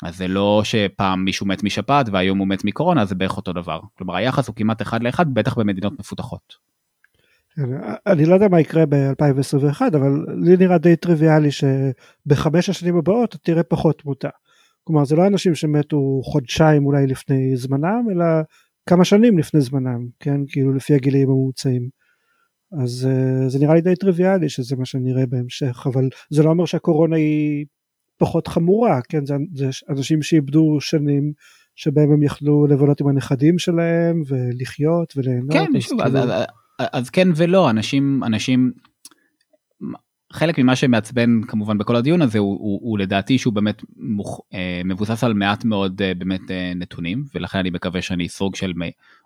אז 0.02 0.16
זה 0.16 0.28
לא 0.28 0.60
שפעם 0.64 1.24
מישהו 1.24 1.46
מת 1.46 1.62
משפעת 1.62 2.06
והיום 2.12 2.38
הוא 2.38 2.48
מת 2.48 2.64
מקורונה, 2.64 3.04
זה 3.04 3.14
בערך 3.14 3.36
אותו 3.36 3.52
דבר. 3.52 3.80
כלומר, 3.98 4.16
היחס 4.16 4.48
הוא 4.48 4.56
כמעט 4.56 4.82
אחד 4.82 5.02
לאחד, 5.02 5.34
בטח 5.34 5.58
במדינות 5.58 5.98
מפותחות. 5.98 6.54
כן, 7.58 7.70
אני 8.06 8.24
לא 8.24 8.34
יודע 8.34 8.48
מה 8.48 8.60
יקרה 8.60 8.86
ב-2021, 8.86 9.80
אבל 9.96 10.24
לי 10.36 10.56
נראה 10.56 10.78
די 10.78 10.96
טריוויאלי 10.96 11.48
שבחמש 11.50 12.68
השנים 12.68 12.96
הבאות 12.96 13.36
תראה 13.42 13.62
פחות 13.62 13.98
תמותה. 13.98 14.28
כלומר, 14.84 15.04
זה 15.04 15.16
לא 15.16 15.26
אנשים 15.26 15.54
שמתו 15.54 16.20
חודשיים 16.24 16.86
אולי 16.86 17.06
לפני 17.06 17.56
זמנם, 17.56 18.06
אלא 18.12 18.24
כמה 18.86 19.04
שנים 19.04 19.38
לפני 19.38 19.60
זמנם, 19.60 20.06
כן? 20.20 20.40
כאילו 20.48 20.72
לפי 20.72 20.94
הגילאים 20.94 21.30
הממוצעים. 21.30 21.88
אז 22.82 23.08
uh, 23.10 23.48
זה 23.48 23.58
נראה 23.58 23.74
לי 23.74 23.80
די 23.80 23.96
טריוויאלי 23.96 24.48
שזה 24.48 24.76
מה 24.76 24.84
שנראה 24.84 25.26
בהמשך, 25.26 25.86
אבל 25.86 26.08
זה 26.30 26.42
לא 26.42 26.50
אומר 26.50 26.64
שהקורונה 26.64 27.16
היא 27.16 27.66
פחות 28.18 28.46
חמורה, 28.46 29.00
כן? 29.08 29.26
זה, 29.26 29.34
זה 29.54 29.68
אנשים 29.88 30.22
שאיבדו 30.22 30.80
שנים 30.80 31.32
שבהם 31.76 32.12
הם 32.12 32.22
יכלו 32.22 32.66
לבלות 32.66 33.00
עם 33.00 33.08
הנכדים 33.08 33.58
שלהם 33.58 34.22
ולחיות 34.26 35.14
וליהנות. 35.16 35.52
כן, 35.52 35.80
שוב, 35.80 36.02
כאילו... 36.02 36.20
אז, 36.78 37.10
כן 37.10 37.28
ולא, 37.36 37.70
אנשים, 37.70 38.24
אנשים, 38.24 38.72
חלק 40.32 40.58
ממה 40.58 40.76
שמעצבן 40.76 41.42
כמובן 41.42 41.78
בכל 41.78 41.96
הדיון 41.96 42.22
הזה 42.22 42.38
הוא, 42.38 42.58
הוא, 42.60 42.80
הוא 42.82 42.98
לדעתי 42.98 43.38
שהוא 43.38 43.52
באמת 43.54 43.82
מוכ, 43.96 44.40
אה, 44.54 44.80
מבוסס 44.84 45.24
על 45.24 45.34
מעט 45.34 45.64
מאוד 45.64 46.02
אה, 46.02 46.14
באמת 46.14 46.50
אה, 46.50 46.72
נתונים 46.74 47.24
ולכן 47.34 47.58
אני 47.58 47.70
מקווה 47.70 48.02
שאני 48.02 48.28
סוג 48.28 48.56
של 48.56 48.72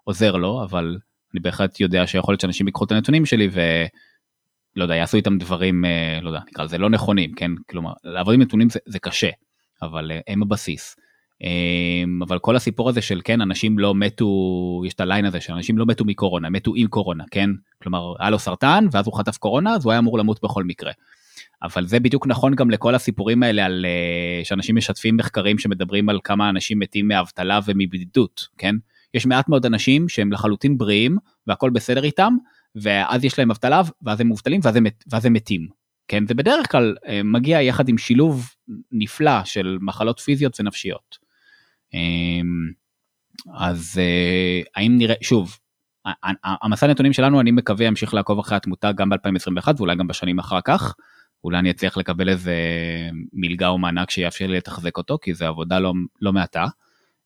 עוזר 0.04 0.36
לו 0.36 0.64
אבל 0.64 0.98
אני 1.34 1.40
בהחלט 1.40 1.80
יודע 1.80 2.06
שיכול 2.06 2.32
להיות 2.32 2.40
שאנשים 2.40 2.66
ייקחו 2.66 2.84
את 2.84 2.92
הנתונים 2.92 3.26
שלי 3.26 3.48
ולא 3.52 4.84
יודע 4.84 4.94
יעשו 4.94 5.16
איתם 5.16 5.38
דברים 5.38 5.84
אה, 5.84 6.18
לא 6.22 6.28
יודע 6.28 6.40
נקרא 6.48 6.64
לזה 6.64 6.78
לא 6.78 6.90
נכונים 6.90 7.34
כן 7.34 7.50
כלומר 7.70 7.92
לעבוד 8.04 8.34
עם 8.34 8.42
נתונים 8.42 8.70
זה, 8.70 8.78
זה 8.86 8.98
קשה 8.98 9.30
אבל 9.82 10.12
אה, 10.12 10.20
הם 10.28 10.42
הבסיס. 10.42 10.96
אה, 11.44 12.24
אבל 12.28 12.38
כל 12.38 12.56
הסיפור 12.56 12.88
הזה 12.88 13.02
של 13.02 13.20
כן 13.24 13.40
אנשים 13.40 13.78
לא 13.78 13.94
מתו 13.94 14.82
יש 14.86 14.94
את 14.94 15.00
הליין 15.00 15.24
הזה 15.24 15.40
שאנשים 15.40 15.78
לא 15.78 15.86
מתו 15.86 16.04
מקורונה 16.04 16.50
מתו 16.50 16.72
עם 16.76 16.86
קורונה 16.86 17.24
כן 17.30 17.50
כלומר 17.82 18.14
היה 18.18 18.30
לו 18.30 18.38
סרטן 18.38 18.86
ואז 18.92 19.06
הוא 19.06 19.18
חטף 19.18 19.36
קורונה 19.36 19.74
אז 19.74 19.84
הוא 19.84 19.92
היה 19.92 19.98
אמור 19.98 20.18
למות 20.18 20.42
בכל 20.42 20.64
מקרה. 20.64 20.92
אבל 21.62 21.86
זה 21.86 22.00
בדיוק 22.00 22.26
נכון 22.26 22.54
גם 22.54 22.70
לכל 22.70 22.94
הסיפורים 22.94 23.42
האלה 23.42 23.64
על 23.64 23.86
uh, 23.88 24.46
שאנשים 24.46 24.76
משתפים 24.76 25.16
מחקרים 25.16 25.58
שמדברים 25.58 26.08
על 26.08 26.18
כמה 26.24 26.48
אנשים 26.48 26.78
מתים 26.78 27.08
מאבטלה 27.08 27.60
ומבדידות 27.66 28.48
כן 28.58 28.74
יש 29.14 29.26
מעט 29.26 29.48
מאוד 29.48 29.66
אנשים 29.66 30.08
שהם 30.08 30.32
לחלוטין 30.32 30.78
בריאים 30.78 31.18
והכל 31.46 31.70
בסדר 31.70 32.04
איתם, 32.04 32.36
ואז 32.74 33.24
יש 33.24 33.38
להם 33.38 33.50
אבטלה 33.50 33.82
ואז 34.02 34.20
הם 34.20 34.26
מובטלים 34.26 34.60
ואז 34.64 34.76
הם, 34.76 34.86
ואז 35.10 35.26
הם 35.26 35.32
מתים. 35.32 35.68
כן, 36.08 36.26
זה 36.26 36.34
בדרך 36.34 36.70
כלל 36.70 36.96
אה, 37.06 37.22
מגיע 37.24 37.62
יחד 37.62 37.88
עם 37.88 37.98
שילוב 37.98 38.54
נפלא 38.92 39.44
של 39.44 39.78
מחלות 39.80 40.20
פיזיות 40.20 40.60
ונפשיות. 40.60 41.21
אמ, 41.94 42.70
אז 43.54 43.98
אה, 43.98 44.60
האם 44.76 44.98
נראה, 44.98 45.14
שוב, 45.22 45.58
המסע 46.44 46.86
נתונים 46.86 47.12
שלנו 47.12 47.40
אני 47.40 47.50
מקווה 47.50 47.86
ימשיך 47.86 48.14
לעקוב 48.14 48.38
אחרי 48.38 48.56
התמותה 48.56 48.92
גם 48.92 49.08
ב-2021 49.08 49.68
ואולי 49.76 49.96
גם 49.96 50.06
בשנים 50.06 50.38
אחר 50.38 50.60
כך. 50.64 50.94
אולי 51.44 51.58
אני 51.58 51.70
אצליח 51.70 51.96
לקבל 51.96 52.28
איזה 52.28 52.54
מלגה 53.32 53.68
או 53.68 53.78
מענק 53.78 54.10
שיאפשר 54.10 54.46
לי 54.46 54.56
לתחזק 54.56 54.96
אותו 54.96 55.18
כי 55.22 55.34
זה 55.34 55.48
עבודה 55.48 55.78
לא, 55.78 55.92
לא 56.20 56.32
מעטה. 56.32 56.66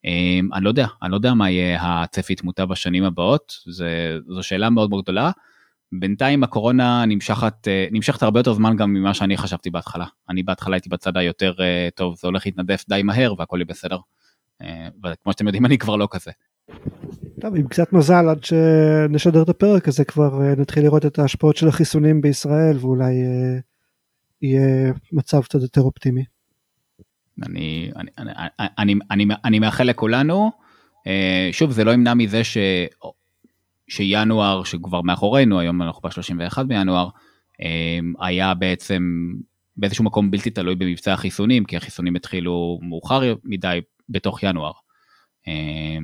אמ, 0.05 0.49
אני 0.55 0.65
לא 0.65 0.69
יודע, 0.69 0.87
אני 1.03 1.11
לא 1.11 1.17
יודע 1.17 1.35
מה 1.35 1.51
יהיה 1.51 1.79
הצפי 1.83 2.35
תמותה 2.35 2.67
בשנים 2.67 3.05
הבאות, 3.05 3.53
זה, 3.67 4.19
זו 4.29 4.43
שאלה 4.43 4.71
מאוד 4.71 4.91
מאוד 4.91 5.03
גדולה. 5.03 5.31
בינתיים 5.93 6.45
הקורונה 6.45 7.05
נמשכת, 7.07 7.69
אה, 7.69 7.87
נמשכת 7.93 8.23
הרבה 8.23 8.41
יותר 8.41 8.53
זמן 8.53 8.77
גם 8.77 8.93
ממה 8.93 9.15
שאני 9.15 9.37
חשבתי 9.37 9.71
בהתחלה. 9.71 10.05
אני 10.31 10.43
בהתחלה 10.43 10.77
הייתי 10.77 10.89
בצד 10.89 11.17
היותר 11.17 11.55
אה, 11.61 11.89
טוב, 11.95 12.17
זה 12.17 12.29
הולך 12.29 12.47
להתנדף 12.47 12.85
די 12.89 13.03
מהר 13.03 13.35
והכל 13.39 13.57
יהיה 13.57 13.65
בסדר. 13.65 13.99
אה, 14.63 14.89
וכמו 15.05 15.33
שאתם 15.33 15.47
יודעים 15.47 15.67
אני 15.67 15.79
כבר 15.79 15.97
לא 15.97 16.09
כזה. 16.11 16.31
טוב, 17.41 17.57
עם 17.57 17.69
קצת 17.69 17.93
מזל 17.93 18.29
עד 18.29 18.45
שנשדר 18.45 19.43
את 19.43 19.49
הפרק 19.49 19.89
הזה 19.89 20.05
כבר 20.05 20.41
נתחיל 20.57 20.83
לראות 20.83 21.07
את 21.07 21.19
ההשפעות 21.19 21.57
של 21.57 21.69
החיסונים 21.69 22.21
בישראל 22.21 22.77
ואולי 22.81 23.15
יהיה 24.43 24.93
מצב 25.13 25.43
קצת 25.43 25.61
יותר 25.63 25.81
אופטימי. 25.81 26.25
אני, 27.43 27.91
אני, 27.97 28.11
אני, 28.19 28.31
אני, 28.79 28.95
אני, 29.11 29.27
אני 29.45 29.59
מאחל 29.59 29.85
לכולנו, 29.85 30.51
אה, 31.07 31.49
שוב 31.53 31.71
זה 31.71 31.85
לא 31.85 31.91
ימנע 31.91 32.15
מזה 32.15 32.45
ש, 32.45 32.57
שינואר 33.89 34.65
שכבר 34.65 35.03
מאחורינו, 35.03 35.61
היום 35.61 35.83
אנחנו 35.83 36.09
ב-31 36.09 36.63
בינואר, 36.63 37.09
אה, 37.63 37.99
היה 38.27 38.55
בעצם 38.55 39.33
באיזשהו 39.77 40.05
מקום 40.05 40.31
בלתי 40.31 40.51
תלוי 40.51 40.75
במבצע 40.75 41.13
החיסונים, 41.13 41.65
כי 41.65 41.77
החיסונים 41.77 42.17
התחילו 42.17 42.79
מאוחר 42.83 43.35
מדי 43.45 43.81
בתוך 44.09 44.43
ינואר. 44.43 44.73
אה, 45.49 45.99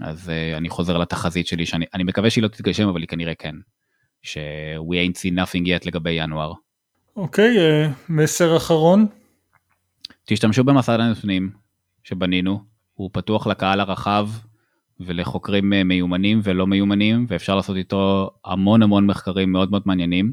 אז 0.00 0.30
אני 0.56 0.68
חוזר 0.68 0.98
לתחזית 0.98 1.46
שלי, 1.46 1.66
שאני 1.66 2.04
מקווה 2.04 2.30
שהיא 2.30 2.42
לא 2.42 2.48
תתגשם, 2.48 2.88
אבל 2.88 3.00
היא 3.00 3.08
כנראה 3.08 3.34
כן. 3.34 3.54
ש- 4.22 4.38
we 4.90 4.94
ain't 4.94 5.18
seen 5.18 5.38
nothing 5.38 5.66
yet 5.66 5.86
לגבי 5.86 6.10
ינואר. 6.10 6.52
אוקיי, 7.16 7.56
okay, 7.56 7.90
uh, 7.90 7.94
מסר 8.08 8.56
אחרון. 8.56 9.06
תשתמשו 10.24 10.64
במסד 10.64 11.00
הנתונים 11.00 11.50
שבנינו, 12.04 12.64
הוא 12.94 13.10
פתוח 13.12 13.46
לקהל 13.46 13.80
הרחב 13.80 14.28
ולחוקרים 15.00 15.72
אה, 15.72 15.84
מיומנים 15.84 16.40
ולא 16.44 16.66
מיומנים, 16.66 17.26
ואפשר 17.28 17.56
לעשות 17.56 17.76
איתו 17.76 18.30
המון 18.44 18.82
המון 18.82 19.06
מחקרים 19.06 19.52
מאוד 19.52 19.70
מאוד 19.70 19.82
מעניינים, 19.86 20.32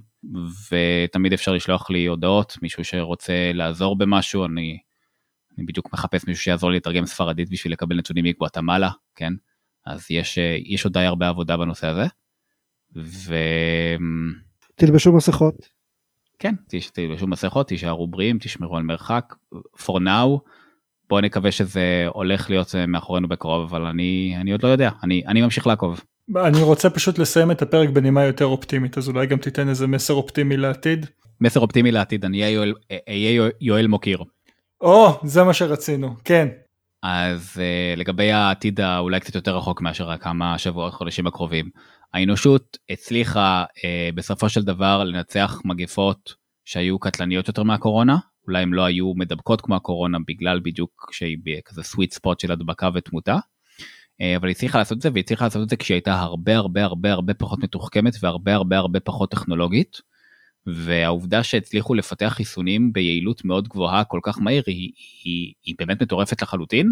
ותמיד 0.71 1.33
אפשר 1.33 1.53
לשלוח 1.53 1.89
לי 1.89 2.05
הודעות, 2.05 2.57
מישהו 2.61 2.83
שרוצה 2.83 3.51
לעזור 3.53 3.97
במשהו, 3.97 4.45
אני, 4.45 4.77
אני 5.59 5.65
בדיוק 5.65 5.93
מחפש 5.93 6.27
מישהו 6.27 6.43
שיעזור 6.43 6.71
לי 6.71 6.77
לתרגם 6.77 7.05
ספרדית 7.05 7.49
בשביל 7.49 7.73
לקבל 7.73 7.97
נתונים 7.97 8.25
מגואטמלה, 8.25 8.89
כן? 9.15 9.33
אז 9.85 10.11
יש, 10.11 10.37
אה, 10.37 10.57
יש 10.65 10.85
עוד 10.85 10.93
די 10.93 10.99
הרבה 10.99 11.29
עבודה 11.29 11.57
בנושא 11.57 11.87
הזה. 11.87 12.05
ו... 12.95 13.35
תלבשו 14.75 15.13
מסכות. 15.13 15.69
כן, 16.39 16.55
תלבשו 16.93 17.27
מסכות, 17.27 17.67
תישארו 17.67 18.07
בריאים, 18.07 18.37
תשמרו 18.39 18.77
על 18.77 18.83
מרחק, 18.83 19.35
for 19.55 19.99
now, 19.99 20.39
בוא 21.09 21.21
נקווה 21.21 21.51
שזה 21.51 22.05
הולך 22.13 22.49
להיות 22.49 22.75
אה, 22.75 22.85
מאחורינו 22.85 23.27
בקרוב, 23.27 23.75
אבל 23.75 23.85
אני, 23.85 24.35
אני 24.41 24.51
עוד 24.51 24.63
לא 24.63 24.67
יודע, 24.67 24.89
אני, 25.03 25.23
אני 25.27 25.41
ממשיך 25.41 25.67
לעקוב. 25.67 26.01
אני 26.35 26.61
רוצה 26.61 26.89
פשוט 26.89 27.19
לסיים 27.19 27.51
את 27.51 27.61
הפרק 27.61 27.89
בנימה 27.89 28.23
יותר 28.23 28.45
אופטימית, 28.45 28.97
אז 28.97 29.07
אולי 29.07 29.27
גם 29.27 29.37
תיתן 29.37 29.69
איזה 29.69 29.87
מסר 29.87 30.13
אופטימי 30.13 30.57
לעתיד. 30.57 31.05
מסר 31.41 31.59
אופטימי 31.59 31.91
לעתיד, 31.91 32.25
אני 32.25 32.41
אהיה 32.41 32.53
יואל, 32.53 32.73
אהיה 33.09 33.49
יואל 33.61 33.87
מוקיר. 33.87 34.23
או, 34.81 35.19
זה 35.23 35.43
מה 35.43 35.53
שרצינו, 35.53 36.15
כן. 36.23 36.47
אז 37.03 37.57
uh, 37.57 37.99
לגבי 37.99 38.31
העתיד 38.31 38.79
האולי 38.81 39.19
קצת 39.19 39.35
יותר 39.35 39.57
רחוק 39.57 39.81
מאשר 39.81 40.17
כמה 40.17 40.57
שבועות 40.57 40.93
חודשים 40.93 41.27
הקרובים, 41.27 41.69
האנושות 42.13 42.77
הצליחה 42.89 43.63
uh, 43.69 44.15
בסופו 44.15 44.49
של 44.49 44.61
דבר 44.61 45.03
לנצח 45.03 45.61
מגפות 45.65 46.33
שהיו 46.65 46.99
קטלניות 46.99 47.47
יותר 47.47 47.63
מהקורונה, 47.63 48.17
אולי 48.47 48.61
הן 48.61 48.69
לא 48.69 48.85
היו 48.85 49.13
מדבקות 49.15 49.61
כמו 49.61 49.75
הקורונה 49.75 50.17
בגלל 50.27 50.59
בדיוק 50.63 51.09
שהיא 51.11 51.37
בכזה 51.43 51.83
סוויט 51.83 52.13
ספוט 52.13 52.39
של 52.39 52.51
הדבקה 52.51 52.89
ותמותה, 52.93 53.35
uh, 53.35 54.37
אבל 54.37 54.47
היא 54.47 54.55
הצליחה 54.55 54.77
לעשות 54.77 54.97
את 54.97 55.01
זה 55.01 55.09
והיא 55.13 55.23
הצליחה 55.23 55.45
לעשות 55.45 55.63
את 55.63 55.69
זה 55.69 55.75
כשהיא 55.75 55.95
הייתה 55.95 56.19
הרבה 56.19 56.55
הרבה 56.55 56.83
הרבה 56.83 57.11
הרבה 57.11 57.33
פחות 57.33 57.59
מתוחכמת 57.63 58.13
והרבה 58.21 58.53
הרבה 58.53 58.77
הרבה 58.77 58.99
פחות 58.99 59.31
טכנולוגית. 59.31 60.08
והעובדה 60.65 61.43
שהצליחו 61.43 61.93
לפתח 61.93 62.27
חיסונים 62.27 62.93
ביעילות 62.93 63.45
מאוד 63.45 63.67
גבוהה 63.67 64.03
כל 64.03 64.19
כך 64.23 64.39
מהיר 64.39 64.63
היא, 64.67 64.91
היא, 65.23 65.53
היא 65.63 65.75
באמת 65.79 66.01
מטורפת 66.01 66.41
לחלוטין, 66.41 66.91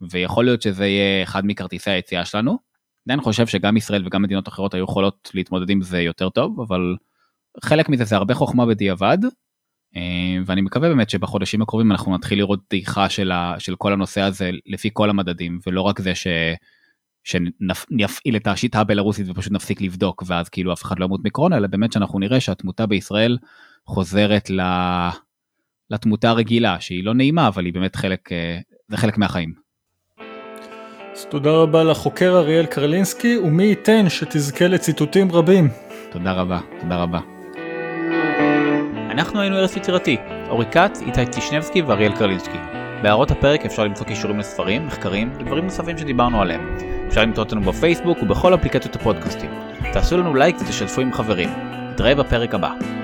ויכול 0.00 0.44
להיות 0.44 0.62
שזה 0.62 0.86
יהיה 0.86 1.22
אחד 1.22 1.42
מכרטיסי 1.46 1.90
היציאה 1.90 2.24
שלנו. 2.24 2.58
עדיין 3.06 3.20
חושב 3.20 3.46
שגם 3.46 3.76
ישראל 3.76 4.06
וגם 4.06 4.22
מדינות 4.22 4.48
אחרות 4.48 4.74
היו 4.74 4.84
יכולות 4.84 5.30
להתמודד 5.34 5.70
עם 5.70 5.82
זה 5.82 6.00
יותר 6.00 6.28
טוב, 6.28 6.60
אבל 6.60 6.96
חלק 7.64 7.88
מזה 7.88 8.04
זה 8.04 8.16
הרבה 8.16 8.34
חוכמה 8.34 8.66
בדיעבד, 8.66 9.18
אה, 9.96 10.36
ואני 10.46 10.60
מקווה 10.60 10.88
באמת 10.88 11.10
שבחודשים 11.10 11.62
הקרובים 11.62 11.92
אנחנו 11.92 12.14
נתחיל 12.14 12.38
לראות 12.38 12.60
דעיכה 12.70 13.08
של, 13.08 13.32
של 13.58 13.76
כל 13.76 13.92
הנושא 13.92 14.20
הזה 14.20 14.50
לפי 14.66 14.90
כל 14.92 15.10
המדדים, 15.10 15.58
ולא 15.66 15.82
רק 15.82 16.00
זה 16.00 16.14
ש... 16.14 16.26
שנפעיל 17.24 18.36
את 18.36 18.46
השיטה 18.46 18.80
הבלארוסית 18.80 19.26
ופשוט 19.28 19.52
נפסיק 19.52 19.80
לבדוק 19.80 20.24
ואז 20.26 20.48
כאילו 20.48 20.72
אף 20.72 20.82
אחד 20.82 20.98
לא 20.98 21.04
ימות 21.04 21.20
מקורונה 21.24 21.56
אלא 21.56 21.66
באמת 21.66 21.92
שאנחנו 21.92 22.18
נראה 22.18 22.40
שהתמותה 22.40 22.86
בישראל 22.86 23.38
חוזרת 23.86 24.50
לתמותה 25.90 26.30
הרגילה 26.30 26.80
שהיא 26.80 27.04
לא 27.04 27.14
נעימה 27.14 27.48
אבל 27.48 27.64
היא 27.64 27.74
באמת 27.74 27.96
חלק 27.96 28.32
אה, 28.32 28.58
זה 28.88 28.96
חלק 28.96 29.18
מהחיים. 29.18 29.52
אז 31.12 31.26
תודה 31.26 31.50
רבה 31.50 31.84
לחוקר 31.84 32.38
אריאל 32.38 32.66
קרלינסקי 32.66 33.38
ומי 33.38 33.64
ייתן 33.64 34.08
שתזכה 34.08 34.68
לציטוטים 34.68 35.32
רבים. 35.32 35.68
תודה 36.10 36.32
רבה 36.32 36.60
תודה 36.80 36.96
רבה. 37.02 37.20
אנחנו 39.10 39.40
היינו 39.40 39.56
ארץ 39.56 39.76
יצירתי, 39.76 40.16
אורי 40.48 40.66
כץ, 40.72 41.02
איתי 41.06 41.26
טישנבסקי 41.26 41.82
ואריאל 41.82 42.16
קרלינסקי. 42.16 42.58
בהערות 43.02 43.30
הפרק 43.30 43.64
אפשר 43.64 43.84
למצוא 43.84 44.06
קישורים 44.06 44.38
לספרים, 44.38 44.86
מחקרים 44.86 45.32
ודברים 45.38 45.64
נוספים 45.64 45.98
שדיברנו 45.98 46.42
עליהם. 46.42 46.99
אפשר 47.10 47.22
למצוא 47.22 47.44
אותנו 47.44 47.60
בפייסבוק 47.60 48.22
ובכל 48.22 48.54
אפליקציות 48.54 48.96
הפודקאסטים. 48.96 49.50
תעשו 49.92 50.16
לנו 50.16 50.34
לייק 50.34 50.56
ותשתפו 50.60 51.00
עם 51.00 51.12
חברים. 51.12 51.48
נתראה 51.92 52.14
בפרק 52.14 52.54
הבא. 52.54 52.99